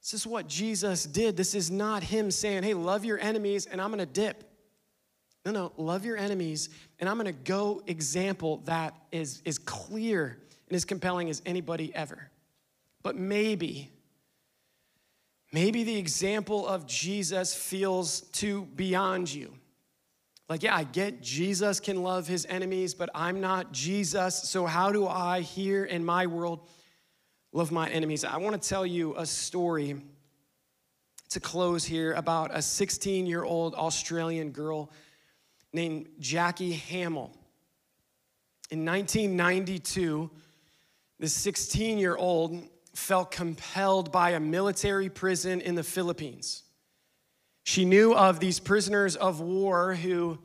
This 0.04 0.12
is 0.12 0.26
what 0.26 0.46
Jesus 0.46 1.04
did. 1.04 1.34
This 1.34 1.54
is 1.54 1.70
not 1.70 2.02
him 2.02 2.30
saying, 2.30 2.62
hey, 2.62 2.74
love 2.74 3.06
your 3.06 3.18
enemies 3.18 3.64
and 3.64 3.80
I'm 3.80 3.88
gonna 3.88 4.04
dip. 4.04 4.44
No, 5.46 5.50
no, 5.50 5.72
love 5.78 6.04
your 6.04 6.18
enemies 6.18 6.68
and 7.00 7.08
I'm 7.08 7.16
gonna 7.16 7.32
go 7.32 7.82
example 7.86 8.58
that 8.66 8.94
is, 9.12 9.40
is 9.46 9.56
clear 9.56 10.38
and 10.68 10.76
as 10.76 10.84
compelling 10.84 11.30
as 11.30 11.40
anybody 11.46 11.90
ever. 11.94 12.30
But 13.02 13.16
maybe, 13.16 13.90
maybe 15.54 15.84
the 15.84 15.96
example 15.96 16.66
of 16.66 16.86
Jesus 16.86 17.54
feels 17.54 18.20
too 18.20 18.68
beyond 18.76 19.32
you. 19.32 19.54
Like, 20.50 20.62
yeah, 20.62 20.76
I 20.76 20.84
get 20.84 21.22
Jesus 21.22 21.80
can 21.80 22.02
love 22.02 22.26
his 22.26 22.44
enemies, 22.50 22.92
but 22.92 23.08
I'm 23.14 23.40
not 23.40 23.72
Jesus. 23.72 24.36
So, 24.50 24.66
how 24.66 24.92
do 24.92 25.08
I 25.08 25.40
here 25.40 25.86
in 25.86 26.04
my 26.04 26.26
world 26.26 26.68
love 27.54 27.70
my 27.70 27.88
enemies? 27.88 28.24
I 28.24 28.36
want 28.38 28.60
to 28.60 28.68
tell 28.68 28.84
you 28.84 29.14
a 29.16 29.24
story 29.24 29.96
to 31.30 31.38
close 31.38 31.84
here 31.84 32.12
about 32.14 32.50
a 32.52 32.60
16 32.60 33.26
year 33.26 33.44
old 33.44 33.74
Australian 33.76 34.50
girl 34.50 34.90
named 35.72 36.08
Jackie 36.18 36.72
Hamill. 36.72 37.30
In 38.70 38.84
1992, 38.84 40.28
this 41.20 41.32
16 41.32 41.96
year 41.96 42.16
old 42.16 42.60
felt 42.92 43.30
compelled 43.30 44.10
by 44.10 44.30
a 44.30 44.40
military 44.40 45.08
prison 45.08 45.60
in 45.60 45.76
the 45.76 45.84
Philippines. 45.84 46.64
She 47.62 47.84
knew 47.84 48.14
of 48.14 48.40
these 48.40 48.58
prisoners 48.58 49.14
of 49.14 49.40
war 49.40 49.94
who, 49.94 50.38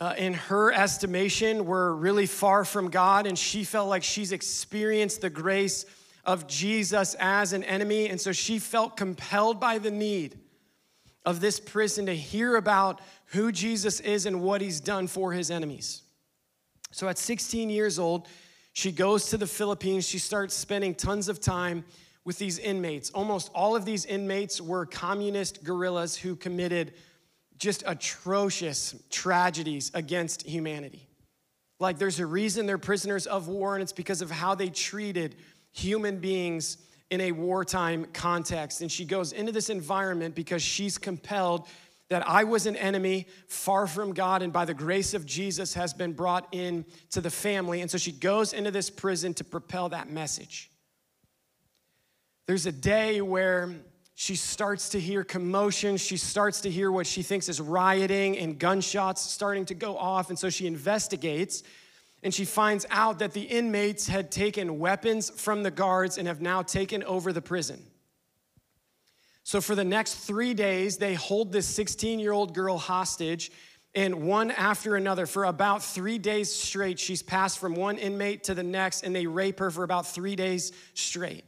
uh, 0.00 0.14
in 0.18 0.34
her 0.34 0.72
estimation, 0.72 1.64
were 1.64 1.94
really 1.94 2.26
far 2.26 2.64
from 2.64 2.90
God, 2.90 3.28
and 3.28 3.38
she 3.38 3.62
felt 3.62 3.88
like 3.88 4.02
she's 4.02 4.32
experienced 4.32 5.20
the 5.20 5.30
grace 5.30 5.86
of 6.26 6.46
Jesus 6.46 7.14
as 7.18 7.52
an 7.52 7.64
enemy. 7.64 8.08
And 8.08 8.20
so 8.20 8.32
she 8.32 8.58
felt 8.58 8.96
compelled 8.96 9.60
by 9.60 9.78
the 9.78 9.90
need 9.90 10.38
of 11.24 11.40
this 11.40 11.58
prison 11.58 12.06
to 12.06 12.14
hear 12.14 12.56
about 12.56 13.00
who 13.26 13.50
Jesus 13.50 14.00
is 14.00 14.26
and 14.26 14.42
what 14.42 14.60
he's 14.60 14.80
done 14.80 15.06
for 15.06 15.32
his 15.32 15.50
enemies. 15.50 16.02
So 16.90 17.08
at 17.08 17.18
16 17.18 17.70
years 17.70 17.98
old, 17.98 18.28
she 18.72 18.92
goes 18.92 19.26
to 19.30 19.38
the 19.38 19.46
Philippines. 19.46 20.06
She 20.06 20.18
starts 20.18 20.54
spending 20.54 20.94
tons 20.94 21.28
of 21.28 21.40
time 21.40 21.84
with 22.24 22.38
these 22.38 22.58
inmates. 22.58 23.10
Almost 23.10 23.50
all 23.54 23.76
of 23.76 23.84
these 23.84 24.04
inmates 24.04 24.60
were 24.60 24.86
communist 24.86 25.62
guerrillas 25.64 26.16
who 26.16 26.36
committed 26.36 26.94
just 27.56 27.82
atrocious 27.86 28.94
tragedies 29.10 29.90
against 29.94 30.42
humanity. 30.46 31.08
Like, 31.80 31.98
there's 31.98 32.20
a 32.20 32.26
reason 32.26 32.66
they're 32.66 32.78
prisoners 32.78 33.26
of 33.26 33.48
war, 33.48 33.74
and 33.74 33.82
it's 33.82 33.92
because 33.92 34.22
of 34.22 34.30
how 34.30 34.54
they 34.54 34.68
treated 34.68 35.36
human 35.74 36.18
beings 36.18 36.78
in 37.10 37.20
a 37.20 37.32
wartime 37.32 38.06
context. 38.12 38.80
And 38.80 38.90
she 38.90 39.04
goes 39.04 39.32
into 39.32 39.52
this 39.52 39.68
environment 39.68 40.34
because 40.34 40.62
she's 40.62 40.96
compelled 40.96 41.66
that 42.10 42.26
I 42.28 42.44
was 42.44 42.66
an 42.66 42.76
enemy 42.76 43.26
far 43.48 43.86
from 43.86 44.12
God 44.12 44.42
and 44.42 44.52
by 44.52 44.64
the 44.64 44.74
grace 44.74 45.14
of 45.14 45.26
Jesus 45.26 45.74
has 45.74 45.92
been 45.92 46.12
brought 46.12 46.46
in 46.52 46.84
to 47.10 47.20
the 47.20 47.30
family. 47.30 47.80
And 47.80 47.90
so 47.90 47.98
she 47.98 48.12
goes 48.12 48.52
into 48.52 48.70
this 48.70 48.88
prison 48.88 49.34
to 49.34 49.44
propel 49.44 49.88
that 49.88 50.08
message. 50.08 50.70
There's 52.46 52.66
a 52.66 52.72
day 52.72 53.20
where 53.20 53.74
she 54.14 54.36
starts 54.36 54.90
to 54.90 55.00
hear 55.00 55.24
commotion. 55.24 55.96
She 55.96 56.16
starts 56.16 56.60
to 56.60 56.70
hear 56.70 56.92
what 56.92 57.06
she 57.06 57.22
thinks 57.22 57.48
is 57.48 57.60
rioting 57.60 58.38
and 58.38 58.58
gunshots 58.58 59.22
starting 59.22 59.64
to 59.66 59.74
go 59.74 59.98
off. 59.98 60.28
And 60.28 60.38
so 60.38 60.50
she 60.50 60.68
investigates 60.68 61.64
and 62.24 62.32
she 62.32 62.46
finds 62.46 62.86
out 62.90 63.18
that 63.18 63.34
the 63.34 63.42
inmates 63.42 64.08
had 64.08 64.32
taken 64.32 64.78
weapons 64.78 65.28
from 65.28 65.62
the 65.62 65.70
guards 65.70 66.16
and 66.16 66.26
have 66.26 66.40
now 66.40 66.62
taken 66.62 67.04
over 67.04 67.32
the 67.34 67.42
prison. 67.42 67.84
So, 69.44 69.60
for 69.60 69.74
the 69.74 69.84
next 69.84 70.14
three 70.14 70.54
days, 70.54 70.96
they 70.96 71.12
hold 71.12 71.52
this 71.52 71.66
16 71.66 72.18
year 72.18 72.32
old 72.32 72.54
girl 72.54 72.78
hostage, 72.78 73.52
and 73.94 74.26
one 74.26 74.50
after 74.50 74.96
another, 74.96 75.26
for 75.26 75.44
about 75.44 75.84
three 75.84 76.16
days 76.16 76.52
straight, 76.52 76.98
she's 76.98 77.22
passed 77.22 77.58
from 77.58 77.74
one 77.74 77.98
inmate 77.98 78.44
to 78.44 78.54
the 78.54 78.62
next, 78.62 79.02
and 79.02 79.14
they 79.14 79.26
rape 79.26 79.58
her 79.60 79.70
for 79.70 79.84
about 79.84 80.06
three 80.06 80.34
days 80.34 80.72
straight. 80.94 81.44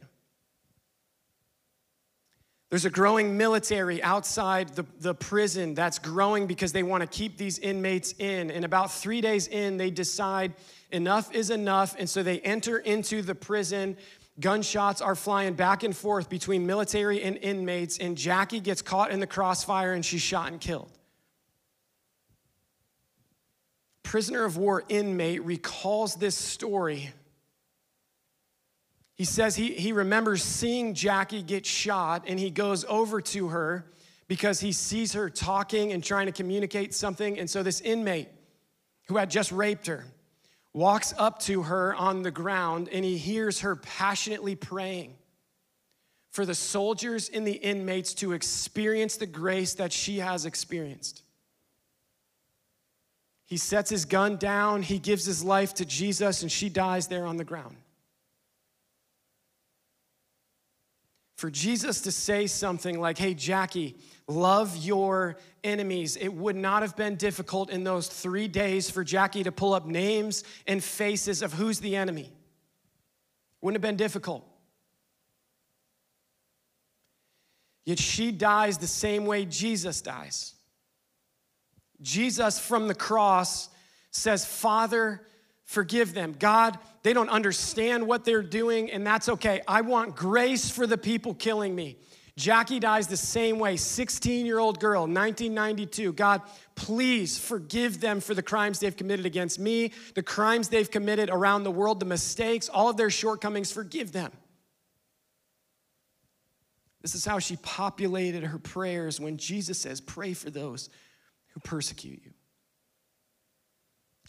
There's 2.69 2.85
a 2.85 2.89
growing 2.89 3.37
military 3.37 4.03
outside 4.03 4.69
the, 4.75 4.85
the 4.99 5.13
prison 5.15 5.73
that's 5.73 5.99
growing 5.99 6.47
because 6.47 6.73
they 6.73 6.83
want 6.83 7.01
to 7.01 7.07
keep 7.07 7.37
these 7.37 7.59
inmates 7.59 8.13
in. 8.19 8.51
And 8.51 8.65
about 8.65 8.91
three 8.91 9.21
days 9.21 9.47
in, 9.47 9.77
they 9.77 9.89
decide 9.89 10.53
enough 10.91 11.33
is 11.33 11.49
enough. 11.49 11.95
And 11.97 12.09
so 12.09 12.23
they 12.23 12.41
enter 12.41 12.77
into 12.77 13.21
the 13.21 13.35
prison. 13.35 13.95
Gunshots 14.41 15.01
are 15.01 15.15
flying 15.15 15.53
back 15.53 15.83
and 15.83 15.95
forth 15.95 16.29
between 16.29 16.67
military 16.67 17.23
and 17.23 17.37
inmates. 17.37 17.99
And 17.99 18.17
Jackie 18.17 18.59
gets 18.59 18.81
caught 18.81 19.11
in 19.11 19.21
the 19.21 19.27
crossfire 19.27 19.93
and 19.93 20.05
she's 20.05 20.21
shot 20.21 20.51
and 20.51 20.59
killed. 20.59 20.91
Prisoner 24.03 24.43
of 24.43 24.57
war 24.57 24.83
inmate 24.89 25.43
recalls 25.43 26.15
this 26.15 26.35
story 26.35 27.11
he 29.17 29.25
says 29.25 29.55
he, 29.55 29.73
he 29.73 29.93
remembers 29.93 30.43
seeing 30.43 30.93
Jackie 30.93 31.41
get 31.41 31.65
shot 31.65 32.25
and 32.27 32.39
he 32.39 32.51
goes 32.51 32.85
over 32.85 33.19
to 33.19 33.47
her 33.47 33.85
because 34.27 34.59
he 34.59 34.71
sees 34.71 35.13
her 35.13 35.27
talking 35.29 35.91
and 35.91 36.03
trying 36.03 36.27
to 36.27 36.31
communicate 36.31 36.93
something. 36.93 37.39
And 37.39 37.49
so 37.49 37.63
this 37.63 37.81
inmate 37.81 38.29
who 39.07 39.17
had 39.17 39.31
just 39.31 39.51
raped 39.51 39.87
her 39.87 40.05
walks 40.71 41.15
up 41.17 41.39
to 41.39 41.63
her 41.63 41.95
on 41.95 42.21
the 42.21 42.29
ground 42.29 42.89
and 42.91 43.03
he 43.03 43.17
hears 43.17 43.61
her 43.61 43.75
passionately 43.75 44.55
praying 44.55 45.15
for 46.29 46.45
the 46.45 46.53
soldiers 46.53 47.29
and 47.33 47.47
the 47.47 47.53
inmates 47.53 48.13
to 48.13 48.33
experience 48.33 49.17
the 49.17 49.25
grace 49.25 49.73
that 49.75 49.91
she 49.91 50.19
has 50.19 50.45
experienced. 50.45 51.23
He 53.47 53.57
sets 53.57 53.89
his 53.89 54.05
gun 54.05 54.37
down, 54.37 54.83
he 54.83 54.99
gives 54.99 55.25
his 55.25 55.43
life 55.43 55.73
to 55.75 55.85
Jesus, 55.85 56.43
and 56.43 56.51
she 56.51 56.69
dies 56.69 57.07
there 57.07 57.25
on 57.25 57.37
the 57.37 57.45
ground. 57.45 57.77
For 61.37 61.51
Jesus 61.51 62.01
to 62.01 62.11
say 62.11 62.47
something 62.47 62.99
like, 62.99 63.19
hey, 63.19 63.35
Jackie, 63.35 63.95
love 64.27 64.75
your 64.75 65.37
enemies, 65.63 66.17
it 66.17 66.33
would 66.33 66.55
not 66.55 66.81
have 66.81 66.95
been 66.95 67.15
difficult 67.15 67.69
in 67.69 67.83
those 67.83 68.07
three 68.07 68.47
days 68.47 68.89
for 68.89 69.03
Jackie 69.03 69.43
to 69.43 69.51
pull 69.51 69.73
up 69.73 69.85
names 69.85 70.43
and 70.65 70.83
faces 70.83 71.43
of 71.43 71.53
who's 71.53 71.79
the 71.79 71.95
enemy. 71.95 72.31
Wouldn't 73.61 73.75
have 73.75 73.87
been 73.87 73.97
difficult. 73.97 74.45
Yet 77.85 77.99
she 77.99 78.31
dies 78.31 78.79
the 78.79 78.87
same 78.87 79.25
way 79.27 79.45
Jesus 79.45 80.01
dies. 80.01 80.55
Jesus 82.01 82.59
from 82.59 82.87
the 82.87 82.95
cross 82.95 83.69
says, 84.09 84.43
Father, 84.43 85.21
forgive 85.67 86.13
them. 86.13 86.35
God, 86.39 86.79
they 87.03 87.13
don't 87.13 87.29
understand 87.29 88.07
what 88.07 88.25
they're 88.25 88.41
doing, 88.41 88.89
and 88.89 89.05
that's 89.05 89.29
okay. 89.29 89.61
I 89.67 89.81
want 89.81 90.15
grace 90.15 90.71
for 90.71 90.87
the 90.87 90.97
people 90.97 91.35
killing 91.35 91.75
me. 91.75 91.97
Jackie 92.37 92.79
dies 92.79 93.07
the 93.07 93.17
same 93.17 93.59
way, 93.59 93.77
16 93.77 94.45
year 94.45 94.59
old 94.59 94.79
girl, 94.79 95.01
1992. 95.01 96.13
God, 96.13 96.41
please 96.75 97.37
forgive 97.37 97.99
them 97.99 98.19
for 98.19 98.33
the 98.33 98.43
crimes 98.43 98.79
they've 98.79 98.95
committed 98.95 99.25
against 99.25 99.59
me, 99.59 99.91
the 100.13 100.23
crimes 100.23 100.69
they've 100.69 100.89
committed 100.89 101.29
around 101.29 101.63
the 101.63 101.71
world, 101.71 101.99
the 101.99 102.05
mistakes, 102.05 102.69
all 102.69 102.89
of 102.89 102.97
their 102.97 103.09
shortcomings, 103.09 103.71
forgive 103.71 104.11
them. 104.11 104.31
This 107.01 107.15
is 107.15 107.25
how 107.25 107.39
she 107.39 107.55
populated 107.57 108.43
her 108.43 108.59
prayers 108.59 109.19
when 109.19 109.37
Jesus 109.37 109.79
says, 109.79 109.99
Pray 109.99 110.33
for 110.33 110.49
those 110.49 110.89
who 111.53 111.59
persecute 111.61 112.21
you. 112.23 112.31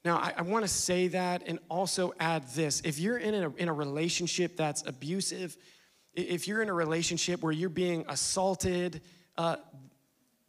Now, 0.04 0.18
I, 0.18 0.34
I 0.38 0.42
want 0.42 0.64
to 0.64 0.68
say 0.68 1.08
that 1.08 1.42
and 1.46 1.58
also 1.68 2.14
add 2.20 2.46
this. 2.48 2.80
If 2.84 2.98
you're 2.98 3.18
in 3.18 3.34
a, 3.34 3.54
in 3.56 3.68
a 3.68 3.72
relationship 3.72 4.56
that's 4.56 4.86
abusive, 4.86 5.56
if 6.14 6.48
you're 6.48 6.62
in 6.62 6.68
a 6.68 6.74
relationship 6.74 7.42
where 7.42 7.52
you're 7.52 7.68
being 7.68 8.04
assaulted, 8.08 9.00
uh, 9.36 9.56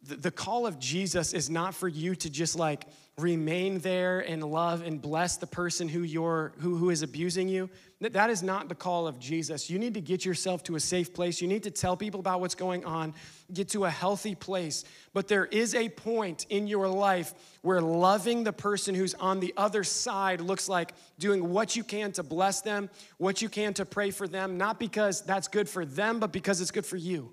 the, 0.02 0.30
call 0.30 0.66
of 0.66 0.78
Jesus 0.78 1.34
is 1.34 1.50
not 1.50 1.74
for 1.74 1.86
you 1.86 2.14
to 2.16 2.30
just 2.30 2.56
like 2.56 2.86
remain 3.18 3.78
there 3.80 4.20
and 4.20 4.42
love 4.42 4.80
and 4.82 5.02
bless 5.02 5.36
the 5.36 5.46
person 5.46 5.88
who 5.88 6.00
you're 6.00 6.52
who, 6.58 6.76
who 6.76 6.88
is 6.88 7.02
abusing 7.02 7.48
you. 7.48 7.68
That, 8.00 8.14
that 8.14 8.30
is 8.30 8.42
not 8.42 8.70
the 8.70 8.74
call 8.74 9.06
of 9.06 9.18
jesus. 9.18 9.68
You 9.68 9.78
need 9.78 9.92
to 9.94 10.00
get 10.00 10.24
yourself 10.24 10.62
to 10.64 10.76
a 10.76 10.80
safe 10.80 11.12
place. 11.12 11.42
You 11.42 11.48
need 11.48 11.64
to 11.64 11.70
tell 11.70 11.98
people 11.98 12.18
about 12.18 12.40
what's 12.40 12.54
going 12.54 12.86
on 12.86 13.12
get 13.52 13.68
to 13.70 13.84
a 13.84 13.90
healthy 13.90 14.34
place. 14.34 14.84
But 15.12 15.28
there 15.28 15.44
is 15.44 15.74
a 15.74 15.90
point 15.90 16.46
in 16.48 16.66
your 16.66 16.88
life 16.88 17.34
where 17.60 17.82
loving 17.82 18.42
the 18.42 18.54
person 18.54 18.94
who's 18.94 19.12
on 19.14 19.40
the 19.40 19.52
other 19.56 19.84
side 19.84 20.40
looks 20.40 20.66
like 20.66 20.94
doing 21.18 21.50
what 21.50 21.76
you 21.76 21.84
can 21.84 22.12
to 22.12 22.22
bless 22.22 22.62
them 22.62 22.88
what 23.18 23.42
you 23.42 23.50
can 23.50 23.74
to 23.74 23.84
pray 23.84 24.10
for 24.10 24.26
them 24.26 24.56
not 24.56 24.80
because 24.80 25.20
that's 25.22 25.48
good 25.48 25.68
for 25.68 25.84
them 25.84 26.20
but 26.20 26.32
because 26.32 26.62
it's 26.62 26.70
good 26.70 26.86
for 26.86 26.96
you 26.96 27.30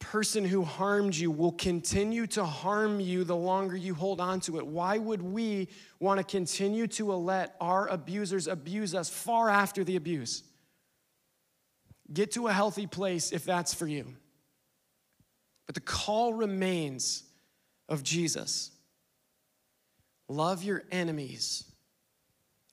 person 0.00 0.44
who 0.44 0.64
harmed 0.64 1.14
you 1.14 1.30
will 1.30 1.52
continue 1.52 2.26
to 2.26 2.44
harm 2.44 2.98
you 2.98 3.22
the 3.22 3.36
longer 3.36 3.76
you 3.76 3.94
hold 3.94 4.20
on 4.20 4.40
to 4.40 4.58
it. 4.58 4.66
Why 4.66 4.98
would 4.98 5.22
we 5.22 5.68
want 6.00 6.18
to 6.18 6.24
continue 6.24 6.88
to 6.88 7.12
let 7.12 7.54
our 7.60 7.86
abusers 7.86 8.48
abuse 8.48 8.94
us 8.94 9.08
far 9.08 9.48
after 9.48 9.84
the 9.84 9.96
abuse? 9.96 10.42
Get 12.12 12.32
to 12.32 12.48
a 12.48 12.52
healthy 12.52 12.86
place 12.86 13.30
if 13.30 13.44
that's 13.44 13.72
for 13.72 13.86
you. 13.86 14.16
But 15.66 15.74
the 15.76 15.80
call 15.80 16.34
remains 16.34 17.22
of 17.88 18.02
Jesus 18.02 18.72
love 20.28 20.64
your 20.64 20.82
enemies, 20.90 21.64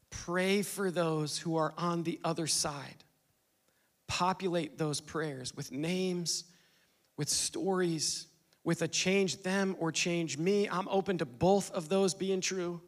pray 0.09 0.61
for 0.61 0.89
those 0.89 1.37
who 1.37 1.57
are 1.57 1.73
on 1.77 2.03
the 2.03 2.19
other 2.23 2.47
side. 2.47 3.03
Populate 4.07 4.77
those 4.77 5.01
prayers 5.01 5.55
with 5.55 5.71
names 5.71 6.45
with 7.17 7.29
stories, 7.29 8.27
with 8.63 8.81
a 8.81 8.87
change 8.87 9.41
them 9.43 9.75
or 9.79 9.91
change 9.91 10.37
me. 10.37 10.69
I'm 10.69 10.87
open 10.87 11.17
to 11.17 11.25
both 11.25 11.71
of 11.71 11.89
those 11.89 12.13
being 12.13 12.41
true. 12.41 12.81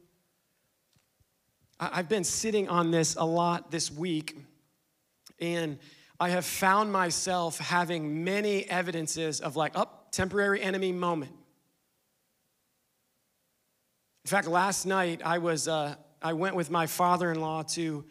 I've 1.79 2.09
been 2.09 2.25
sitting 2.25 2.67
on 2.67 2.91
this 2.91 3.15
a 3.15 3.23
lot 3.23 3.71
this 3.71 3.89
week, 3.91 4.37
and 5.39 5.79
I 6.19 6.29
have 6.29 6.45
found 6.45 6.91
myself 6.91 7.57
having 7.57 8.25
many 8.25 8.69
evidences 8.69 9.39
of 9.39 9.55
like, 9.55 9.77
up, 9.77 9.93
oh, 9.93 10.07
temporary 10.11 10.61
enemy 10.61 10.91
moment. 10.91 11.31
In 14.25 14.29
fact, 14.29 14.47
last 14.47 14.85
night 14.85 15.21
I 15.23 15.37
was, 15.37 15.69
uh, 15.69 15.95
I 16.21 16.33
went 16.33 16.55
with 16.55 16.69
my 16.69 16.87
father-in-law 16.87 17.63
to 17.63 18.03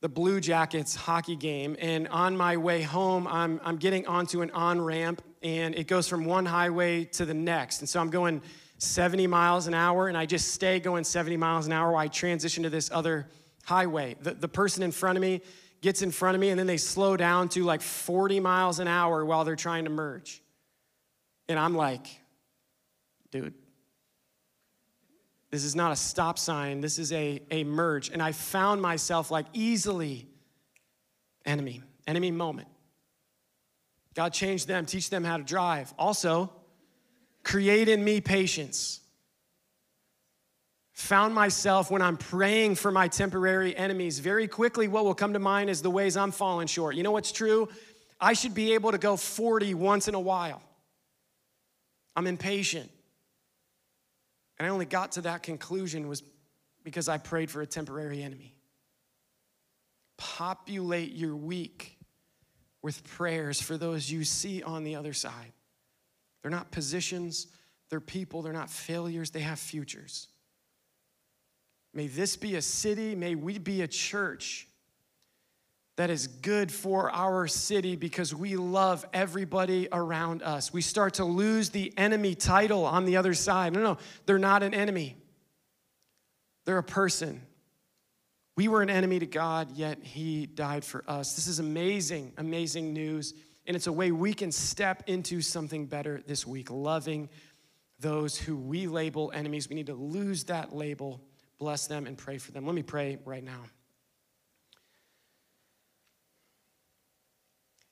the 0.00 0.08
Blue 0.08 0.40
Jackets 0.40 0.96
hockey 0.96 1.36
game. 1.36 1.76
And 1.78 2.08
on 2.08 2.36
my 2.36 2.56
way 2.56 2.80
home, 2.80 3.28
I'm, 3.28 3.60
I'm 3.62 3.76
getting 3.76 4.06
onto 4.06 4.40
an 4.40 4.50
on 4.52 4.80
ramp, 4.80 5.22
and 5.42 5.74
it 5.74 5.86
goes 5.86 6.08
from 6.08 6.24
one 6.24 6.46
highway 6.46 7.04
to 7.04 7.24
the 7.24 7.34
next. 7.34 7.80
And 7.80 7.88
so 7.88 8.00
I'm 8.00 8.10
going 8.10 8.42
70 8.78 9.26
miles 9.26 9.66
an 9.66 9.74
hour, 9.74 10.08
and 10.08 10.16
I 10.16 10.26
just 10.26 10.52
stay 10.52 10.80
going 10.80 11.04
70 11.04 11.36
miles 11.36 11.66
an 11.66 11.72
hour 11.72 11.92
while 11.92 12.02
I 12.02 12.08
transition 12.08 12.64
to 12.64 12.70
this 12.70 12.90
other 12.90 13.28
highway. 13.64 14.16
The, 14.20 14.34
the 14.34 14.48
person 14.48 14.82
in 14.82 14.90
front 14.90 15.16
of 15.16 15.22
me 15.22 15.40
gets 15.80 16.02
in 16.02 16.10
front 16.10 16.34
of 16.34 16.40
me, 16.40 16.50
and 16.50 16.58
then 16.58 16.66
they 16.66 16.76
slow 16.76 17.16
down 17.16 17.48
to 17.50 17.64
like 17.64 17.80
40 17.80 18.40
miles 18.40 18.78
an 18.78 18.88
hour 18.88 19.24
while 19.24 19.44
they're 19.44 19.56
trying 19.56 19.84
to 19.84 19.90
merge. 19.90 20.42
And 21.48 21.58
I'm 21.58 21.74
like, 21.74 22.06
dude, 23.30 23.54
this 25.50 25.64
is 25.64 25.76
not 25.76 25.92
a 25.92 25.96
stop 25.96 26.38
sign, 26.38 26.80
this 26.80 26.98
is 26.98 27.12
a, 27.12 27.42
a 27.50 27.64
merge. 27.64 28.10
And 28.10 28.22
I 28.22 28.32
found 28.32 28.80
myself 28.80 29.30
like 29.30 29.46
easily 29.52 30.26
enemy, 31.44 31.82
enemy 32.06 32.30
moment. 32.30 32.68
God 34.14 34.32
changed 34.32 34.68
them, 34.68 34.84
teach 34.86 35.10
them 35.10 35.24
how 35.24 35.38
to 35.38 35.42
drive. 35.42 35.92
Also, 35.98 36.52
create 37.42 37.88
in 37.88 38.04
me 38.04 38.20
patience. 38.20 39.00
Found 40.92 41.34
myself 41.34 41.90
when 41.90 42.02
I'm 42.02 42.18
praying 42.18 42.74
for 42.74 42.90
my 42.90 43.08
temporary 43.08 43.74
enemies, 43.76 44.18
very 44.18 44.46
quickly, 44.46 44.88
what 44.88 45.04
will 45.04 45.14
come 45.14 45.32
to 45.32 45.38
mind 45.38 45.70
is 45.70 45.80
the 45.80 45.90
ways 45.90 46.16
I'm 46.16 46.30
falling 46.30 46.66
short. 46.66 46.94
You 46.94 47.02
know 47.02 47.10
what's 47.10 47.32
true? 47.32 47.68
I 48.20 48.34
should 48.34 48.54
be 48.54 48.74
able 48.74 48.92
to 48.92 48.98
go 48.98 49.16
40 49.16 49.74
once 49.74 50.06
in 50.06 50.14
a 50.14 50.20
while. 50.20 50.62
I'm 52.14 52.26
impatient. 52.26 52.90
And 54.58 54.66
I 54.66 54.70
only 54.70 54.84
got 54.84 55.12
to 55.12 55.22
that 55.22 55.42
conclusion 55.42 56.08
was 56.08 56.22
because 56.84 57.08
I 57.08 57.18
prayed 57.18 57.50
for 57.50 57.62
a 57.62 57.66
temporary 57.66 58.22
enemy. 58.22 58.54
Populate 60.18 61.12
your 61.12 61.34
week 61.34 61.98
with 62.82 63.04
prayers 63.04 63.60
for 63.60 63.76
those 63.76 64.10
you 64.10 64.24
see 64.24 64.62
on 64.62 64.84
the 64.84 64.96
other 64.96 65.12
side. 65.12 65.52
They're 66.42 66.50
not 66.50 66.70
positions, 66.70 67.46
they're 67.88 68.00
people, 68.00 68.42
they're 68.42 68.52
not 68.52 68.70
failures, 68.70 69.30
they 69.30 69.40
have 69.40 69.58
futures. 69.58 70.28
May 71.94 72.08
this 72.08 72.36
be 72.36 72.56
a 72.56 72.62
city, 72.62 73.14
may 73.14 73.34
we 73.34 73.58
be 73.58 73.82
a 73.82 73.88
church 73.88 74.66
that 75.96 76.10
is 76.10 76.26
good 76.26 76.72
for 76.72 77.10
our 77.10 77.46
city 77.46 77.96
because 77.96 78.34
we 78.34 78.56
love 78.56 79.04
everybody 79.12 79.88
around 79.92 80.42
us. 80.42 80.72
We 80.72 80.80
start 80.80 81.14
to 81.14 81.24
lose 81.24 81.68
the 81.68 81.92
enemy 81.98 82.34
title 82.34 82.86
on 82.86 83.04
the 83.04 83.18
other 83.18 83.34
side. 83.34 83.74
No, 83.74 83.82
no, 83.82 83.98
they're 84.24 84.38
not 84.38 84.62
an 84.62 84.74
enemy, 84.74 85.16
they're 86.64 86.78
a 86.78 86.82
person 86.82 87.42
We 88.56 88.68
were 88.68 88.82
an 88.82 88.90
enemy 88.90 89.18
to 89.18 89.26
God, 89.26 89.72
yet 89.72 90.02
He 90.02 90.46
died 90.46 90.84
for 90.84 91.04
us. 91.08 91.34
This 91.34 91.46
is 91.46 91.58
amazing, 91.58 92.34
amazing 92.36 92.92
news. 92.92 93.34
And 93.66 93.76
it's 93.76 93.86
a 93.86 93.92
way 93.92 94.12
we 94.12 94.34
can 94.34 94.52
step 94.52 95.04
into 95.06 95.40
something 95.40 95.86
better 95.86 96.22
this 96.26 96.46
week, 96.46 96.70
loving 96.70 97.28
those 97.98 98.36
who 98.36 98.56
we 98.56 98.86
label 98.88 99.30
enemies. 99.34 99.68
We 99.68 99.76
need 99.76 99.86
to 99.86 99.94
lose 99.94 100.44
that 100.44 100.74
label, 100.74 101.22
bless 101.58 101.86
them, 101.86 102.06
and 102.06 102.18
pray 102.18 102.38
for 102.38 102.52
them. 102.52 102.66
Let 102.66 102.74
me 102.74 102.82
pray 102.82 103.18
right 103.24 103.44
now. 103.44 103.60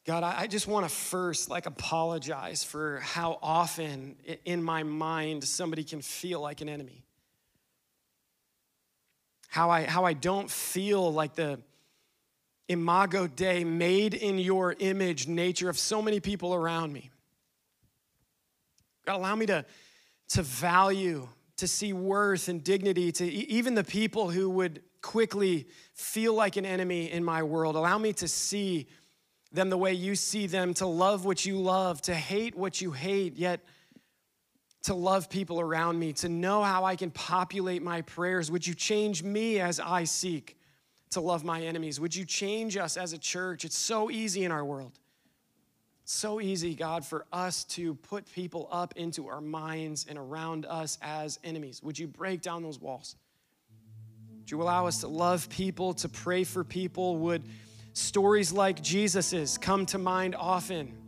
God, 0.05 0.25
I 0.25 0.47
just 0.49 0.67
want 0.67 0.89
to 0.89 0.95
first 0.95 1.51
like 1.51 1.67
apologize 1.67 2.65
for 2.65 2.99
how 2.99 3.39
often 3.43 4.17
in 4.45 4.63
my 4.63 4.83
mind 4.83 5.45
somebody 5.45 5.85
can 5.85 6.01
feel 6.03 6.41
like 6.41 6.63
an 6.63 6.69
enemy. 6.69 7.05
How 9.51 9.69
I, 9.69 9.83
how 9.83 10.05
I 10.05 10.13
don't 10.13 10.49
feel 10.49 11.13
like 11.13 11.35
the 11.35 11.59
imago 12.69 13.27
Dei, 13.27 13.65
made 13.65 14.15
in 14.15 14.39
your 14.39 14.77
image 14.79 15.27
nature 15.27 15.69
of 15.69 15.77
so 15.77 16.01
many 16.01 16.21
people 16.21 16.55
around 16.55 16.93
me. 16.93 17.11
God, 19.05 19.17
allow 19.17 19.35
me 19.35 19.47
to, 19.47 19.65
to 20.29 20.43
value, 20.43 21.29
to 21.57 21.67
see 21.67 21.93
worth 21.93 22.49
and 22.49 22.63
dignity 22.63 23.11
to 23.11 23.27
even 23.27 23.75
the 23.75 23.83
people 23.83 24.31
who 24.31 24.49
would 24.51 24.83
quickly 25.03 25.67
feel 25.95 26.33
like 26.33 26.57
an 26.57 26.65
enemy 26.65 27.11
in 27.11 27.25
my 27.25 27.43
world. 27.43 27.75
Allow 27.75 27.99
me 27.99 28.13
to 28.15 28.29
see 28.29 28.87
them 29.51 29.69
the 29.69 29.77
way 29.77 29.93
you 29.95 30.15
see 30.15 30.47
them, 30.47 30.75
to 30.75 30.87
love 30.87 31.25
what 31.25 31.45
you 31.45 31.59
love, 31.59 32.01
to 32.03 32.15
hate 32.15 32.55
what 32.55 32.81
you 32.81 32.93
hate, 32.93 33.37
yet 33.37 33.65
to 34.83 34.95
love 34.95 35.29
people 35.29 35.61
around 35.61 35.99
me, 35.99 36.13
to 36.15 36.29
know 36.29 36.63
how 36.63 36.85
I 36.85 36.97
can 36.97 37.11
populate 37.11 37.83
my 37.83 38.01
prayers. 38.03 38.51
Would 38.51 38.67
you 38.67 38.75
change 38.75 39.23
me 39.23 39.61
as 39.61 39.79
I 39.79 40.05
seek 40.05 40.57
to 41.11 41.21
love 41.21 41.45
my 41.45 41.63
enemies? 41.63 42.01
Would 42.01 42.15
you 42.15 42.25
change 42.25 42.77
us 42.77 42.97
as 42.97 43.13
a 43.13 43.19
church? 43.19 43.65
It's 43.65 43.77
so 43.77 44.11
easy 44.11 44.45
in 44.45 44.53
our 44.53 44.65
world. 44.65 44.99
So 46.05 46.41
easy, 46.41 46.75
God, 46.75 47.05
for 47.05 47.27
us 47.33 47.65
to 47.65 47.95
put 47.95 48.31
people 48.33 48.69
up 48.73 48.95
into 48.97 49.29
our 49.29 49.41
minds 49.41 50.07
and 50.09 50.19
around 50.19 50.67
us 50.67 50.99
as 51.03 51.39
enemies. 51.45 51.83
Would 51.83 51.99
you 51.99 52.09
break 52.09 52.43
down 52.43 52.63
those 52.63 52.81
walls? 52.81 53.17
Would 54.39 54.51
you 54.51 54.63
allow 54.63 54.87
us 54.87 55.01
to 55.01 55.09
love 55.09 55.49
people, 55.51 55.95
to 55.95 56.09
pray 56.09 56.43
for 56.43 56.65
people? 56.65 57.19
Would 57.19 57.43
stories 57.93 58.51
like 58.51 58.83
Jesus's 58.83 59.59
come 59.59 59.87
to 59.87 59.99
mind 59.99 60.35
often? 60.35 61.00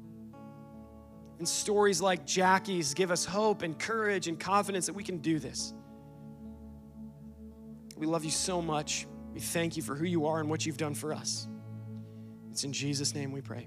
And 1.43 1.49
stories 1.49 2.01
like 2.01 2.24
Jackie's 2.24 2.95
give 2.95 3.11
us 3.11 3.24
hope 3.24 3.62
and 3.62 3.76
courage 3.76 4.28
and 4.28 4.38
confidence 4.38 4.86
that 4.86 4.93
we 4.93 5.03
can 5.03 5.18
do 5.18 5.40
this. 5.40 5.74
We 7.97 8.07
love 8.07 8.24
you 8.24 8.30
so 8.30 8.62
much. 8.62 9.09
We 9.34 9.40
thank 9.40 9.76
you 9.76 9.82
for 9.82 9.97
who 9.97 10.05
you 10.05 10.26
are 10.26 10.38
and 10.38 10.49
what 10.49 10.64
you've 10.64 10.76
done 10.76 10.95
for 10.95 11.12
us. 11.12 11.49
It's 12.53 12.62
in 12.62 12.72
Jesus' 12.72 13.12
name 13.12 13.32
we 13.32 13.40
pray. 13.40 13.66